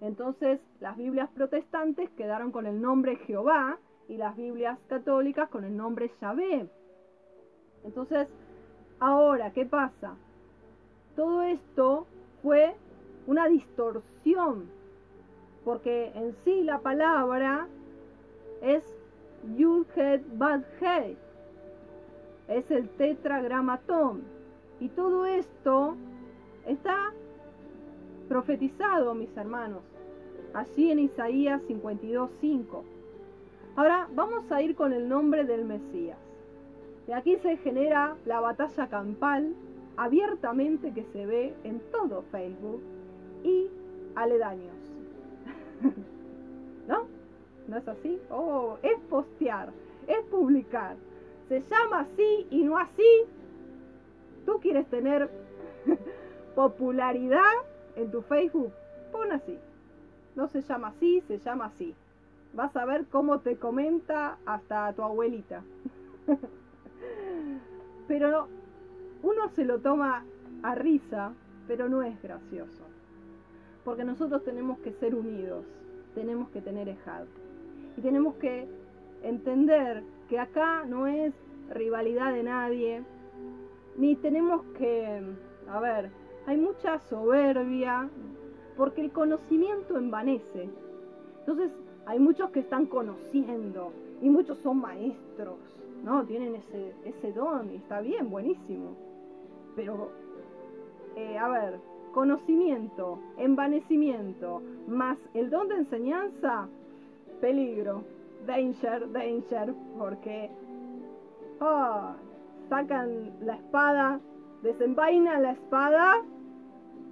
Entonces 0.00 0.60
las 0.80 0.96
Biblias 0.96 1.30
protestantes 1.30 2.10
quedaron 2.10 2.52
con 2.52 2.66
el 2.66 2.80
nombre 2.80 3.16
Jehová 3.16 3.78
y 4.08 4.16
las 4.16 4.36
Biblias 4.36 4.78
católicas 4.88 5.48
con 5.48 5.64
el 5.64 5.76
nombre 5.76 6.10
Yahvé. 6.20 6.68
Entonces, 7.84 8.28
ahora, 9.00 9.52
¿qué 9.52 9.64
pasa? 9.64 10.14
Todo 11.14 11.42
esto 11.42 12.06
fue 12.42 12.74
una 13.26 13.48
distorsión, 13.48 14.68
porque 15.64 16.12
en 16.14 16.34
sí 16.44 16.62
la 16.62 16.78
palabra 16.80 17.66
es 18.62 18.84
Yud-Het 19.56 20.22
Bad-He, 20.36 21.16
es 22.48 22.70
el 22.70 22.88
tetragramatón. 22.90 24.22
Y 24.78 24.88
todo 24.90 25.26
esto 25.26 25.96
está 26.66 27.12
profetizado, 28.28 29.14
mis 29.14 29.34
hermanos, 29.36 29.82
allí 30.54 30.90
en 30.90 31.00
Isaías 31.00 31.62
52.5. 31.68 32.82
Ahora 33.76 34.08
vamos 34.14 34.50
a 34.50 34.62
ir 34.62 34.74
con 34.74 34.92
el 34.92 35.08
nombre 35.08 35.44
del 35.44 35.64
Mesías. 35.64 36.18
Y 37.06 37.12
aquí 37.12 37.36
se 37.36 37.56
genera 37.58 38.16
la 38.24 38.40
batalla 38.40 38.88
campal 38.88 39.54
abiertamente 39.96 40.92
que 40.92 41.04
se 41.12 41.26
ve 41.26 41.54
en 41.64 41.80
todo 41.92 42.22
Facebook 42.32 42.82
y 43.44 43.68
aledaños. 44.14 44.76
¿No? 46.88 47.06
¿No 47.68 47.76
es 47.76 47.88
así? 47.88 48.20
Oh, 48.30 48.78
es 48.82 48.98
postear, 49.08 49.70
es 50.06 50.24
publicar. 50.26 50.96
Se 51.48 51.60
llama 51.60 52.00
así 52.00 52.46
y 52.50 52.64
no 52.64 52.78
así. 52.78 53.24
Tú 54.44 54.58
quieres 54.60 54.86
tener 54.86 55.28
popularidad 56.54 57.52
en 57.96 58.10
tu 58.10 58.22
Facebook, 58.22 58.72
pon 59.10 59.32
así. 59.32 59.58
No 60.34 60.48
se 60.48 60.62
llama 60.62 60.88
así, 60.88 61.22
se 61.26 61.38
llama 61.38 61.66
así. 61.66 61.94
Vas 62.52 62.76
a 62.76 62.84
ver 62.84 63.06
cómo 63.06 63.40
te 63.40 63.56
comenta 63.56 64.38
hasta 64.46 64.92
tu 64.92 65.02
abuelita. 65.02 65.62
pero 68.08 68.48
uno 69.22 69.48
se 69.54 69.64
lo 69.64 69.80
toma 69.80 70.24
a 70.62 70.74
risa, 70.74 71.32
pero 71.66 71.88
no 71.88 72.02
es 72.02 72.20
gracioso. 72.22 72.84
Porque 73.84 74.04
nosotros 74.04 74.44
tenemos 74.44 74.78
que 74.80 74.92
ser 74.92 75.14
unidos, 75.14 75.64
tenemos 76.14 76.50
que 76.50 76.60
tener 76.60 76.88
ejad. 76.88 77.24
Y 77.96 78.00
tenemos 78.02 78.34
que 78.36 78.68
entender 79.22 80.02
que 80.28 80.38
acá 80.38 80.84
no 80.84 81.06
es 81.06 81.32
rivalidad 81.70 82.32
de 82.32 82.42
nadie, 82.42 83.02
ni 83.96 84.16
tenemos 84.16 84.62
que, 84.78 85.22
a 85.68 85.80
ver, 85.80 86.10
hay 86.46 86.56
mucha 86.56 87.00
soberbia, 87.00 88.08
porque 88.76 89.00
el 89.00 89.10
conocimiento 89.10 89.98
envanece. 89.98 90.68
Entonces, 91.40 91.72
hay 92.06 92.18
muchos 92.18 92.50
que 92.50 92.60
están 92.60 92.86
conociendo 92.86 93.92
y 94.22 94.30
muchos 94.30 94.58
son 94.58 94.80
maestros, 94.80 95.58
¿no? 96.04 96.24
Tienen 96.24 96.54
ese, 96.54 96.94
ese 97.04 97.32
don 97.32 97.70
y 97.72 97.76
está 97.76 98.00
bien, 98.00 98.30
buenísimo. 98.30 98.96
Pero, 99.74 100.10
eh, 101.16 101.36
a 101.36 101.48
ver, 101.48 101.80
conocimiento, 102.14 103.18
envanecimiento, 103.38 104.62
más 104.86 105.18
el 105.34 105.50
don 105.50 105.68
de 105.68 105.76
enseñanza, 105.76 106.68
peligro, 107.40 108.04
danger, 108.46 109.10
danger, 109.10 109.74
porque 109.98 110.50
oh, 111.60 112.12
sacan 112.68 113.32
la 113.40 113.56
espada, 113.56 114.20
desenvainan 114.62 115.42
la 115.42 115.52
espada 115.52 116.22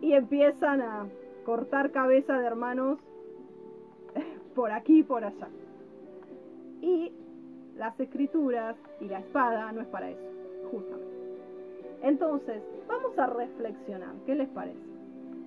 y 0.05 0.13
empiezan 0.13 0.83
a 0.83 1.07
cortar 1.47 1.91
cabeza 1.91 2.39
de 2.39 2.45
hermanos 2.45 2.99
por 4.55 4.71
aquí 4.71 4.99
y 4.99 5.03
por 5.03 5.25
allá. 5.25 5.49
Y 6.83 7.11
las 7.79 7.99
escrituras 7.99 8.77
y 9.01 9.07
la 9.07 9.21
espada 9.21 9.73
no 9.73 9.81
es 9.81 9.87
para 9.87 10.11
eso, 10.11 10.21
justamente. 10.71 11.15
Entonces, 12.03 12.63
vamos 12.87 13.19
a 13.19 13.27
reflexionar. 13.29 14.13
¿Qué 14.27 14.35
les 14.35 14.49
parece? 14.51 14.79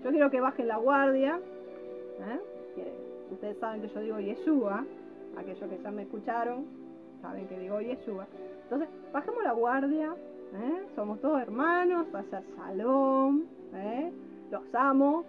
Yo 0.03 0.09
quiero 0.09 0.31
que 0.31 0.41
bajen 0.41 0.67
la 0.67 0.77
guardia. 0.77 1.39
¿eh? 2.19 2.39
Ustedes 3.31 3.57
saben 3.59 3.81
que 3.83 3.89
yo 3.89 3.99
digo 3.99 4.19
Yeshua. 4.19 4.83
Aquellos 5.37 5.69
que 5.69 5.77
ya 5.83 5.91
me 5.91 6.01
escucharon 6.01 6.65
saben 7.21 7.47
que 7.47 7.59
digo 7.59 7.79
Yeshua. 7.79 8.25
Entonces, 8.63 8.89
bajemos 9.13 9.43
la 9.43 9.51
guardia. 9.51 10.15
¿eh? 10.55 10.87
Somos 10.95 11.21
todos 11.21 11.39
hermanos. 11.43 12.07
Shalom. 12.57 13.43
¿eh? 13.75 14.11
Los 14.51 14.63
amo. 14.73 15.25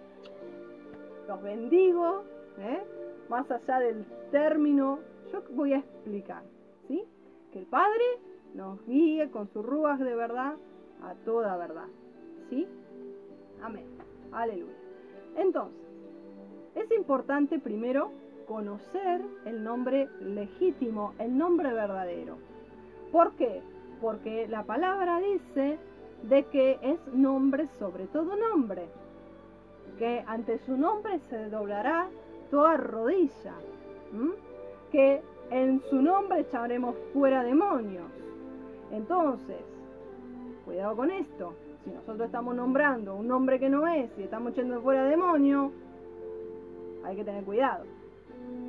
Los 1.27 1.41
bendigo. 1.41 2.23
¿eh? 2.59 2.83
Más 3.29 3.49
allá 3.51 3.79
del 3.79 4.05
término, 4.31 4.99
yo 5.31 5.43
voy 5.51 5.73
a 5.73 5.79
explicar. 5.79 6.43
¿sí? 6.87 7.03
Que 7.51 7.59
el 7.59 7.65
Padre 7.65 8.03
nos 8.53 8.83
guíe 8.85 9.29
con 9.29 9.47
sus 9.49 9.65
ruas 9.65 9.99
de 9.99 10.15
verdad 10.15 10.55
a 11.03 11.13
toda 11.25 11.55
verdad. 11.57 11.87
¿Sí? 12.49 12.67
Amén. 13.61 13.85
Aleluya. 14.31 14.73
Entonces, 15.35 15.79
es 16.75 16.91
importante 16.91 17.59
primero 17.59 18.11
conocer 18.47 19.21
el 19.45 19.63
nombre 19.63 20.09
legítimo, 20.21 21.13
el 21.19 21.37
nombre 21.37 21.71
verdadero. 21.73 22.37
¿Por 23.11 23.33
qué? 23.33 23.61
Porque 24.01 24.47
la 24.47 24.63
palabra 24.63 25.19
dice 25.19 25.77
de 26.23 26.43
que 26.45 26.79
es 26.81 26.99
nombre 27.13 27.67
sobre 27.79 28.07
todo 28.07 28.35
nombre, 28.35 28.89
que 29.99 30.23
ante 30.25 30.57
su 30.59 30.77
nombre 30.77 31.19
se 31.29 31.49
doblará 31.49 32.07
toda 32.49 32.77
rodilla, 32.77 33.53
que 34.91 35.21
en 35.51 35.81
su 35.89 36.01
nombre 36.01 36.39
echaremos 36.39 36.95
fuera 37.13 37.43
demonios. 37.43 38.05
Entonces, 38.91 39.57
cuidado 40.65 40.95
con 40.95 41.11
esto. 41.11 41.53
Si 41.83 41.91
nosotros 41.91 42.27
estamos 42.27 42.55
nombrando 42.55 43.15
un 43.15 43.27
nombre 43.27 43.59
que 43.59 43.69
no 43.69 43.87
es 43.87 44.09
y 44.17 44.23
estamos 44.23 44.53
echando 44.53 44.81
fuera 44.81 45.03
demonio, 45.03 45.71
hay 47.03 47.15
que 47.17 47.23
tener 47.23 47.43
cuidado. 47.43 47.83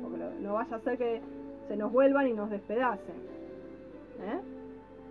porque 0.01 0.17
no 0.41 0.53
vaya 0.53 0.75
a 0.75 0.79
ser 0.81 0.97
que 0.97 1.21
se 1.67 1.77
nos 1.77 1.91
vuelvan 1.91 2.27
y 2.27 2.33
nos 2.33 2.49
despedacen. 2.49 3.15
¿eh? 4.19 4.39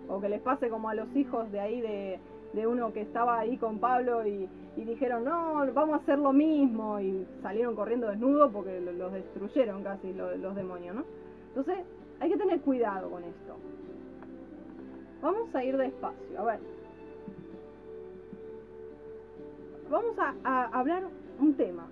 O 0.07 0.21
que 0.21 0.29
les 0.29 0.41
pase 0.41 0.69
como 0.69 0.89
a 0.89 0.95
los 0.95 1.13
hijos 1.15 1.51
de 1.51 1.59
ahí 1.59 1.81
de, 1.81 2.19
de 2.53 2.67
uno 2.67 2.91
que 2.93 3.01
estaba 3.01 3.39
ahí 3.39 3.57
con 3.57 3.79
Pablo 3.79 4.25
y, 4.27 4.49
dijeron, 4.75 5.23
no, 5.23 5.65
vamos 5.73 5.93
a 5.99 6.03
hacer 6.03 6.19
lo 6.19 6.33
mismo 6.33 6.99
y 6.99 7.25
salieron 7.41 7.75
corriendo 7.75 8.07
desnudos 8.07 8.51
porque 8.51 8.79
lo- 8.81 8.91
los 8.93 9.13
destruyeron 9.13 9.83
casi 9.83 10.11
lo- 10.13 10.35
los 10.37 10.55
demonios, 10.55 10.95
¿no? 10.95 11.03
Entonces 11.49 11.77
hay 12.19 12.29
que 12.31 12.37
tener 12.37 12.59
cuidado 12.61 13.09
con 13.09 13.23
esto. 13.23 13.55
Vamos 15.21 15.53
a 15.53 15.63
ir 15.63 15.77
despacio, 15.77 16.39
a 16.39 16.43
ver. 16.43 16.59
Vamos 19.89 20.17
a, 20.17 20.33
a 20.43 20.79
hablar 20.79 21.03
un 21.39 21.53
tema. 21.55 21.85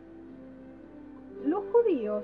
Los 1.46 1.64
judíos, 1.72 2.24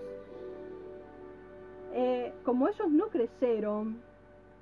eh, 1.94 2.34
como 2.44 2.68
ellos 2.68 2.90
no 2.90 3.08
creyeron 3.08 3.98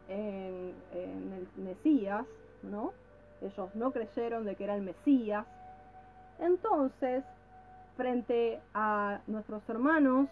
en, 0.09 0.73
en 0.93 1.33
el 1.33 1.63
Mesías, 1.63 2.25
¿no? 2.63 2.93
Ellos 3.43 3.75
no 3.75 3.91
creyeron 3.91 4.45
de 4.45 4.55
que 4.55 4.63
era 4.63 4.75
el 4.75 4.81
Mesías. 4.81 5.45
Entonces, 6.39 7.23
frente 7.95 8.59
a 8.73 9.19
nuestros 9.27 9.67
hermanos 9.69 10.27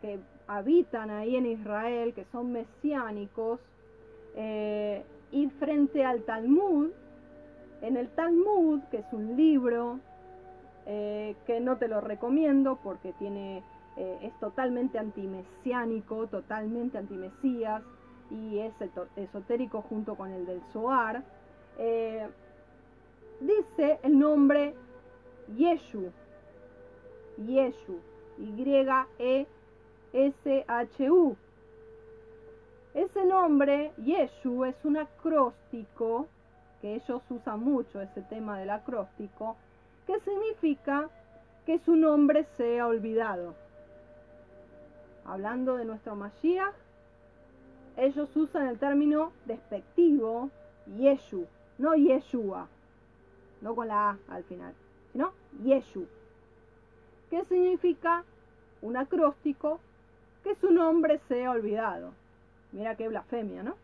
que 0.00 0.18
habitan 0.46 1.10
ahí 1.10 1.36
en 1.36 1.46
Israel, 1.46 2.14
que 2.14 2.24
son 2.32 2.52
mesiánicos, 2.52 3.60
eh, 4.34 5.04
y 5.32 5.48
frente 5.50 6.04
al 6.04 6.22
Talmud, 6.22 6.90
en 7.82 7.96
el 7.96 8.08
Talmud, 8.10 8.80
que 8.90 8.98
es 8.98 9.12
un 9.12 9.36
libro 9.36 10.00
eh, 10.86 11.36
que 11.46 11.60
no 11.60 11.76
te 11.76 11.88
lo 11.88 12.00
recomiendo 12.00 12.78
porque 12.82 13.12
tiene, 13.14 13.62
eh, 13.96 14.18
es 14.22 14.38
totalmente 14.40 14.98
antimesiánico, 14.98 16.26
totalmente 16.26 16.98
antimesías 16.98 17.82
y 18.30 18.58
es 18.58 18.72
esotérico 19.16 19.82
junto 19.82 20.14
con 20.14 20.30
el 20.30 20.46
del 20.46 20.60
Zohar, 20.72 21.22
eh, 21.78 22.28
dice 23.40 23.98
el 24.02 24.18
nombre 24.18 24.74
Yeshu, 25.56 26.12
Yeshu, 27.38 28.00
Y-E-S-H-U. 28.38 29.46
Ese 32.94 33.24
nombre, 33.24 33.92
Yeshu, 33.98 34.64
es 34.64 34.76
un 34.84 34.96
acróstico, 34.96 36.26
que 36.80 36.96
ellos 36.96 37.22
usan 37.30 37.60
mucho 37.60 38.00
ese 38.00 38.22
tema 38.22 38.58
del 38.58 38.70
acróstico, 38.70 39.56
que 40.06 40.18
significa 40.20 41.08
que 41.66 41.78
su 41.78 41.94
nombre 41.94 42.46
sea 42.56 42.86
olvidado. 42.86 43.54
Hablando 45.24 45.76
de 45.76 45.84
nuestro 45.84 46.16
Mashiach, 46.16 46.74
ellos 47.96 48.34
usan 48.34 48.66
el 48.68 48.78
término 48.78 49.32
despectivo 49.44 50.50
Yeshu, 50.96 51.46
no 51.80 51.94
Yeshua, 51.94 52.68
no 53.62 53.74
con 53.74 53.88
la 53.88 54.10
A 54.10 54.18
al 54.28 54.44
final, 54.44 54.74
sino 55.12 55.32
Yeshu, 55.64 56.06
que 57.30 57.42
significa 57.46 58.22
un 58.82 58.98
acróstico 58.98 59.80
que 60.44 60.54
su 60.56 60.70
nombre 60.70 61.20
sea 61.26 61.50
olvidado. 61.50 62.12
Mira 62.72 62.96
qué 62.96 63.08
blasfemia, 63.08 63.62
¿no? 63.62 63.76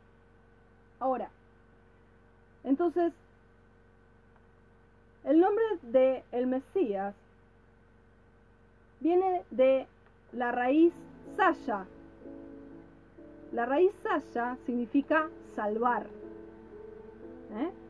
Ahora, 1.01 1.31
entonces, 2.65 3.15
el 5.25 5.41
nombre 5.41 5.65
de 5.83 6.23
el 6.33 6.47
Mesías 6.47 7.15
viene 9.01 9.43
de 9.51 9.87
la 10.33 10.53
raíz 10.53 10.93
Saya. 11.37 11.87
La 13.53 13.65
raíz 13.65 13.93
Saya 14.03 14.59
significa 14.67 15.31
salvar. 15.55 16.07
¿eh? 17.55 17.86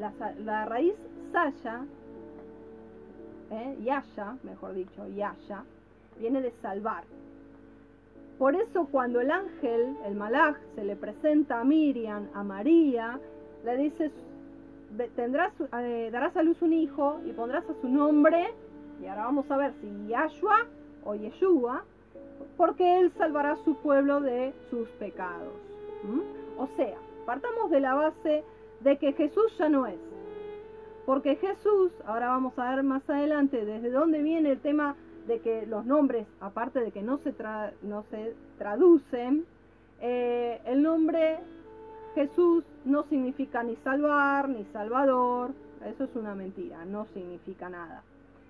La, 0.00 0.64
raíz 0.64 0.94
Saya, 1.30 1.84
¿eh? 3.50 3.76
Yasha, 3.82 4.36
mejor 4.42 4.72
dicho, 4.74 5.06
Yasha, 5.08 5.62
viene 6.18 6.40
de 6.40 6.52
salvar. 6.62 7.04
Por 8.38 8.54
eso 8.56 8.86
cuando 8.90 9.20
el 9.20 9.30
ángel, 9.30 9.96
el 10.06 10.14
malaj, 10.14 10.56
se 10.74 10.84
le 10.84 10.96
presenta 10.96 11.60
a 11.60 11.64
Miriam, 11.64 12.28
a 12.34 12.42
María, 12.42 13.20
le 13.64 13.76
dice, 13.76 14.10
"Ve- 14.92 15.10
tendrás, 15.14 15.52
eh, 15.78 16.08
darás 16.10 16.34
a 16.36 16.42
luz 16.42 16.60
un 16.62 16.72
hijo 16.72 17.20
y 17.26 17.32
pondrás 17.32 17.64
a 17.68 17.74
su 17.82 17.88
nombre, 17.88 18.54
y 19.02 19.06
ahora 19.06 19.24
vamos 19.26 19.50
a 19.50 19.58
ver 19.58 19.74
si 19.82 20.08
Yahshua 20.08 20.64
o 21.04 21.14
Yeshua, 21.14 21.84
porque 22.56 23.00
él 23.00 23.12
salvará 23.18 23.52
a 23.52 23.64
su 23.64 23.74
pueblo 23.76 24.20
de 24.22 24.54
sus 24.70 24.88
pecados. 24.92 25.52
O 26.56 26.66
sea, 26.76 26.96
partamos 27.26 27.70
de 27.70 27.80
la 27.80 27.94
base 27.94 28.42
de 28.80 28.96
que 28.98 29.12
Jesús 29.12 29.56
ya 29.58 29.68
no 29.68 29.86
es. 29.86 29.98
Porque 31.06 31.36
Jesús, 31.36 31.92
ahora 32.06 32.28
vamos 32.28 32.58
a 32.58 32.74
ver 32.74 32.82
más 32.82 33.08
adelante 33.08 33.64
desde 33.64 33.90
dónde 33.90 34.22
viene 34.22 34.52
el 34.52 34.60
tema 34.60 34.96
de 35.26 35.40
que 35.40 35.66
los 35.66 35.84
nombres, 35.84 36.26
aparte 36.40 36.80
de 36.80 36.92
que 36.92 37.02
no 37.02 37.18
se, 37.18 37.34
no 37.82 38.04
se 38.10 38.34
traducen, 38.58 39.44
eh, 40.00 40.60
el 40.64 40.82
nombre 40.82 41.38
Jesús 42.14 42.64
no 42.84 43.04
significa 43.04 43.62
ni 43.62 43.76
salvar, 43.76 44.48
ni 44.48 44.64
salvador, 44.72 45.52
eso 45.86 46.04
es 46.04 46.16
una 46.16 46.34
mentira, 46.34 46.84
no 46.84 47.06
significa 47.06 47.68
nada. 47.68 48.02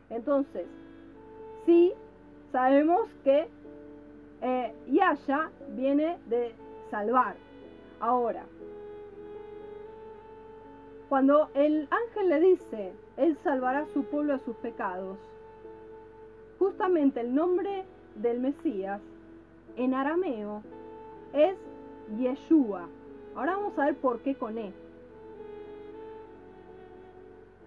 Entonces, 0.08 0.66
sí 1.66 1.92
sabemos 2.52 3.08
que 3.24 3.48
eh, 4.42 4.74
viene 5.76 6.18
de 6.28 6.54
salvar. 6.90 7.36
Ahora, 8.00 8.44
cuando 11.10 11.48
el 11.54 11.88
ángel 11.90 12.28
le 12.28 12.40
dice, 12.40 12.92
Él 13.16 13.36
salvará 13.42 13.80
a 13.80 13.86
su 13.86 14.04
pueblo 14.04 14.32
de 14.32 14.44
sus 14.44 14.54
pecados, 14.58 15.18
justamente 16.60 17.20
el 17.20 17.34
nombre 17.34 17.84
del 18.14 18.38
Mesías 18.38 19.00
en 19.76 19.92
arameo 19.92 20.62
es 21.32 21.56
Yeshua. 22.16 22.86
Ahora 23.34 23.56
vamos 23.56 23.76
a 23.76 23.86
ver 23.86 23.96
por 23.96 24.20
qué 24.20 24.36
con 24.36 24.56
E. 24.56 24.72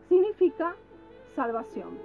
Significa 0.07 0.75
salvación. 1.35 1.97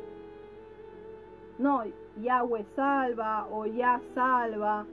No 1.58 1.84
Yahweh 2.20 2.64
salva 2.74 3.46
o 3.48 3.64
Yah 3.64 4.00
salva. 4.12 4.84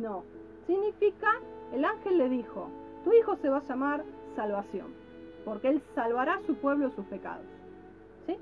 No. 0.00 0.24
Significa, 0.66 1.40
el 1.74 1.84
ángel 1.84 2.16
le 2.16 2.30
dijo, 2.30 2.68
tu 3.04 3.12
hijo 3.12 3.36
se 3.36 3.50
va 3.50 3.58
a 3.58 3.62
llamar 3.68 4.02
salvación, 4.34 5.03
porque 5.44 5.68
él 5.68 5.82
salvará 5.94 6.34
a 6.34 6.42
su 6.42 6.54
pueblo 6.56 6.88
de 6.88 6.94
sus 6.94 7.04
pecados. 7.06 7.44
¿Sí? 8.26 8.36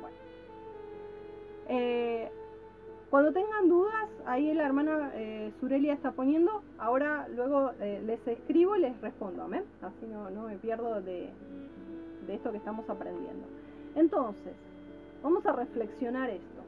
Bueno. 0.00 0.16
Eh, 1.68 2.30
cuando 3.10 3.32
tengan 3.32 3.68
dudas, 3.68 4.08
ahí 4.26 4.52
la 4.52 4.66
hermana 4.66 5.12
eh, 5.14 5.52
Surelia 5.60 5.94
está 5.94 6.12
poniendo. 6.12 6.62
Ahora 6.78 7.26
luego 7.34 7.72
eh, 7.80 8.02
les 8.04 8.26
escribo 8.26 8.76
y 8.76 8.80
les 8.80 9.00
respondo, 9.00 9.42
amén. 9.42 9.64
Así 9.82 10.06
no, 10.06 10.28
no 10.30 10.42
me 10.42 10.56
pierdo 10.56 11.00
de, 11.00 11.30
de 12.26 12.34
esto 12.34 12.50
que 12.50 12.58
estamos 12.58 12.88
aprendiendo. 12.90 13.46
Entonces, 13.96 14.52
vamos 15.22 15.44
a 15.46 15.52
reflexionar 15.52 16.30
esto. 16.30 16.58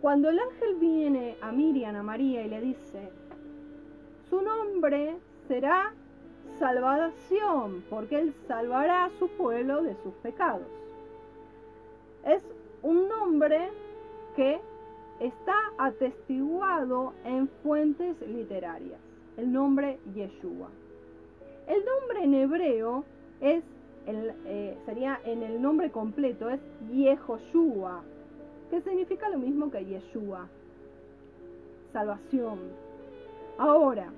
Cuando 0.00 0.30
el 0.30 0.38
ángel 0.38 0.76
viene 0.76 1.36
a 1.42 1.52
Miriam, 1.52 1.94
a 1.94 2.02
María, 2.02 2.42
y 2.42 2.48
le 2.48 2.60
dice, 2.62 3.10
su 4.30 4.40
nombre 4.40 5.18
será 5.46 5.92
salvación, 6.60 7.82
porque 7.90 8.20
él 8.20 8.34
salvará 8.46 9.06
a 9.06 9.10
su 9.18 9.28
pueblo 9.28 9.82
de 9.82 9.96
sus 10.04 10.12
pecados. 10.22 10.68
Es 12.24 12.42
un 12.82 13.08
nombre 13.08 13.70
que 14.36 14.60
está 15.20 15.56
atestiguado 15.78 17.14
en 17.24 17.48
fuentes 17.62 18.20
literarias, 18.20 19.00
el 19.38 19.50
nombre 19.52 19.98
Yeshua. 20.14 20.68
El 21.66 21.82
nombre 21.84 22.24
en 22.24 22.34
hebreo 22.34 23.04
es 23.40 23.64
el, 24.06 24.34
eh, 24.44 24.76
sería 24.84 25.18
en 25.24 25.42
el 25.42 25.62
nombre 25.62 25.90
completo, 25.90 26.50
es 26.50 26.60
Yehoshua, 26.92 28.02
que 28.70 28.82
significa 28.82 29.30
lo 29.30 29.38
mismo 29.38 29.70
que 29.70 29.84
Yeshua, 29.84 30.46
salvación. 31.92 32.58
Ahora, 33.56 34.10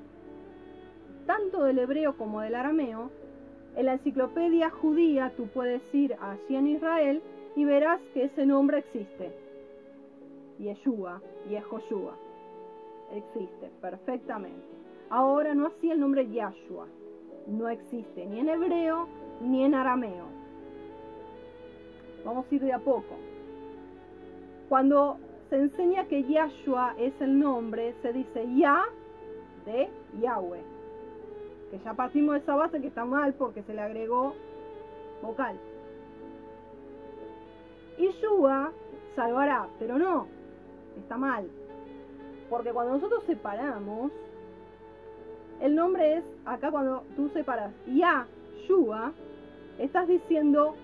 tanto 1.26 1.64
del 1.64 1.78
hebreo 1.78 2.16
como 2.16 2.40
del 2.40 2.54
arameo, 2.54 3.10
en 3.76 3.86
la 3.86 3.94
enciclopedia 3.94 4.70
judía 4.70 5.32
tú 5.36 5.46
puedes 5.46 5.82
ir 5.94 6.14
allí 6.20 6.56
en 6.56 6.68
Israel 6.68 7.22
y 7.56 7.64
verás 7.64 8.00
que 8.12 8.24
ese 8.24 8.44
nombre 8.44 8.78
existe. 8.78 9.32
Yeshua, 10.58 11.20
Yehoshua. 11.48 12.14
Existe 13.12 13.70
perfectamente. 13.80 14.72
Ahora 15.10 15.54
no 15.54 15.66
así 15.66 15.90
el 15.90 16.00
nombre 16.00 16.28
Yahshua. 16.30 16.86
No 17.46 17.68
existe 17.68 18.24
ni 18.26 18.40
en 18.40 18.48
hebreo 18.48 19.08
ni 19.40 19.64
en 19.64 19.74
arameo. 19.74 20.26
Vamos 22.24 22.46
a 22.50 22.54
ir 22.54 22.62
de 22.62 22.72
a 22.72 22.78
poco. 22.78 23.16
Cuando 24.68 25.18
se 25.50 25.56
enseña 25.56 26.06
que 26.06 26.22
Yahshua 26.24 26.94
es 26.98 27.12
el 27.20 27.38
nombre, 27.38 27.94
se 28.00 28.12
dice 28.12 28.46
Ya 28.56 28.84
de 29.66 29.90
Yahweh. 30.20 30.71
Que 31.72 31.78
ya 31.78 31.94
partimos 31.94 32.34
de 32.34 32.40
esa 32.40 32.54
base 32.54 32.82
que 32.82 32.88
está 32.88 33.06
mal 33.06 33.32
porque 33.32 33.62
se 33.62 33.72
le 33.72 33.80
agregó 33.80 34.34
vocal. 35.22 35.58
Yeshua 37.96 38.72
salvará, 39.16 39.66
pero 39.78 39.96
no, 39.98 40.26
está 40.98 41.16
mal. 41.16 41.48
Porque 42.50 42.72
cuando 42.72 42.92
nosotros 42.92 43.24
separamos, 43.24 44.12
el 45.62 45.74
nombre 45.74 46.18
es, 46.18 46.24
acá 46.44 46.70
cuando 46.70 47.04
tú 47.16 47.30
separas 47.30 47.72
Yahshua, 47.86 49.12
estás 49.78 50.06
diciendo 50.08 50.74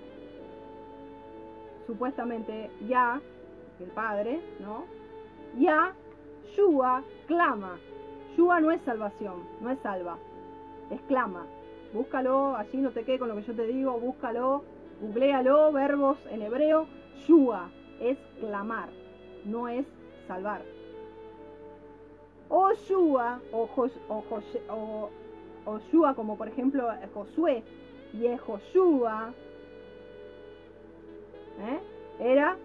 supuestamente 1.86 2.70
Ya, 2.88 3.20
el 3.78 3.90
Padre, 3.90 4.40
¿no? 4.60 4.84
Yahshua 5.58 7.02
clama. 7.26 7.78
Shua 8.34 8.60
no 8.60 8.70
es 8.70 8.80
salvación, 8.82 9.42
no 9.60 9.68
es 9.68 9.78
salva, 9.80 10.16
es 10.90 11.00
clama. 11.02 11.46
Búscalo, 11.92 12.54
allí 12.56 12.78
no 12.78 12.90
te 12.90 13.04
quede 13.04 13.18
con 13.18 13.28
lo 13.28 13.36
que 13.36 13.42
yo 13.42 13.54
te 13.54 13.66
digo, 13.66 13.98
búscalo, 13.98 14.62
googlealo, 15.00 15.72
verbos 15.72 16.18
en 16.30 16.42
hebreo. 16.42 16.86
Shua 17.26 17.70
es 18.00 18.18
clamar, 18.40 18.88
no 19.44 19.68
es 19.68 19.86
salvar. 20.26 20.62
O 22.50 22.72
Shua, 22.72 23.40
o, 23.52 23.66
Jos- 23.66 24.00
o, 24.08 25.10
o, 25.66 25.78
Shua, 25.90 26.14
como 26.14 26.36
por 26.36 26.48
ejemplo 26.48 26.88
Josué 27.12 27.62
y 28.14 28.26
es 28.26 28.40
Joshua, 28.40 29.32
¿eh? 31.60 31.80
era 32.20 32.56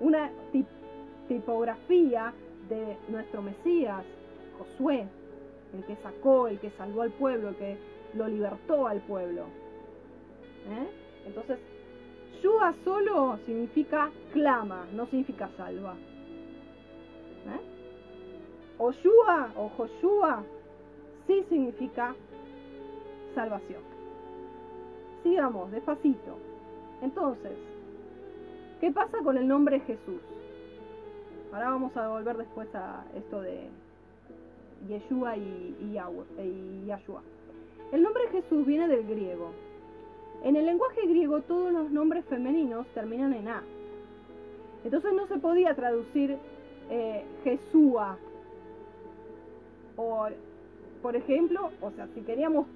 una 0.00 0.30
tip- 0.52 0.66
tipografía 1.28 2.32
de 2.68 2.96
nuestro 3.08 3.40
Mesías, 3.42 4.04
Josué, 4.58 5.06
el 5.74 5.84
que 5.84 5.96
sacó, 5.96 6.48
el 6.48 6.58
que 6.58 6.70
salvó 6.70 7.02
al 7.02 7.10
pueblo, 7.10 7.50
el 7.50 7.56
que 7.56 7.78
lo 8.14 8.28
libertó 8.28 8.86
al 8.86 9.00
pueblo. 9.00 9.44
¿eh? 10.68 10.88
Entonces, 11.26 11.58
Shua 12.42 12.74
solo 12.84 13.38
significa 13.46 14.10
clama, 14.32 14.86
no 14.92 15.06
significa 15.06 15.48
salva. 15.56 15.94
¿eh? 17.46 17.60
Oshua 18.78 19.52
o 19.56 19.68
Joshua 19.76 20.42
sí 21.26 21.44
significa 21.48 22.14
salvación. 23.34 23.82
Sigamos, 25.22 25.70
despacito. 25.70 26.38
Entonces, 27.02 27.52
¿qué 28.80 28.90
pasa 28.90 29.18
con 29.22 29.36
el 29.36 29.46
nombre 29.46 29.80
Jesús? 29.80 30.22
Ahora 31.52 31.70
vamos 31.70 31.96
a 31.96 32.08
volver 32.08 32.36
después 32.38 32.74
a 32.74 33.04
esto 33.14 33.40
de 33.42 33.68
Yeshua 34.88 35.36
y, 35.36 35.92
Yahshua. 36.86 37.22
El 37.92 38.02
nombre 38.02 38.28
Jesús 38.28 38.66
viene 38.66 38.88
del 38.88 39.06
griego. 39.06 39.50
En 40.44 40.56
el 40.56 40.66
lenguaje 40.66 41.06
griego 41.06 41.42
todos 41.42 41.72
los 41.72 41.90
nombres 41.90 42.24
femeninos 42.26 42.86
terminan 42.94 43.34
en 43.34 43.48
A. 43.48 43.62
Entonces 44.84 45.12
no 45.12 45.26
se 45.26 45.38
podía 45.38 45.74
traducir 45.74 46.38
eh. 46.90 47.24
O, 49.96 50.28
por 51.02 51.16
ejemplo, 51.16 51.70
o 51.80 51.90
sea, 51.90 52.08
si 52.14 52.22
queríamos 52.22 52.66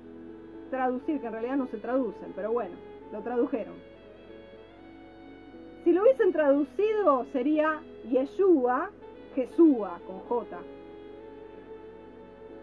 traducir, 0.71 1.21
que 1.21 1.27
en 1.27 1.33
realidad 1.33 1.57
no 1.57 1.69
se 1.69 1.79
traducen, 1.79 2.33
pero 2.35 2.53
bueno, 2.53 2.75
lo 3.13 3.21
tradujeron. 3.23 3.75
Si 5.85 5.93
lo 5.93 6.03
hubiesen 6.03 6.33
traducido 6.33 7.27
sería 7.33 7.81
Yeshua, 8.11 8.91
Jesúa, 9.35 10.01
con 10.07 10.21
J. 10.21 10.59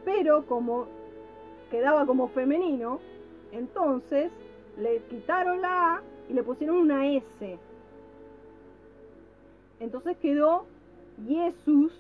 Pero 0.06 0.46
como 0.46 0.88
quedaba 1.70 2.06
como 2.06 2.28
femenino, 2.30 3.00
entonces 3.52 4.32
le 4.78 5.02
quitaron 5.04 5.62
la 5.62 5.96
A 5.96 6.02
y 6.30 6.34
le 6.34 6.44
pusieron 6.44 6.78
una 6.78 7.08
S. 7.08 7.58
Entonces 9.80 10.18
quedó 10.18 10.66
Jesús 11.28 11.94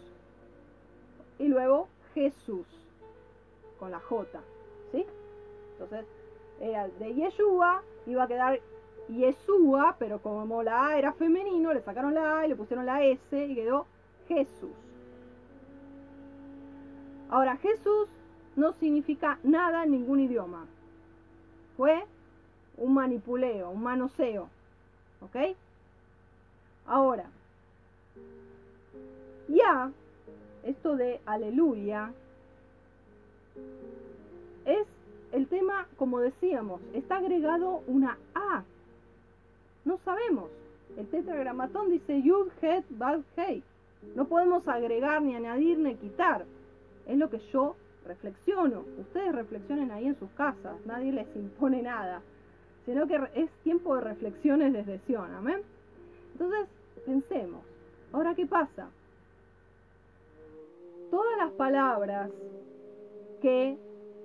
y 1.39 1.47
luego 1.47 1.87
Jesús 2.13 2.67
con 3.79 3.91
la 3.91 3.99
J, 3.99 4.39
¿sí? 4.91 5.05
Entonces 5.73 6.05
era 6.59 6.87
de 6.87 7.13
Yeshua, 7.15 7.81
iba 8.05 8.23
a 8.23 8.27
quedar 8.27 8.59
Yeshua, 9.09 9.95
pero 9.97 10.19
como 10.19 10.61
la 10.61 10.87
A 10.87 10.97
era 10.99 11.13
femenino, 11.13 11.73
le 11.73 11.81
sacaron 11.81 12.13
la 12.13 12.39
A 12.39 12.45
y 12.45 12.49
le 12.49 12.55
pusieron 12.55 12.85
la 12.85 13.03
S 13.03 13.45
y 13.45 13.55
quedó 13.55 13.87
Jesús. 14.27 14.90
Ahora, 17.31 17.55
Jesús 17.57 18.09
no 18.57 18.73
significa 18.73 19.39
nada 19.41 19.85
en 19.85 19.91
ningún 19.91 20.19
idioma. 20.19 20.67
Fue 21.77 22.03
un 22.77 22.93
manipuleo, 22.93 23.69
un 23.69 23.81
manoseo. 23.81 24.49
¿Ok? 25.21 25.55
Ahora, 26.85 27.25
ya, 29.47 29.91
esto 30.63 30.97
de 30.97 31.21
aleluya, 31.25 32.11
es 34.65 34.85
el 35.31 35.47
tema, 35.47 35.87
como 35.97 36.19
decíamos, 36.19 36.81
está 36.93 37.17
agregado 37.17 37.81
una 37.87 38.17
A. 38.35 38.63
No 39.85 39.99
sabemos. 40.03 40.49
El 40.97 41.07
tetragramatón 41.07 41.89
dice 41.91 42.21
Yud, 42.21 42.49
Het, 42.61 42.83
Bad, 42.89 43.21
Hei. 43.37 43.63
No 44.15 44.25
podemos 44.25 44.67
agregar, 44.67 45.21
ni 45.21 45.33
añadir, 45.35 45.77
ni 45.77 45.95
quitar. 45.95 46.45
Es 47.07 47.17
lo 47.17 47.29
que 47.29 47.39
yo 47.51 47.75
reflexiono. 48.05 48.83
Ustedes 48.99 49.33
reflexionen 49.33 49.91
ahí 49.91 50.07
en 50.07 50.17
sus 50.17 50.29
casas. 50.31 50.75
Nadie 50.85 51.11
les 51.11 51.35
impone 51.35 51.81
nada. 51.81 52.21
Sino 52.85 53.07
que 53.07 53.19
es 53.35 53.49
tiempo 53.63 53.95
de 53.95 54.01
reflexiones 54.01 54.73
desde 54.73 54.99
Sion. 55.05 55.33
Amén. 55.33 55.61
Entonces, 56.33 56.67
pensemos. 57.05 57.61
Ahora, 58.11 58.33
¿qué 58.35 58.45
pasa? 58.45 58.89
Todas 61.09 61.37
las 61.37 61.51
palabras 61.51 62.31
que 63.41 63.77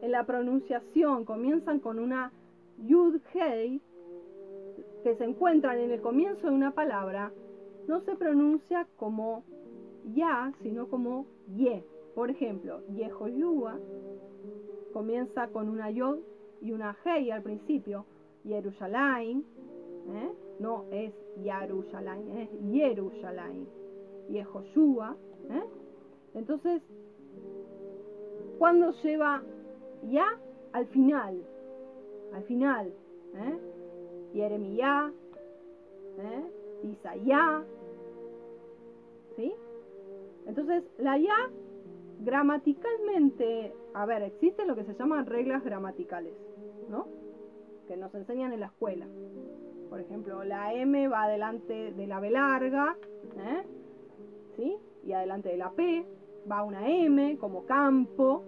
en 0.03 0.11
la 0.11 0.25
pronunciación 0.25 1.25
comienzan 1.25 1.81
con 1.81 1.99
una 1.99 2.33
yud 2.79 3.21
hei 3.35 3.81
que 5.03 5.17
se 5.17 5.25
encuentran 5.25 5.79
en 5.79 5.91
el 5.91 6.01
comienzo 6.01 6.49
de 6.49 6.53
una 6.53 6.73
palabra 6.73 7.33
no 7.89 8.01
se 8.01 8.15
pronuncia 8.17 8.87
como 8.97 9.45
ya 10.15 10.53
sino 10.63 10.89
como 10.89 11.27
ye 11.57 11.83
por 12.17 12.31
ejemplo 12.31 12.81
yehoyua 12.97 13.79
comienza 14.93 15.47
con 15.49 15.69
una 15.69 15.91
yod 15.91 16.19
y 16.61 16.73
una 16.73 16.97
hei 17.05 17.31
al 17.31 17.43
principio 17.43 18.07
Yerushalayim 18.43 19.41
¿eh? 19.41 20.33
no 20.59 20.87
es 20.91 21.13
Yarushalayim 21.45 22.39
es 22.39 22.51
Yerushalayim 22.73 23.67
Yehoshua 24.31 25.17
¿eh? 25.51 25.65
entonces 26.35 26.83
cuando 28.59 28.91
lleva 29.03 29.43
ya 30.11 30.27
al 30.73 30.87
final, 30.87 31.43
al 32.33 32.43
final, 32.45 32.93
¿eh? 33.35 33.59
Jeremías, 34.33 35.13
¿eh? 36.19 36.43
¿sí? 39.37 39.55
Entonces, 40.47 40.85
la 40.99 41.19
ya 41.19 41.51
gramaticalmente, 42.21 43.73
a 43.95 44.07
ver, 44.07 44.23
existen 44.23 44.69
lo 44.69 44.75
que 44.75 44.85
se 44.85 44.95
llaman 44.95 45.27
reglas 45.27 45.65
gramaticales, 45.65 46.35
¿no? 46.89 47.07
Que 47.87 47.97
nos 47.97 48.15
enseñan 48.15 48.53
en 48.53 48.61
la 48.61 48.67
escuela. 48.67 49.07
Por 49.89 50.01
ejemplo, 50.01 50.43
la 50.45 50.73
M 50.75 51.09
va 51.09 51.25
adelante 51.25 51.93
de 51.93 52.07
la 52.07 52.21
B 52.21 52.31
larga, 52.31 52.97
¿eh? 53.39 53.63
¿sí? 54.57 54.77
Y 55.05 55.13
adelante 55.13 55.51
de 55.51 55.57
la 55.57 55.71
P 55.71 56.05
va 56.51 56.63
una 56.65 56.89
M 56.89 57.37
como 57.39 57.65
campo, 57.67 58.43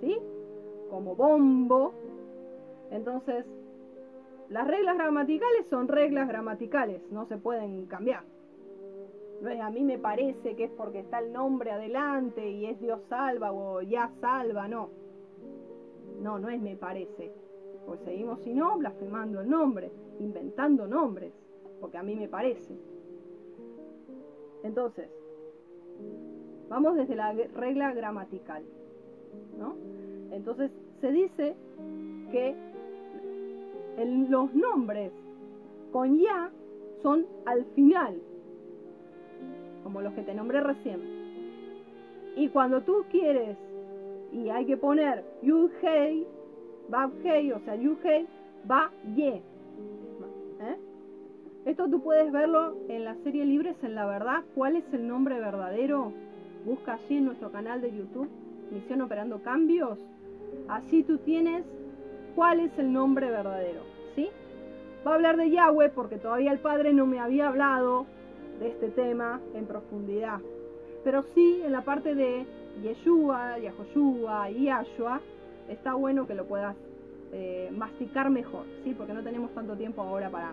¿sí? 0.00 0.18
Como 0.90 1.14
bombo. 1.14 1.92
Entonces, 2.90 3.44
las 4.48 4.66
reglas 4.66 4.96
gramaticales 4.96 5.66
son 5.68 5.86
reglas 5.86 6.26
gramaticales, 6.26 7.00
no 7.12 7.26
se 7.26 7.36
pueden 7.36 7.86
cambiar. 7.86 8.24
A 9.42 9.70
mí 9.70 9.82
me 9.82 9.98
parece 9.98 10.54
que 10.54 10.64
es 10.64 10.70
porque 10.72 11.00
está 11.00 11.18
el 11.20 11.32
nombre 11.32 11.70
adelante 11.70 12.46
y 12.46 12.66
es 12.66 12.78
Dios 12.78 13.00
salva 13.08 13.52
o 13.52 13.80
ya 13.80 14.10
salva, 14.20 14.68
no. 14.68 14.90
No, 16.20 16.38
no 16.38 16.50
es 16.50 16.60
me 16.60 16.76
parece. 16.76 17.32
Pues 17.86 18.00
seguimos, 18.00 18.40
si 18.42 18.52
no, 18.52 18.76
blasfemando 18.76 19.40
el 19.40 19.48
nombre, 19.48 19.90
inventando 20.18 20.86
nombres, 20.86 21.32
porque 21.80 21.96
a 21.96 22.02
mí 22.02 22.14
me 22.14 22.28
parece. 22.28 22.76
Entonces, 24.62 25.08
vamos 26.68 26.96
desde 26.96 27.16
la 27.16 27.32
regla 27.32 27.94
gramatical, 27.94 28.62
¿no? 29.58 29.74
Entonces, 30.30 30.70
se 31.00 31.10
dice 31.12 31.56
que 32.30 32.54
los 34.28 34.54
nombres 34.54 35.12
con 35.92 36.18
ya 36.18 36.50
son 37.02 37.26
al 37.46 37.64
final. 37.74 38.20
Como 39.82 40.00
los 40.00 40.12
que 40.14 40.22
te 40.22 40.34
nombré 40.34 40.60
recién. 40.60 41.00
Y 42.36 42.48
cuando 42.48 42.80
tú 42.82 43.04
quieres 43.10 43.56
y 44.32 44.48
hay 44.48 44.64
que 44.64 44.76
poner 44.76 45.24
Yud 45.42 45.70
Hei, 45.82 46.26
Bab 46.88 47.10
Hei, 47.24 47.52
o 47.52 47.60
sea, 47.60 47.74
Yud 47.74 47.98
Hei, 48.04 48.26
Ba 48.64 48.90
Ye. 49.14 49.42
¿Eh? 50.60 50.76
Esto 51.64 51.88
tú 51.88 52.00
puedes 52.00 52.30
verlo 52.32 52.76
en 52.88 53.04
la 53.04 53.14
serie 53.16 53.44
Libres 53.44 53.76
en 53.82 53.94
la 53.94 54.06
Verdad. 54.06 54.44
¿Cuál 54.54 54.76
es 54.76 54.84
el 54.92 55.06
nombre 55.06 55.38
verdadero? 55.40 56.12
Busca 56.64 56.94
allí 56.94 57.16
en 57.16 57.26
nuestro 57.26 57.50
canal 57.50 57.80
de 57.80 57.90
YouTube, 57.90 58.28
Misión 58.70 59.02
Operando 59.02 59.42
Cambios. 59.42 59.98
Así 60.68 61.02
tú 61.02 61.18
tienes 61.18 61.64
cuál 62.34 62.60
es 62.60 62.78
el 62.78 62.92
nombre 62.92 63.30
verdadero. 63.30 63.80
¿Sí? 64.14 64.28
Va 65.06 65.12
a 65.12 65.14
hablar 65.14 65.36
de 65.36 65.50
Yahweh 65.50 65.90
porque 65.90 66.16
todavía 66.16 66.52
el 66.52 66.58
Padre 66.58 66.92
no 66.92 67.06
me 67.06 67.18
había 67.18 67.48
hablado 67.48 68.06
de 68.60 68.68
este 68.68 68.88
tema 68.90 69.40
en 69.54 69.66
profundidad. 69.66 70.38
Pero 71.02 71.22
sí 71.34 71.62
en 71.64 71.72
la 71.72 71.82
parte 71.82 72.14
de 72.14 72.46
Yeshua, 72.82 73.58
Yahoshua 73.58 74.50
y 74.50 74.64
Yahshua, 74.64 75.20
está 75.68 75.94
bueno 75.94 76.26
que 76.26 76.34
lo 76.34 76.46
puedas 76.46 76.76
eh, 77.32 77.70
masticar 77.72 78.30
mejor, 78.30 78.64
¿sí? 78.84 78.94
Porque 78.94 79.12
no 79.12 79.22
tenemos 79.22 79.52
tanto 79.54 79.74
tiempo 79.76 80.02
ahora 80.02 80.30
para 80.30 80.52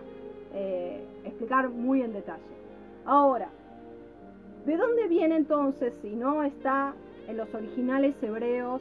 eh, 0.54 1.04
explicar 1.24 1.68
muy 1.68 2.02
en 2.02 2.12
detalle. 2.12 2.42
Ahora, 3.04 3.48
¿de 4.64 4.76
dónde 4.76 5.08
viene 5.08 5.36
entonces 5.36 5.92
si 6.02 6.10
no 6.10 6.42
está 6.42 6.94
en 7.28 7.36
los 7.36 7.52
originales 7.54 8.14
hebreos, 8.22 8.80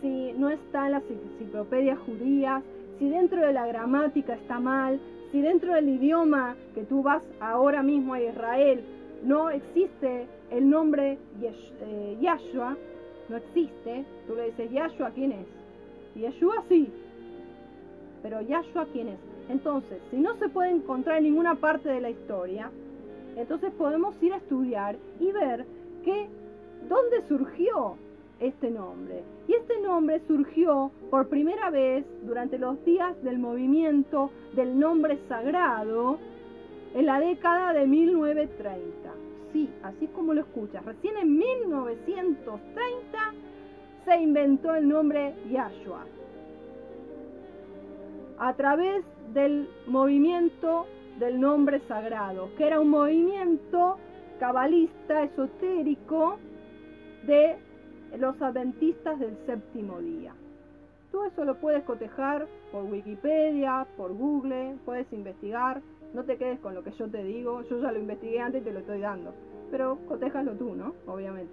si 0.00 0.32
no 0.32 0.50
está 0.50 0.86
en 0.86 0.92
las 0.92 1.04
enciclopedias 1.10 1.98
judías, 2.00 2.62
si 2.98 3.08
dentro 3.08 3.40
de 3.40 3.52
la 3.52 3.66
gramática 3.66 4.34
está 4.34 4.58
mal, 4.60 5.00
si 5.32 5.40
dentro 5.40 5.74
del 5.74 5.88
idioma 5.88 6.56
que 6.74 6.84
tú 6.84 7.02
vas 7.02 7.22
ahora 7.40 7.82
mismo 7.82 8.14
a 8.14 8.20
Israel 8.20 8.82
no 9.24 9.50
existe 9.50 10.26
el 10.50 10.68
nombre 10.70 11.18
Yesh, 11.40 11.72
eh, 11.82 12.16
no 13.28 13.36
existe, 13.36 14.04
tú 14.26 14.34
le 14.34 14.46
dices 14.46 14.70
Yahshua, 14.70 15.10
¿quién 15.10 15.32
es? 15.32 15.46
Yeshua 16.14 16.64
sí, 16.68 16.90
pero 18.22 18.40
Yahshua, 18.40 18.86
¿quién 18.92 19.08
es? 19.08 19.18
Entonces, 19.48 19.98
si 20.10 20.16
no 20.16 20.36
se 20.36 20.48
puede 20.48 20.70
encontrar 20.70 21.18
en 21.18 21.24
ninguna 21.24 21.54
parte 21.54 21.88
de 21.88 22.00
la 22.00 22.10
historia, 22.10 22.70
entonces 23.36 23.72
podemos 23.72 24.14
ir 24.22 24.32
a 24.32 24.38
estudiar 24.38 24.96
y 25.20 25.30
ver 25.32 25.64
que 26.04 26.26
dónde 26.88 27.22
surgió 27.28 27.96
este 28.40 28.70
nombre. 28.70 29.22
Y 29.46 29.54
este 29.54 29.80
nombre 29.80 30.20
surgió 30.26 30.90
por 31.10 31.28
primera 31.28 31.70
vez 31.70 32.04
durante 32.22 32.58
los 32.58 32.82
días 32.84 33.20
del 33.22 33.38
movimiento 33.38 34.30
del 34.54 34.78
nombre 34.78 35.18
sagrado 35.28 36.18
en 36.94 37.06
la 37.06 37.20
década 37.20 37.72
de 37.72 37.86
1930. 37.86 39.12
Sí, 39.52 39.68
así 39.82 40.06
como 40.08 40.34
lo 40.34 40.42
escuchas. 40.42 40.84
Recién 40.84 41.16
en 41.16 41.38
1930 41.38 43.34
se 44.04 44.16
inventó 44.20 44.74
el 44.74 44.88
nombre 44.88 45.34
Yahshua. 45.50 46.04
A 48.38 48.54
través 48.54 49.04
del 49.32 49.68
movimiento 49.86 50.86
del 51.18 51.40
nombre 51.40 51.80
sagrado, 51.88 52.50
que 52.56 52.66
era 52.66 52.78
un 52.78 52.90
movimiento 52.90 53.98
cabalista 54.38 55.24
esotérico 55.24 56.38
de 57.26 57.56
los 58.16 58.40
adventistas 58.40 59.18
del 59.18 59.36
séptimo 59.46 59.98
día. 59.98 60.32
Tú 61.10 61.24
eso 61.24 61.44
lo 61.44 61.56
puedes 61.56 61.84
cotejar 61.84 62.46
por 62.70 62.84
Wikipedia, 62.84 63.86
por 63.96 64.12
Google, 64.12 64.76
puedes 64.84 65.10
investigar, 65.12 65.80
no 66.14 66.24
te 66.24 66.36
quedes 66.36 66.58
con 66.60 66.74
lo 66.74 66.84
que 66.84 66.92
yo 66.92 67.08
te 67.08 67.22
digo, 67.22 67.62
yo 67.62 67.80
ya 67.80 67.92
lo 67.92 67.98
investigué 67.98 68.40
antes 68.40 68.62
y 68.62 68.64
te 68.64 68.72
lo 68.72 68.80
estoy 68.80 69.00
dando, 69.00 69.32
pero 69.70 69.98
cotéjalo 70.06 70.52
tú, 70.52 70.74
¿no? 70.74 70.94
Obviamente. 71.06 71.52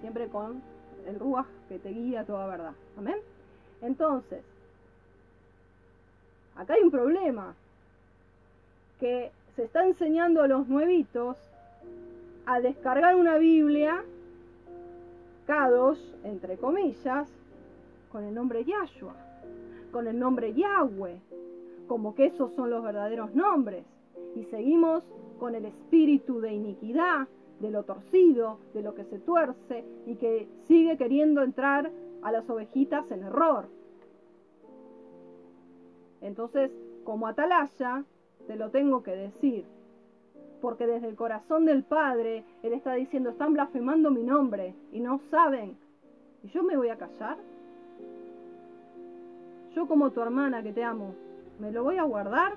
Siempre 0.00 0.28
con 0.28 0.62
el 1.06 1.18
Ruach 1.18 1.46
que 1.68 1.78
te 1.78 1.90
guía 1.90 2.24
toda 2.24 2.46
verdad. 2.46 2.72
Amén. 2.98 3.16
Entonces, 3.80 4.42
acá 6.56 6.74
hay 6.74 6.82
un 6.82 6.90
problema, 6.90 7.54
que 9.02 9.32
se 9.56 9.64
está 9.64 9.84
enseñando 9.84 10.42
a 10.42 10.46
los 10.46 10.68
nuevitos 10.68 11.36
a 12.46 12.60
descargar 12.60 13.16
una 13.16 13.36
Biblia, 13.36 14.04
Entre 16.24 16.56
comillas, 16.56 17.28
con 18.10 18.24
el 18.24 18.34
nombre 18.34 18.64
Yahshua, 18.64 19.14
con 19.90 20.06
el 20.06 20.18
nombre 20.18 20.54
Yahweh, 20.54 21.20
como 21.86 22.14
que 22.14 22.26
esos 22.26 22.52
son 22.54 22.70
los 22.70 22.82
verdaderos 22.82 23.34
nombres. 23.34 23.84
Y 24.34 24.44
seguimos 24.44 25.02
con 25.38 25.54
el 25.54 25.66
espíritu 25.66 26.40
de 26.40 26.52
iniquidad, 26.52 27.28
de 27.60 27.70
lo 27.70 27.82
torcido, 27.82 28.58
de 28.72 28.82
lo 28.82 28.94
que 28.94 29.04
se 29.04 29.18
tuerce 29.18 29.84
y 30.06 30.14
que 30.16 30.48
sigue 30.66 30.96
queriendo 30.96 31.42
entrar 31.42 31.90
a 32.22 32.32
las 32.32 32.48
ovejitas 32.48 33.10
en 33.10 33.22
error. 33.22 33.66
Entonces, 36.20 36.70
como 37.04 37.26
atalaya, 37.26 38.04
te 38.46 38.56
lo 38.56 38.70
tengo 38.70 39.02
que 39.02 39.16
decir. 39.16 39.64
Porque 40.62 40.86
desde 40.86 41.08
el 41.08 41.16
corazón 41.16 41.66
del 41.66 41.82
Padre, 41.82 42.44
Él 42.62 42.72
está 42.72 42.94
diciendo, 42.94 43.30
están 43.30 43.52
blasfemando 43.52 44.12
mi 44.12 44.22
nombre 44.22 44.74
y 44.92 45.00
no 45.00 45.20
saben. 45.28 45.76
¿Y 46.44 46.48
yo 46.50 46.62
me 46.62 46.76
voy 46.76 46.88
a 46.88 46.96
callar? 46.96 47.36
Yo 49.74 49.88
como 49.88 50.12
tu 50.12 50.20
hermana 50.20 50.62
que 50.62 50.72
te 50.72 50.84
amo, 50.84 51.14
¿me 51.58 51.72
lo 51.72 51.82
voy 51.82 51.96
a 51.96 52.04
guardar? 52.04 52.54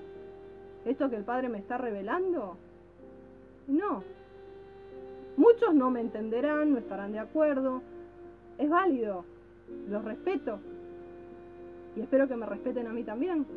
¿Esto 0.85 1.09
que 1.09 1.15
el 1.15 1.23
Padre 1.23 1.49
me 1.49 1.57
está 1.57 1.79
revelando? 1.79 2.57
No. 3.67 4.03
Muchos 5.35 5.73
no 5.73 5.89
me 5.89 6.01
entenderán, 6.01 6.73
no 6.73 6.77
estarán 6.77 7.11
de 7.11 7.19
acuerdo. 7.19 7.81
Es 8.59 8.69
válido. 8.69 9.25
Los 9.89 10.05
respeto. 10.05 10.59
Y 11.95 12.01
espero 12.01 12.27
que 12.27 12.35
me 12.35 12.45
respeten 12.45 12.85
a 12.85 12.93
mí 12.93 13.03
también. 13.03 13.47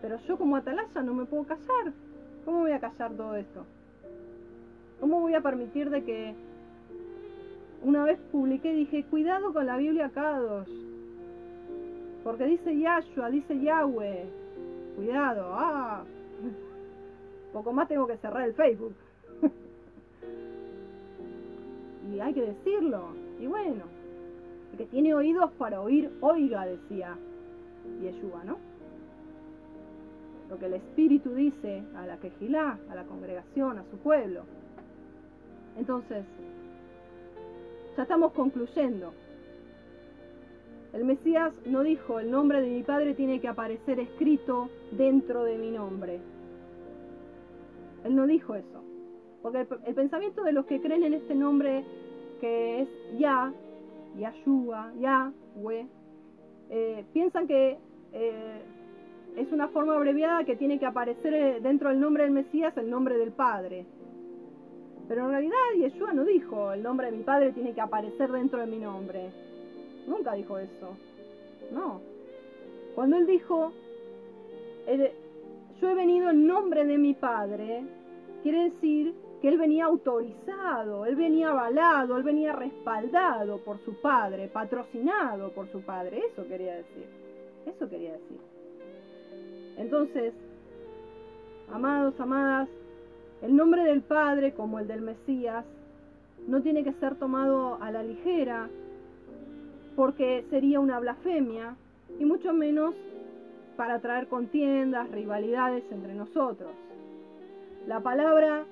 Pero 0.00 0.18
yo 0.20 0.38
como 0.38 0.56
atalaya 0.56 1.02
no 1.02 1.12
me 1.12 1.26
puedo 1.26 1.44
callar. 1.44 1.92
¿Cómo 2.44 2.60
voy 2.60 2.72
a 2.72 2.80
callar 2.80 3.12
todo 3.12 3.36
esto? 3.36 3.64
¿Cómo 5.00 5.20
voy 5.20 5.34
a 5.34 5.40
permitir 5.40 5.90
de 5.90 6.04
que 6.04 6.34
una 7.82 8.04
vez 8.04 8.18
publiqué, 8.32 8.72
dije, 8.72 9.04
cuidado 9.04 9.52
con 9.52 9.66
la 9.66 9.76
Biblia 9.76 10.10
Kadosh? 10.10 10.68
Porque 12.22 12.44
dice 12.44 12.78
Yahshua, 12.78 13.30
dice 13.30 13.60
Yahweh. 13.60 14.26
Cuidado, 14.96 15.50
ah. 15.52 16.04
Poco 17.52 17.72
más 17.72 17.88
tengo 17.88 18.06
que 18.06 18.16
cerrar 18.18 18.48
el 18.48 18.54
Facebook. 18.54 18.94
y 22.14 22.20
hay 22.20 22.34
que 22.34 22.42
decirlo. 22.42 23.08
Y 23.40 23.46
bueno, 23.46 23.84
el 24.72 24.78
que 24.78 24.86
tiene 24.86 25.14
oídos 25.14 25.50
para 25.52 25.80
oír, 25.80 26.10
oiga, 26.20 26.66
decía 26.66 27.16
Yeshua, 28.00 28.44
¿no? 28.44 28.58
Lo 30.54 30.60
que 30.60 30.66
el 30.66 30.74
Espíritu 30.74 31.34
dice 31.34 31.82
a 31.96 32.06
la 32.06 32.16
quejilá, 32.18 32.78
a 32.88 32.94
la 32.94 33.02
congregación, 33.02 33.76
a 33.76 33.84
su 33.90 33.96
pueblo. 33.96 34.42
Entonces, 35.76 36.24
ya 37.96 38.04
estamos 38.04 38.30
concluyendo. 38.30 39.12
El 40.92 41.06
Mesías 41.06 41.52
no 41.66 41.82
dijo, 41.82 42.20
el 42.20 42.30
nombre 42.30 42.60
de 42.60 42.68
mi 42.68 42.84
Padre 42.84 43.14
tiene 43.14 43.40
que 43.40 43.48
aparecer 43.48 43.98
escrito 43.98 44.70
dentro 44.92 45.42
de 45.42 45.58
mi 45.58 45.72
nombre. 45.72 46.20
Él 48.04 48.14
no 48.14 48.24
dijo 48.24 48.54
eso. 48.54 48.84
Porque 49.42 49.66
el, 49.86 49.94
pensamiento 49.96 50.44
de 50.44 50.52
los 50.52 50.66
que 50.66 50.80
creen 50.80 51.02
en 51.02 51.14
este 51.14 51.34
nombre 51.34 51.84
que 52.40 52.82
es 52.82 52.88
Ya, 53.18 53.52
Yahshua, 54.16 54.92
Yahweh, 55.00 55.88
eh, 56.70 57.04
piensan 57.12 57.48
que 57.48 57.76
eh, 58.12 58.62
es 59.36 59.50
una 59.52 59.68
forma 59.68 59.96
abreviada 59.96 60.44
que 60.44 60.56
tiene 60.56 60.78
que 60.78 60.86
aparecer 60.86 61.34
eh, 61.34 61.60
dentro 61.60 61.88
del 61.88 62.00
nombre 62.00 62.24
del 62.24 62.32
Mesías 62.32 62.76
el 62.76 62.88
nombre 62.88 63.18
del 63.18 63.32
Padre. 63.32 63.84
Pero 65.08 65.24
en 65.24 65.30
realidad 65.30 65.56
Yeshua 65.76 66.12
no 66.12 66.24
dijo, 66.24 66.72
el 66.72 66.82
nombre 66.82 67.10
de 67.10 67.16
mi 67.16 67.24
Padre 67.24 67.52
tiene 67.52 67.74
que 67.74 67.80
aparecer 67.80 68.30
dentro 68.30 68.60
de 68.60 68.66
mi 68.66 68.78
nombre. 68.78 69.30
Nunca 70.06 70.32
dijo 70.34 70.58
eso. 70.58 70.96
No. 71.72 72.00
Cuando 72.94 73.16
él 73.16 73.26
dijo, 73.26 73.72
yo 75.80 75.90
he 75.90 75.94
venido 75.94 76.30
en 76.30 76.46
nombre 76.46 76.86
de 76.86 76.96
mi 76.96 77.14
Padre, 77.14 77.84
quiere 78.42 78.70
decir 78.70 79.14
que 79.42 79.48
él 79.48 79.58
venía 79.58 79.86
autorizado, 79.86 81.04
él 81.04 81.16
venía 81.16 81.50
avalado, 81.50 82.16
él 82.16 82.22
venía 82.22 82.52
respaldado 82.52 83.58
por 83.58 83.78
su 83.84 84.00
Padre, 84.00 84.48
patrocinado 84.48 85.50
por 85.50 85.68
su 85.68 85.82
Padre. 85.82 86.22
Eso 86.32 86.46
quería 86.48 86.76
decir. 86.76 87.04
Eso 87.66 87.88
quería 87.90 88.12
decir. 88.12 88.53
Entonces, 89.76 90.32
amados, 91.72 92.18
amadas, 92.20 92.68
el 93.42 93.56
nombre 93.56 93.84
del 93.84 94.02
Padre, 94.02 94.54
como 94.54 94.78
el 94.78 94.86
del 94.86 95.02
Mesías, 95.02 95.64
no 96.46 96.62
tiene 96.62 96.84
que 96.84 96.92
ser 96.94 97.16
tomado 97.16 97.78
a 97.82 97.90
la 97.90 98.02
ligera, 98.02 98.68
porque 99.96 100.44
sería 100.50 100.80
una 100.80 100.98
blasfemia, 100.98 101.76
y 102.18 102.24
mucho 102.24 102.52
menos 102.52 102.94
para 103.76 103.98
traer 104.00 104.28
contiendas, 104.28 105.10
rivalidades 105.10 105.84
entre 105.90 106.14
nosotros. 106.14 106.70
La 107.86 108.00
palabra 108.00 108.64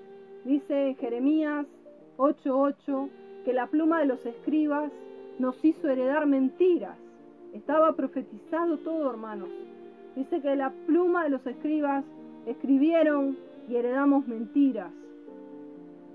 Dice 0.44 0.88
en 0.88 0.96
Jeremías 0.96 1.66
8:8 2.16 3.08
que 3.44 3.52
la 3.52 3.68
pluma 3.68 4.00
de 4.00 4.06
los 4.06 4.24
escribas 4.26 4.90
nos 5.38 5.64
hizo 5.64 5.88
heredar 5.88 6.26
mentiras. 6.26 6.98
Estaba 7.52 7.94
profetizado 7.94 8.78
todo, 8.78 9.10
hermanos. 9.10 9.48
Dice 10.16 10.40
que 10.40 10.56
la 10.56 10.70
pluma 10.86 11.24
de 11.24 11.30
los 11.30 11.46
escribas 11.46 12.04
escribieron 12.46 13.36
y 13.68 13.76
heredamos 13.76 14.26
mentiras. 14.26 14.92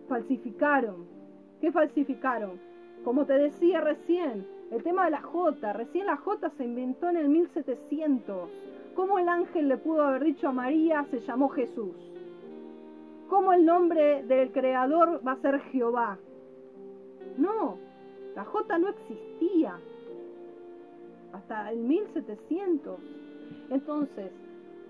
Falsificaron. 0.07 1.05
¿Qué 1.61 1.71
falsificaron? 1.71 2.59
Como 3.03 3.25
te 3.25 3.33
decía 3.33 3.81
recién, 3.81 4.45
el 4.71 4.83
tema 4.83 5.05
de 5.05 5.11
la 5.11 5.21
J. 5.21 5.73
Recién 5.73 6.05
la 6.05 6.17
J 6.17 6.49
se 6.57 6.65
inventó 6.65 7.09
en 7.09 7.17
el 7.17 7.29
1700. 7.29 8.49
¿Cómo 8.95 9.19
el 9.19 9.29
ángel 9.29 9.69
le 9.69 9.77
pudo 9.77 10.03
haber 10.03 10.23
dicho 10.23 10.49
a 10.49 10.51
María 10.51 11.05
se 11.09 11.19
llamó 11.21 11.49
Jesús? 11.49 11.95
¿Cómo 13.29 13.53
el 13.53 13.65
nombre 13.65 14.23
del 14.23 14.51
creador 14.51 15.21
va 15.25 15.33
a 15.33 15.41
ser 15.41 15.59
Jehová? 15.71 16.17
No, 17.37 17.77
la 18.35 18.45
J 18.45 18.77
no 18.77 18.89
existía 18.89 19.79
hasta 21.33 21.71
el 21.71 21.79
1700. 21.79 22.99
Entonces, 23.69 24.31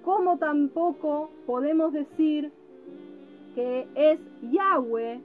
¿cómo 0.03 0.37
tampoco 0.37 1.31
podemos 1.45 1.93
decir 1.93 2.51
que 3.55 3.87
es 3.95 4.19
Yahweh? 4.51 5.19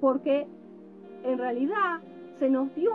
Porque 0.00 0.46
en 1.24 1.38
realidad 1.38 2.00
se 2.38 2.48
nos 2.48 2.74
dio 2.74 2.92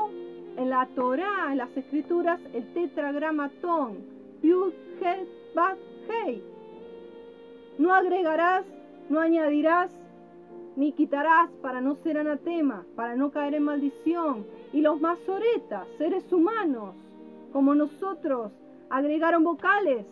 en 0.58 0.70
la 0.70 0.88
Torá, 0.96 1.52
en 1.52 1.60
las 1.60 1.76
escrituras, 1.78 2.40
el 2.54 2.74
tetragramatón, 2.74 3.98
Yud. 4.42 4.74
No 7.78 7.94
agregarás, 7.94 8.66
no 9.10 9.20
añadirás, 9.20 9.92
ni 10.76 10.92
quitarás 10.92 11.50
para 11.62 11.80
no 11.80 11.96
ser 11.96 12.18
anatema, 12.18 12.86
para 12.96 13.16
no 13.16 13.32
caer 13.32 13.56
en 13.56 13.64
maldición. 13.64 14.46
Y 14.74 14.82
los 14.82 15.00
masoretas, 15.00 15.88
seres 15.98 16.32
humanos, 16.34 16.96
como 17.54 17.76
nosotros, 17.76 18.52
agregaron 18.90 19.44
vocales 19.44 20.06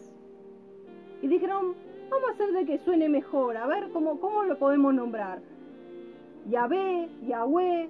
y 1.21 1.27
dijeron, 1.27 1.75
vamos 2.09 2.29
a 2.29 2.33
hacer 2.33 2.51
de 2.51 2.65
que 2.65 2.79
suene 2.79 3.09
mejor, 3.09 3.57
a 3.57 3.67
ver 3.67 3.89
cómo, 3.91 4.19
cómo 4.19 4.43
lo 4.43 4.57
podemos 4.57 4.93
nombrar. 4.93 5.39
Yahvé, 6.49 7.09
Yahweh, 7.27 7.89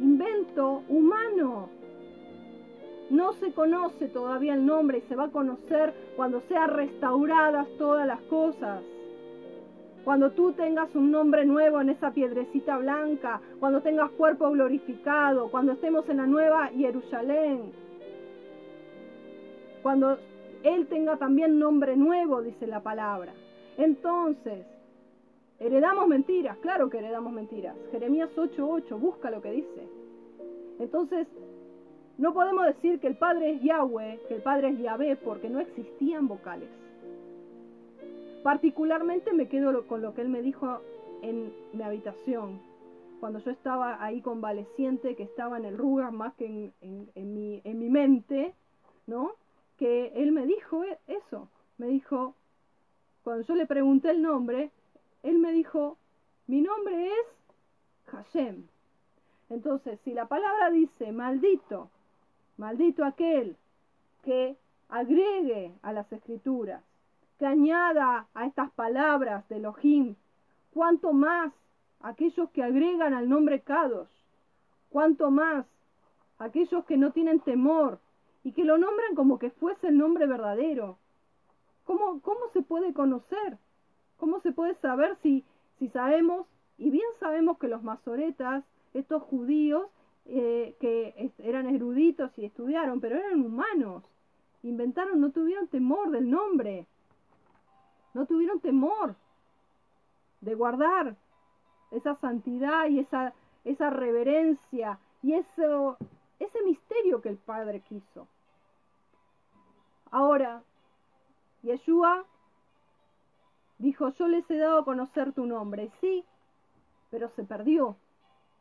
invento 0.00 0.82
humano. 0.88 1.68
No 3.10 3.32
se 3.34 3.52
conoce 3.52 4.08
todavía 4.08 4.54
el 4.54 4.66
nombre 4.66 4.98
y 4.98 5.02
se 5.02 5.14
va 5.14 5.24
a 5.24 5.30
conocer 5.30 5.94
cuando 6.16 6.40
sean 6.48 6.70
restauradas 6.70 7.68
todas 7.78 8.06
las 8.06 8.20
cosas. 8.22 8.82
Cuando 10.04 10.32
tú 10.32 10.52
tengas 10.52 10.94
un 10.94 11.10
nombre 11.10 11.44
nuevo 11.44 11.80
en 11.80 11.90
esa 11.90 12.12
piedrecita 12.12 12.78
blanca, 12.78 13.40
cuando 13.60 13.80
tengas 13.80 14.10
cuerpo 14.12 14.50
glorificado, 14.50 15.50
cuando 15.50 15.72
estemos 15.72 16.08
en 16.08 16.16
la 16.18 16.26
nueva 16.26 16.68
Jerusalén, 16.68 17.72
cuando 19.86 20.18
Él 20.64 20.88
tenga 20.88 21.16
también 21.16 21.60
nombre 21.60 21.96
nuevo, 21.96 22.42
dice 22.42 22.66
la 22.66 22.82
palabra. 22.82 23.32
Entonces, 23.78 24.66
heredamos 25.60 26.08
mentiras, 26.08 26.56
claro 26.58 26.90
que 26.90 26.98
heredamos 26.98 27.32
mentiras. 27.32 27.76
Jeremías 27.92 28.28
8:8, 28.36 28.98
busca 28.98 29.30
lo 29.30 29.40
que 29.40 29.52
dice. 29.52 29.88
Entonces, 30.80 31.28
no 32.18 32.34
podemos 32.34 32.66
decir 32.66 32.98
que 32.98 33.06
el 33.06 33.16
Padre 33.16 33.52
es 33.52 33.62
Yahweh, 33.62 34.18
que 34.26 34.34
el 34.34 34.42
Padre 34.42 34.70
es 34.70 34.78
Yahvé, 34.80 35.14
porque 35.24 35.48
no 35.48 35.60
existían 35.60 36.26
vocales. 36.26 36.68
Particularmente 38.42 39.32
me 39.34 39.46
quedo 39.46 39.86
con 39.86 40.02
lo 40.02 40.14
que 40.14 40.22
él 40.22 40.30
me 40.30 40.42
dijo 40.42 40.80
en 41.22 41.52
mi 41.72 41.84
habitación, 41.84 42.58
cuando 43.20 43.38
yo 43.38 43.52
estaba 43.52 44.02
ahí 44.02 44.20
convaleciente, 44.20 45.14
que 45.14 45.22
estaba 45.22 45.58
en 45.58 45.64
el 45.64 45.78
Rugas 45.78 46.12
más 46.12 46.34
que 46.34 46.72
en, 46.80 47.78
mi 47.78 47.88
mente, 47.88 48.52
¿no? 49.06 49.45
Que 49.78 50.12
él 50.16 50.32
me 50.32 50.46
dijo 50.46 50.84
e, 50.84 50.98
eso, 51.06 51.48
me 51.78 51.86
dijo, 51.86 52.34
cuando 53.22 53.44
yo 53.44 53.54
le 53.54 53.66
pregunté 53.66 54.10
el 54.10 54.22
nombre, 54.22 54.70
él 55.22 55.38
me 55.38 55.52
dijo, 55.52 55.98
mi 56.46 56.60
nombre 56.60 57.08
es 57.08 57.26
Hashem. 58.06 58.64
Entonces, 59.50 59.98
si 60.04 60.12
la 60.12 60.26
palabra 60.26 60.70
dice 60.70 61.12
maldito, 61.12 61.90
maldito 62.56 63.04
aquel 63.04 63.56
que 64.22 64.56
agregue 64.88 65.72
a 65.82 65.92
las 65.92 66.10
escrituras, 66.12 66.82
que 67.38 67.46
añada 67.46 68.26
a 68.34 68.46
estas 68.46 68.70
palabras 68.72 69.48
de 69.48 69.56
Elohim, 69.56 70.14
cuanto 70.72 71.12
más 71.12 71.52
aquellos 72.00 72.50
que 72.50 72.62
agregan 72.62 73.14
al 73.14 73.28
nombre 73.28 73.60
Kadosh, 73.60 74.10
cuanto 74.90 75.30
más 75.30 75.66
aquellos 76.38 76.84
que 76.84 76.96
no 76.96 77.12
tienen 77.12 77.40
temor 77.40 77.98
y 78.46 78.52
que 78.52 78.64
lo 78.64 78.78
nombran 78.78 79.16
como 79.16 79.40
que 79.40 79.50
fuese 79.50 79.88
el 79.88 79.98
nombre 79.98 80.24
verdadero. 80.28 80.98
¿Cómo, 81.84 82.20
cómo 82.20 82.42
se 82.52 82.62
puede 82.62 82.92
conocer? 82.92 83.58
¿Cómo 84.18 84.38
se 84.38 84.52
puede 84.52 84.76
saber 84.76 85.16
si, 85.20 85.44
si 85.80 85.88
sabemos, 85.88 86.46
y 86.78 86.90
bien 86.90 87.08
sabemos 87.18 87.58
que 87.58 87.66
los 87.66 87.82
masoretas, 87.82 88.62
estos 88.94 89.24
judíos, 89.24 89.88
eh, 90.26 90.76
que 90.78 91.32
eran 91.38 91.74
eruditos 91.74 92.38
y 92.38 92.44
estudiaron, 92.44 93.00
pero 93.00 93.16
eran 93.16 93.44
humanos, 93.44 94.04
inventaron, 94.62 95.20
no 95.20 95.32
tuvieron 95.32 95.66
temor 95.66 96.12
del 96.12 96.30
nombre, 96.30 96.86
no 98.14 98.26
tuvieron 98.26 98.60
temor 98.60 99.16
de 100.40 100.54
guardar 100.54 101.16
esa 101.90 102.14
santidad 102.20 102.86
y 102.86 103.00
esa, 103.00 103.34
esa 103.64 103.90
reverencia 103.90 105.00
y 105.20 105.32
eso, 105.32 105.96
ese 106.38 106.62
misterio 106.62 107.20
que 107.20 107.30
el 107.30 107.38
Padre 107.38 107.80
quiso. 107.80 108.28
Ahora, 110.10 110.62
Yeshua 111.62 112.24
dijo, 113.78 114.10
yo 114.10 114.28
les 114.28 114.48
he 114.50 114.56
dado 114.56 114.78
a 114.78 114.84
conocer 114.84 115.32
tu 115.32 115.46
nombre, 115.46 115.90
sí, 116.00 116.24
pero 117.10 117.28
se 117.30 117.44
perdió. 117.44 117.96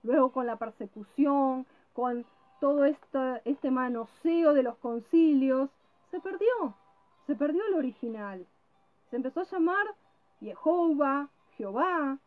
Luego 0.03 0.31
con 0.31 0.45
la 0.45 0.57
persecución, 0.57 1.65
con 1.93 2.25
todo 2.59 2.85
este, 2.85 3.41
este 3.45 3.71
manoseo 3.71 4.53
de 4.53 4.63
los 4.63 4.77
concilios, 4.77 5.69
se 6.11 6.19
perdió, 6.19 6.75
se 7.27 7.35
perdió 7.35 7.61
el 7.67 7.75
original. 7.75 8.45
Se 9.09 9.15
empezó 9.15 9.41
a 9.41 9.45
llamar 9.45 9.85
Jehová, 10.39 11.29
Jehová. 11.57 12.17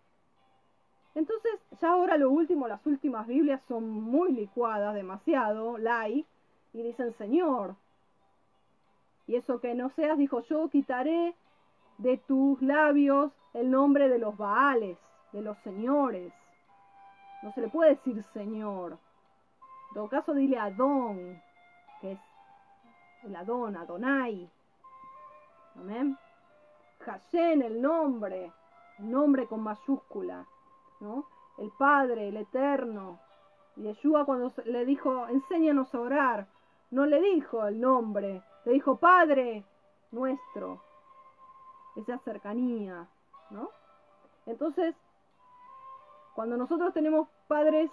Entonces, 1.14 1.52
ya 1.80 1.90
ahora 1.90 2.16
lo 2.16 2.30
último, 2.30 2.68
las 2.68 2.84
últimas 2.86 3.26
Biblias 3.26 3.62
son 3.66 3.90
muy 3.90 4.32
licuadas, 4.32 4.94
demasiado, 4.94 5.78
like, 5.78 6.26
y 6.72 6.82
dicen 6.82 7.12
Señor. 7.14 7.74
Y 9.28 9.36
eso 9.36 9.60
que 9.60 9.74
no 9.74 9.90
seas, 9.90 10.16
dijo 10.16 10.40
yo, 10.40 10.70
quitaré 10.70 11.36
de 11.98 12.16
tus 12.16 12.60
labios 12.62 13.30
el 13.52 13.70
nombre 13.70 14.08
de 14.08 14.18
los 14.18 14.36
Baales, 14.38 14.96
de 15.32 15.42
los 15.42 15.58
señores. 15.58 16.32
No 17.42 17.52
se 17.52 17.60
le 17.60 17.68
puede 17.68 17.90
decir 17.90 18.24
Señor. 18.32 18.92
En 18.92 19.94
todo 19.94 20.08
caso, 20.08 20.32
dile 20.32 20.58
Adón, 20.58 21.40
que 22.00 22.12
es 22.12 22.20
el 23.24 23.36
Adón, 23.36 23.76
Adonai. 23.76 24.50
Amén. 25.76 26.16
Hashem, 27.00 27.60
el 27.60 27.82
nombre, 27.82 28.50
el 28.98 29.10
nombre 29.10 29.46
con 29.46 29.60
mayúscula, 29.60 30.46
¿no? 31.00 31.26
El 31.58 31.70
Padre, 31.78 32.28
el 32.28 32.38
Eterno. 32.38 33.20
Yeshua 33.76 34.24
cuando 34.24 34.50
le 34.64 34.86
dijo, 34.86 35.28
enséñanos 35.28 35.94
a 35.94 36.00
orar, 36.00 36.46
no 36.90 37.04
le 37.04 37.20
dijo 37.20 37.66
el 37.66 37.78
nombre, 37.78 38.42
le 38.68 38.74
dijo 38.74 38.98
Padre 38.98 39.64
nuestro. 40.10 40.82
Esa 41.96 42.18
cercanía, 42.18 43.08
¿no? 43.48 43.70
Entonces, 44.44 44.94
cuando 46.34 46.58
nosotros 46.58 46.92
tenemos 46.92 47.28
padres 47.48 47.90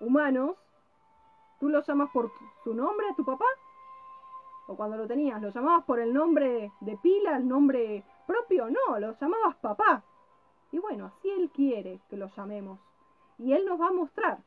humanos, 0.00 0.56
¿tú 1.60 1.68
los 1.68 1.86
llamas 1.86 2.10
por 2.10 2.32
su 2.64 2.74
nombre, 2.74 3.14
tu 3.16 3.24
papá? 3.24 3.44
O 4.66 4.74
cuando 4.74 4.96
lo 4.96 5.06
tenías, 5.06 5.40
¿lo 5.40 5.50
llamabas 5.50 5.84
por 5.84 6.00
el 6.00 6.12
nombre 6.12 6.72
de 6.80 6.96
pila, 6.96 7.36
el 7.36 7.46
nombre 7.46 8.04
propio? 8.26 8.68
No, 8.70 8.98
lo 8.98 9.16
llamabas 9.16 9.54
papá. 9.58 10.02
Y 10.72 10.80
bueno, 10.80 11.06
así 11.06 11.30
Él 11.30 11.48
quiere 11.54 12.00
que 12.10 12.16
lo 12.16 12.26
llamemos. 12.26 12.80
Y 13.38 13.52
Él 13.52 13.64
nos 13.66 13.80
va 13.80 13.86
a 13.86 13.92
mostrar. 13.92 14.38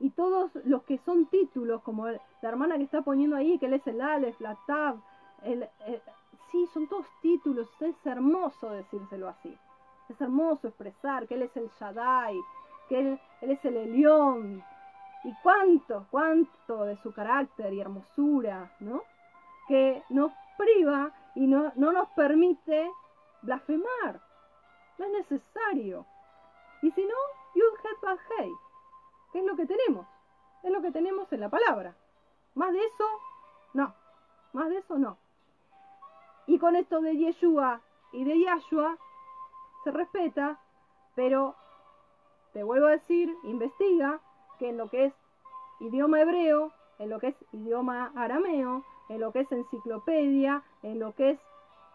Y 0.00 0.10
todos 0.10 0.50
los 0.64 0.82
que 0.84 0.98
son 0.98 1.26
títulos, 1.26 1.82
como 1.82 2.06
la 2.08 2.20
hermana 2.42 2.76
que 2.76 2.84
está 2.84 3.02
poniendo 3.02 3.36
ahí, 3.36 3.58
que 3.58 3.66
Él 3.66 3.74
es 3.74 3.86
el 3.86 4.00
Aleph, 4.00 4.40
la 4.40 4.56
Tab, 4.66 4.96
el, 5.42 5.68
el, 5.86 6.02
sí, 6.50 6.66
son 6.72 6.86
todos 6.88 7.06
títulos. 7.20 7.68
Es 7.80 7.94
hermoso 8.06 8.70
decírselo 8.70 9.28
así. 9.28 9.56
Es 10.08 10.20
hermoso 10.20 10.68
expresar 10.68 11.26
que 11.26 11.34
Él 11.34 11.42
es 11.42 11.56
el 11.56 11.70
Shaddai, 11.80 12.38
que 12.88 12.98
Él, 13.00 13.20
es 13.40 13.64
el 13.64 13.76
Elión. 13.76 14.62
Y 15.24 15.34
cuánto, 15.42 16.06
cuánto 16.10 16.84
de 16.84 16.96
su 16.98 17.12
carácter 17.12 17.72
y 17.72 17.80
hermosura, 17.80 18.70
¿no? 18.80 19.02
Que 19.68 20.02
nos 20.10 20.32
priva 20.58 21.12
y 21.34 21.46
no, 21.46 21.72
no 21.76 21.92
nos 21.92 22.08
permite 22.10 22.90
blasfemar. 23.42 24.20
No 24.98 25.06
es 25.06 25.12
necesario. 25.12 26.06
Y 26.82 26.90
si 26.90 27.02
no, 27.02 27.14
Yud 27.54 27.78
Het 27.82 28.63
que 29.34 29.40
es 29.40 29.46
lo 29.46 29.56
que 29.56 29.66
tenemos. 29.66 30.06
Es 30.62 30.70
lo 30.70 30.80
que 30.80 30.92
tenemos 30.92 31.30
en 31.32 31.40
la 31.40 31.48
palabra. 31.48 31.96
Más 32.54 32.72
de 32.72 32.78
eso, 32.78 33.04
no. 33.72 33.92
Más 34.52 34.68
de 34.68 34.78
eso, 34.78 34.96
no. 34.96 35.18
Y 36.46 36.60
con 36.60 36.76
esto 36.76 37.00
de 37.00 37.16
Yeshua 37.16 37.80
y 38.12 38.22
de 38.22 38.38
Yahshua 38.38 38.96
se 39.82 39.90
respeta, 39.90 40.60
pero 41.16 41.56
te 42.52 42.62
vuelvo 42.62 42.86
a 42.86 42.92
decir, 42.92 43.34
investiga 43.42 44.20
que 44.60 44.68
en 44.68 44.76
lo 44.76 44.88
que 44.88 45.06
es 45.06 45.14
idioma 45.80 46.20
hebreo, 46.20 46.70
en 47.00 47.10
lo 47.10 47.18
que 47.18 47.28
es 47.28 47.36
idioma 47.50 48.12
arameo, 48.14 48.84
en 49.08 49.20
lo 49.20 49.32
que 49.32 49.40
es 49.40 49.50
enciclopedia, 49.50 50.62
en 50.84 51.00
lo 51.00 51.12
que 51.16 51.30
es 51.30 51.40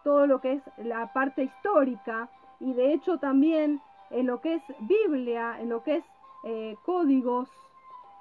todo 0.03 0.27
lo 0.27 0.41
que 0.41 0.53
es 0.53 0.63
la 0.77 1.13
parte 1.13 1.43
histórica 1.43 2.29
y 2.59 2.73
de 2.73 2.91
hecho 2.91 3.17
también 3.17 3.81
en 4.09 4.27
lo 4.27 4.41
que 4.41 4.55
es 4.55 4.63
Biblia, 4.79 5.57
en 5.61 5.69
lo 5.69 5.83
que 5.83 5.95
es 5.97 6.05
eh, 6.43 6.75
códigos 6.85 7.49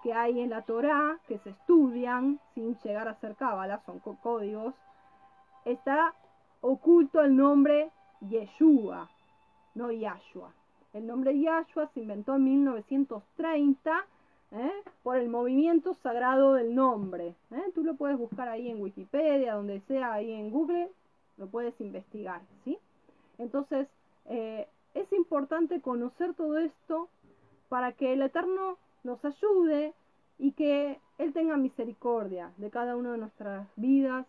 que 0.03 0.13
hay 0.13 0.41
en 0.41 0.51
la 0.51 0.63
Torá, 0.63 1.19
que 1.27 1.39
se 1.39 1.51
estudian 1.51 2.39
sin 2.55 2.77
llegar 2.79 3.09
a 3.09 3.15
ser 3.15 3.35
cábala, 3.37 3.81
son 3.85 3.99
códigos, 3.99 4.75
está 5.65 6.15
oculto 6.61 7.21
el 7.21 7.37
nombre 7.37 7.91
Yeshua, 8.21 9.09
no 9.75 9.91
Yahshua. 9.91 10.53
El 10.93 11.07
nombre 11.07 11.39
Yahshua 11.39 11.89
se 11.89 12.01
inventó 12.01 12.37
en 12.37 12.45
1930 12.45 14.07
¿eh? 14.53 14.73
por 15.03 15.17
el 15.17 15.29
movimiento 15.29 15.95
sagrado 15.95 16.55
del 16.55 16.75
nombre. 16.75 17.35
¿eh? 17.51 17.63
Tú 17.75 17.85
lo 17.85 17.95
puedes 17.95 18.19
buscar 18.19 18.49
ahí 18.49 18.71
en 18.71 18.81
Wikipedia, 18.81 19.55
donde 19.55 19.81
sea, 19.81 20.15
ahí 20.15 20.33
en 20.33 20.51
Google, 20.51 20.91
lo 21.37 21.47
puedes 21.47 21.79
investigar. 21.81 22.41
¿sí? 22.65 22.79
Entonces, 23.39 23.89
eh, 24.27 24.67
es 24.95 25.13
importante 25.13 25.81
conocer 25.81 26.35
todo 26.35 26.59
esto 26.59 27.09
para 27.69 27.93
que 27.93 28.13
el 28.13 28.23
Eterno 28.23 28.79
nos 29.05 29.25
ayude 29.25 29.95
y 30.39 30.53
que 30.53 31.01
Él 31.19 31.33
tenga 31.33 31.57
misericordia 31.57 32.53
de 32.57 32.71
cada 32.71 32.97
una 32.97 33.13
de 33.13 33.19
nuestras 33.19 33.69
vidas. 33.77 34.27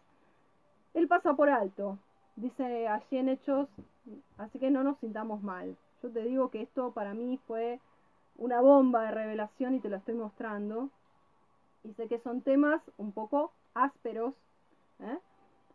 Él 0.94 1.08
pasa 1.08 1.36
por 1.36 1.50
alto, 1.50 2.00
dice 2.36 2.88
allí 2.88 3.18
en 3.18 3.30
Hechos, 3.30 3.70
así 4.38 4.60
que 4.60 4.72
no 4.72 4.84
nos 4.84 4.98
sintamos 5.00 5.42
mal. 5.44 5.78
Yo 6.02 6.10
te 6.12 6.24
digo 6.24 6.50
que 6.50 6.62
esto 6.62 6.92
para 6.92 7.14
mí 7.14 7.40
fue 7.46 7.80
una 8.38 8.62
bomba 8.62 9.04
de 9.04 9.12
revelación 9.12 9.76
y 9.76 9.80
te 9.80 9.90
lo 9.90 9.98
estoy 9.98 10.16
mostrando. 10.16 10.90
Y 11.84 11.94
sé 11.94 12.08
que 12.08 12.20
son 12.20 12.42
temas 12.42 12.82
un 12.98 13.12
poco 13.12 13.52
ásperos, 13.74 14.34
¿eh? 15.00 15.18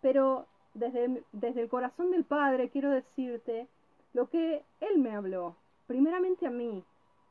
pero 0.00 0.46
desde, 0.74 1.22
desde 1.32 1.62
el 1.62 1.68
corazón 1.68 2.10
del 2.10 2.24
Padre 2.24 2.70
quiero 2.70 2.90
decirte 2.90 3.68
lo 4.12 4.28
que 4.28 4.62
Él 4.80 4.98
me 4.98 5.14
habló, 5.14 5.56
primeramente 5.86 6.46
a 6.46 6.50
mí. 6.50 6.84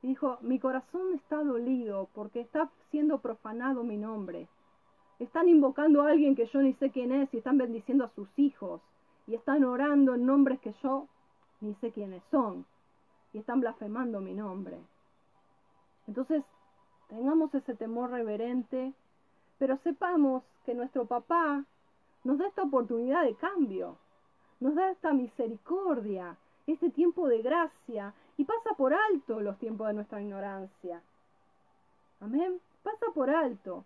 Y 0.03 0.07
dijo, 0.07 0.38
mi 0.41 0.59
corazón 0.59 1.13
está 1.15 1.41
dolido 1.41 2.09
porque 2.13 2.41
está 2.41 2.69
siendo 2.91 3.19
profanado 3.19 3.84
mi 3.84 3.95
nombre. 3.95 4.49
Están 5.17 5.47
invocando 5.47 6.01
a 6.01 6.09
alguien 6.09 6.35
que 6.35 6.45
yo 6.47 6.61
ni 6.61 6.73
sé 6.73 6.91
quién 6.91 7.13
es 7.13 7.34
y 7.34 7.38
están 7.38 7.57
bendiciendo 7.57 8.03
a 8.03 8.09
sus 8.09 8.27
hijos. 8.38 8.81
Y 9.27 9.35
están 9.35 9.63
orando 9.63 10.13
en 10.13 10.25
nombres 10.25 10.59
que 10.59 10.75
yo 10.84 11.07
ni 11.61 11.73
sé 11.75 11.91
quiénes 11.91 12.21
son. 12.31 12.65
Y 13.31 13.38
están 13.38 13.61
blasfemando 13.61 14.19
mi 14.19 14.34
nombre. 14.34 14.77
Entonces, 16.05 16.43
tengamos 17.07 17.55
ese 17.55 17.73
temor 17.73 18.11
reverente, 18.11 18.93
pero 19.57 19.77
sepamos 19.84 20.43
que 20.65 20.75
nuestro 20.75 21.05
papá 21.05 21.63
nos 22.25 22.38
da 22.38 22.47
esta 22.47 22.63
oportunidad 22.63 23.23
de 23.23 23.35
cambio, 23.35 23.97
nos 24.59 24.75
da 24.75 24.91
esta 24.91 25.13
misericordia, 25.13 26.35
este 26.67 26.89
tiempo 26.89 27.30
de 27.30 27.41
gracia, 27.41 28.13
y 28.38 28.45
pasa 28.45 28.73
por 28.77 28.93
alto 28.93 29.41
los 29.41 29.57
tiempos 29.60 29.88
de 29.88 29.93
nuestra 29.93 30.22
ignorancia. 30.22 31.01
Amén, 32.19 32.60
pasa 32.84 33.05
por 33.14 33.30
alto. 33.30 33.85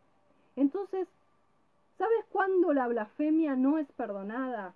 Entonces, 0.56 1.08
¿sabes 1.98 2.26
cuándo 2.32 2.74
la 2.74 2.88
blasfemia 2.88 3.56
no 3.56 3.78
es 3.78 3.92
perdonada? 3.94 4.74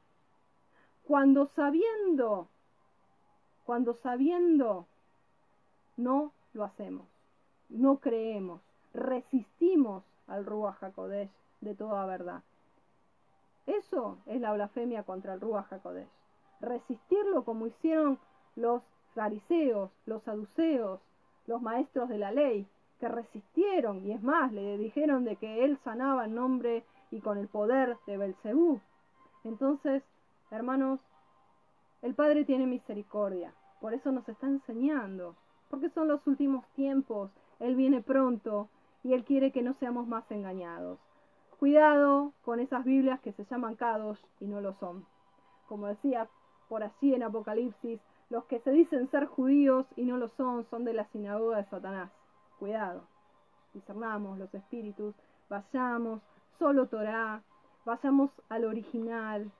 Cuando 1.07 1.47
sabiendo, 1.55 2.47
cuando 3.65 3.93
sabiendo, 3.95 4.85
no 5.97 6.31
lo 6.53 6.63
hacemos 6.63 7.11
no 7.71 7.97
creemos, 7.97 8.61
resistimos 8.93 10.03
al 10.27 10.45
Ruach 10.45 10.83
HaKodesh 10.83 11.29
de 11.61 11.73
toda 11.75 12.05
verdad. 12.05 12.43
Eso 13.65 14.17
es 14.25 14.41
la 14.41 14.53
blasfemia 14.53 15.03
contra 15.03 15.33
el 15.33 15.41
Ruach 15.41 15.71
HaKodesh. 15.71 16.09
Resistirlo 16.59 17.43
como 17.43 17.67
hicieron 17.67 18.19
los 18.55 18.81
fariseos, 19.13 19.91
los 20.05 20.23
saduceos, 20.23 20.99
los 21.47 21.61
maestros 21.61 22.09
de 22.09 22.17
la 22.17 22.31
ley, 22.31 22.67
que 22.99 23.07
resistieron 23.07 24.05
y 24.05 24.11
es 24.11 24.21
más, 24.21 24.51
le 24.51 24.77
dijeron 24.77 25.23
de 25.23 25.35
que 25.35 25.65
él 25.65 25.77
sanaba 25.83 26.25
en 26.25 26.35
nombre 26.35 26.83
y 27.09 27.19
con 27.19 27.37
el 27.37 27.47
poder 27.47 27.97
de 28.05 28.17
Belcebú. 28.17 28.79
Entonces, 29.43 30.03
hermanos, 30.51 30.99
el 32.03 32.13
Padre 32.13 32.45
tiene 32.45 32.67
misericordia, 32.67 33.53
por 33.79 33.93
eso 33.93 34.11
nos 34.11 34.27
está 34.29 34.47
enseñando, 34.47 35.35
porque 35.69 35.89
son 35.89 36.07
los 36.07 36.25
últimos 36.27 36.65
tiempos 36.75 37.31
él 37.61 37.75
viene 37.75 38.01
pronto 38.01 38.69
y 39.03 39.13
Él 39.13 39.23
quiere 39.23 39.51
que 39.51 39.61
no 39.61 39.75
seamos 39.75 40.07
más 40.07 40.29
engañados. 40.31 40.97
Cuidado 41.59 42.33
con 42.43 42.59
esas 42.59 42.83
Biblias 42.83 43.21
que 43.21 43.33
se 43.33 43.45
llaman 43.45 43.75
Kadosh 43.75 44.19
y 44.39 44.45
no 44.45 44.61
lo 44.61 44.73
son. 44.79 45.05
Como 45.69 45.85
decía 45.85 46.27
por 46.67 46.83
allí 46.83 47.13
en 47.13 47.21
Apocalipsis, 47.21 47.99
los 48.31 48.45
que 48.45 48.59
se 48.59 48.71
dicen 48.71 49.11
ser 49.11 49.25
judíos 49.25 49.85
y 49.97 50.03
no 50.03 50.15
lo 50.15 50.29
son 50.29 50.63
son 50.69 50.85
de 50.85 50.93
la 50.93 51.03
sinagoga 51.09 51.57
de 51.57 51.65
Satanás. 51.65 52.09
Cuidado. 52.59 53.03
Discernamos 53.73 54.39
los 54.39 54.53
espíritus, 54.53 55.13
vayamos, 55.49 56.21
solo 56.57 56.87
Torah, 56.87 57.41
vayamos 57.83 58.31
al 58.47 58.63
original, 58.63 59.51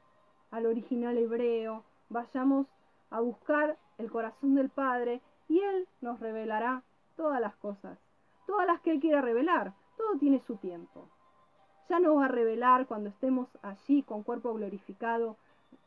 al 0.51 0.65
original 0.65 1.17
hebreo, 1.17 1.83
vayamos 2.07 2.65
a 3.09 3.19
buscar 3.19 3.77
el 3.97 4.09
corazón 4.09 4.55
del 4.55 4.69
Padre 4.69 5.21
y 5.49 5.59
Él 5.59 5.85
nos 5.99 6.21
revelará 6.21 6.81
todas 7.17 7.41
las 7.41 7.55
cosas, 7.57 7.99
todas 8.47 8.65
las 8.65 8.79
que 8.79 8.91
Él 8.91 9.01
quiera 9.01 9.19
revelar, 9.19 9.73
todo 9.97 10.17
tiene 10.17 10.39
su 10.47 10.55
tiempo. 10.55 11.09
Ya 11.89 11.99
no 11.99 12.15
va 12.15 12.25
a 12.25 12.29
revelar 12.29 12.87
cuando 12.87 13.09
estemos 13.09 13.49
allí 13.63 14.01
con 14.03 14.23
cuerpo 14.23 14.53
glorificado, 14.53 15.35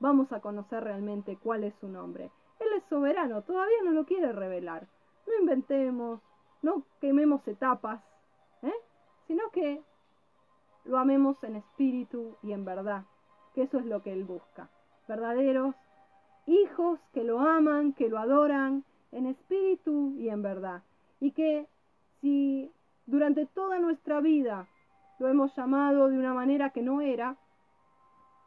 vamos 0.00 0.30
a 0.32 0.40
conocer 0.40 0.84
realmente 0.84 1.38
cuál 1.42 1.64
es 1.64 1.74
su 1.76 1.88
nombre. 1.88 2.30
Él 2.60 2.68
es 2.76 2.84
soberano, 2.84 3.42
todavía 3.42 3.82
no 3.84 3.92
lo 3.92 4.04
quiere 4.06 4.32
revelar. 4.32 4.86
No 5.26 5.32
inventemos, 5.40 6.20
no 6.62 6.84
quememos 7.00 7.46
etapas, 7.48 8.02
¿eh? 8.62 8.74
sino 9.26 9.50
que 9.50 9.82
lo 10.84 10.98
amemos 10.98 11.42
en 11.44 11.56
espíritu 11.56 12.36
y 12.42 12.52
en 12.52 12.64
verdad, 12.64 13.04
que 13.54 13.62
eso 13.62 13.78
es 13.78 13.86
lo 13.86 14.02
que 14.02 14.12
Él 14.12 14.24
busca. 14.24 14.68
Verdaderos 15.08 15.74
hijos 16.46 17.00
que 17.12 17.24
lo 17.24 17.40
aman, 17.40 17.92
que 17.94 18.08
lo 18.08 18.18
adoran 18.18 18.84
en 19.12 19.26
espíritu 19.26 20.14
y 20.18 20.28
en 20.28 20.42
verdad 20.42 20.82
y 21.24 21.30
que 21.32 21.66
si 22.20 22.70
durante 23.06 23.46
toda 23.46 23.78
nuestra 23.78 24.20
vida 24.20 24.68
lo 25.18 25.28
hemos 25.28 25.56
llamado 25.56 26.08
de 26.08 26.18
una 26.18 26.34
manera 26.34 26.68
que 26.68 26.82
no 26.82 27.00
era, 27.00 27.36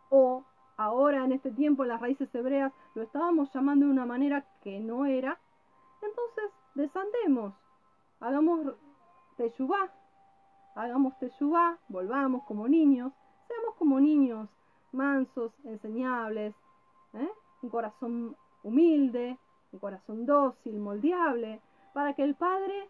o 0.09 0.45
ahora 0.77 1.25
en 1.25 1.31
este 1.31 1.51
tiempo 1.51 1.83
en 1.83 1.89
las 1.89 2.01
raíces 2.01 2.33
hebreas 2.33 2.71
lo 2.95 3.01
estábamos 3.01 3.51
llamando 3.53 3.85
de 3.85 3.91
una 3.91 4.05
manera 4.05 4.45
que 4.63 4.79
no 4.79 5.05
era, 5.05 5.37
entonces 6.01 6.51
desandemos, 6.75 7.53
hagamos 8.19 8.75
teshuvá, 9.35 9.91
hagamos 10.75 11.17
teshuvá, 11.19 11.77
volvamos 11.89 12.43
como 12.43 12.67
niños, 12.67 13.11
seamos 13.47 13.75
como 13.75 13.99
niños, 13.99 14.47
mansos, 14.91 15.51
enseñables, 15.63 16.53
¿eh? 17.13 17.31
un 17.61 17.69
corazón 17.69 18.35
humilde, 18.63 19.37
un 19.71 19.79
corazón 19.79 20.25
dócil, 20.25 20.79
moldeable, 20.79 21.61
para 21.93 22.13
que 22.13 22.23
el 22.23 22.35
Padre 22.35 22.89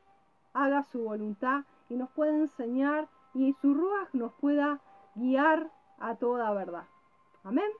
haga 0.53 0.84
su 0.91 1.03
voluntad 1.03 1.64
y 1.89 1.95
nos 1.95 2.09
pueda 2.11 2.35
enseñar 2.35 3.07
y 3.34 3.53
su 3.61 3.73
ruaj 3.73 4.09
nos 4.14 4.34
pueda 4.34 4.80
guiar 5.15 5.69
a 5.99 6.15
toda 6.15 6.51
verdad. 6.51 6.85
Amén. 7.47 7.71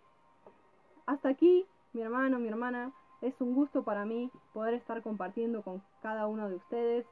Hasta 1.08 1.28
aquí, 1.28 1.66
mi 1.92 2.00
hermano, 2.00 2.40
mi 2.40 2.48
hermana, 2.48 2.94
es 3.20 3.34
un 3.42 3.54
gusto 3.54 3.84
para 3.84 4.06
mí 4.06 4.32
poder 4.54 4.74
estar 4.76 5.04
compartiendo 5.04 5.62
con 5.62 5.84
cada 6.02 6.26
uno 6.28 6.48
de 6.48 6.56
ustedes. 6.56 7.06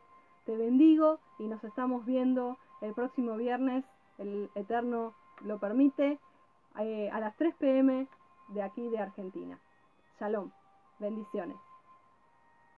Te 0.45 0.56
bendigo 0.56 1.19
y 1.38 1.48
nos 1.48 1.61
estamos 1.65 2.06
viendo 2.06 2.57
el 2.80 2.94
próximo 2.94 3.36
viernes, 3.36 3.84
el 4.19 4.49
Eterno 4.56 5.14
lo 5.41 5.60
permite, 5.60 6.18
eh, 6.80 7.10
a 7.11 7.19
las 7.19 7.36
3 7.36 7.56
pm 7.56 8.07
de 8.48 8.61
aquí 8.61 8.88
de 8.88 8.99
Argentina. 8.99 9.60
Shalom, 10.18 10.49
bendiciones. 10.99 11.65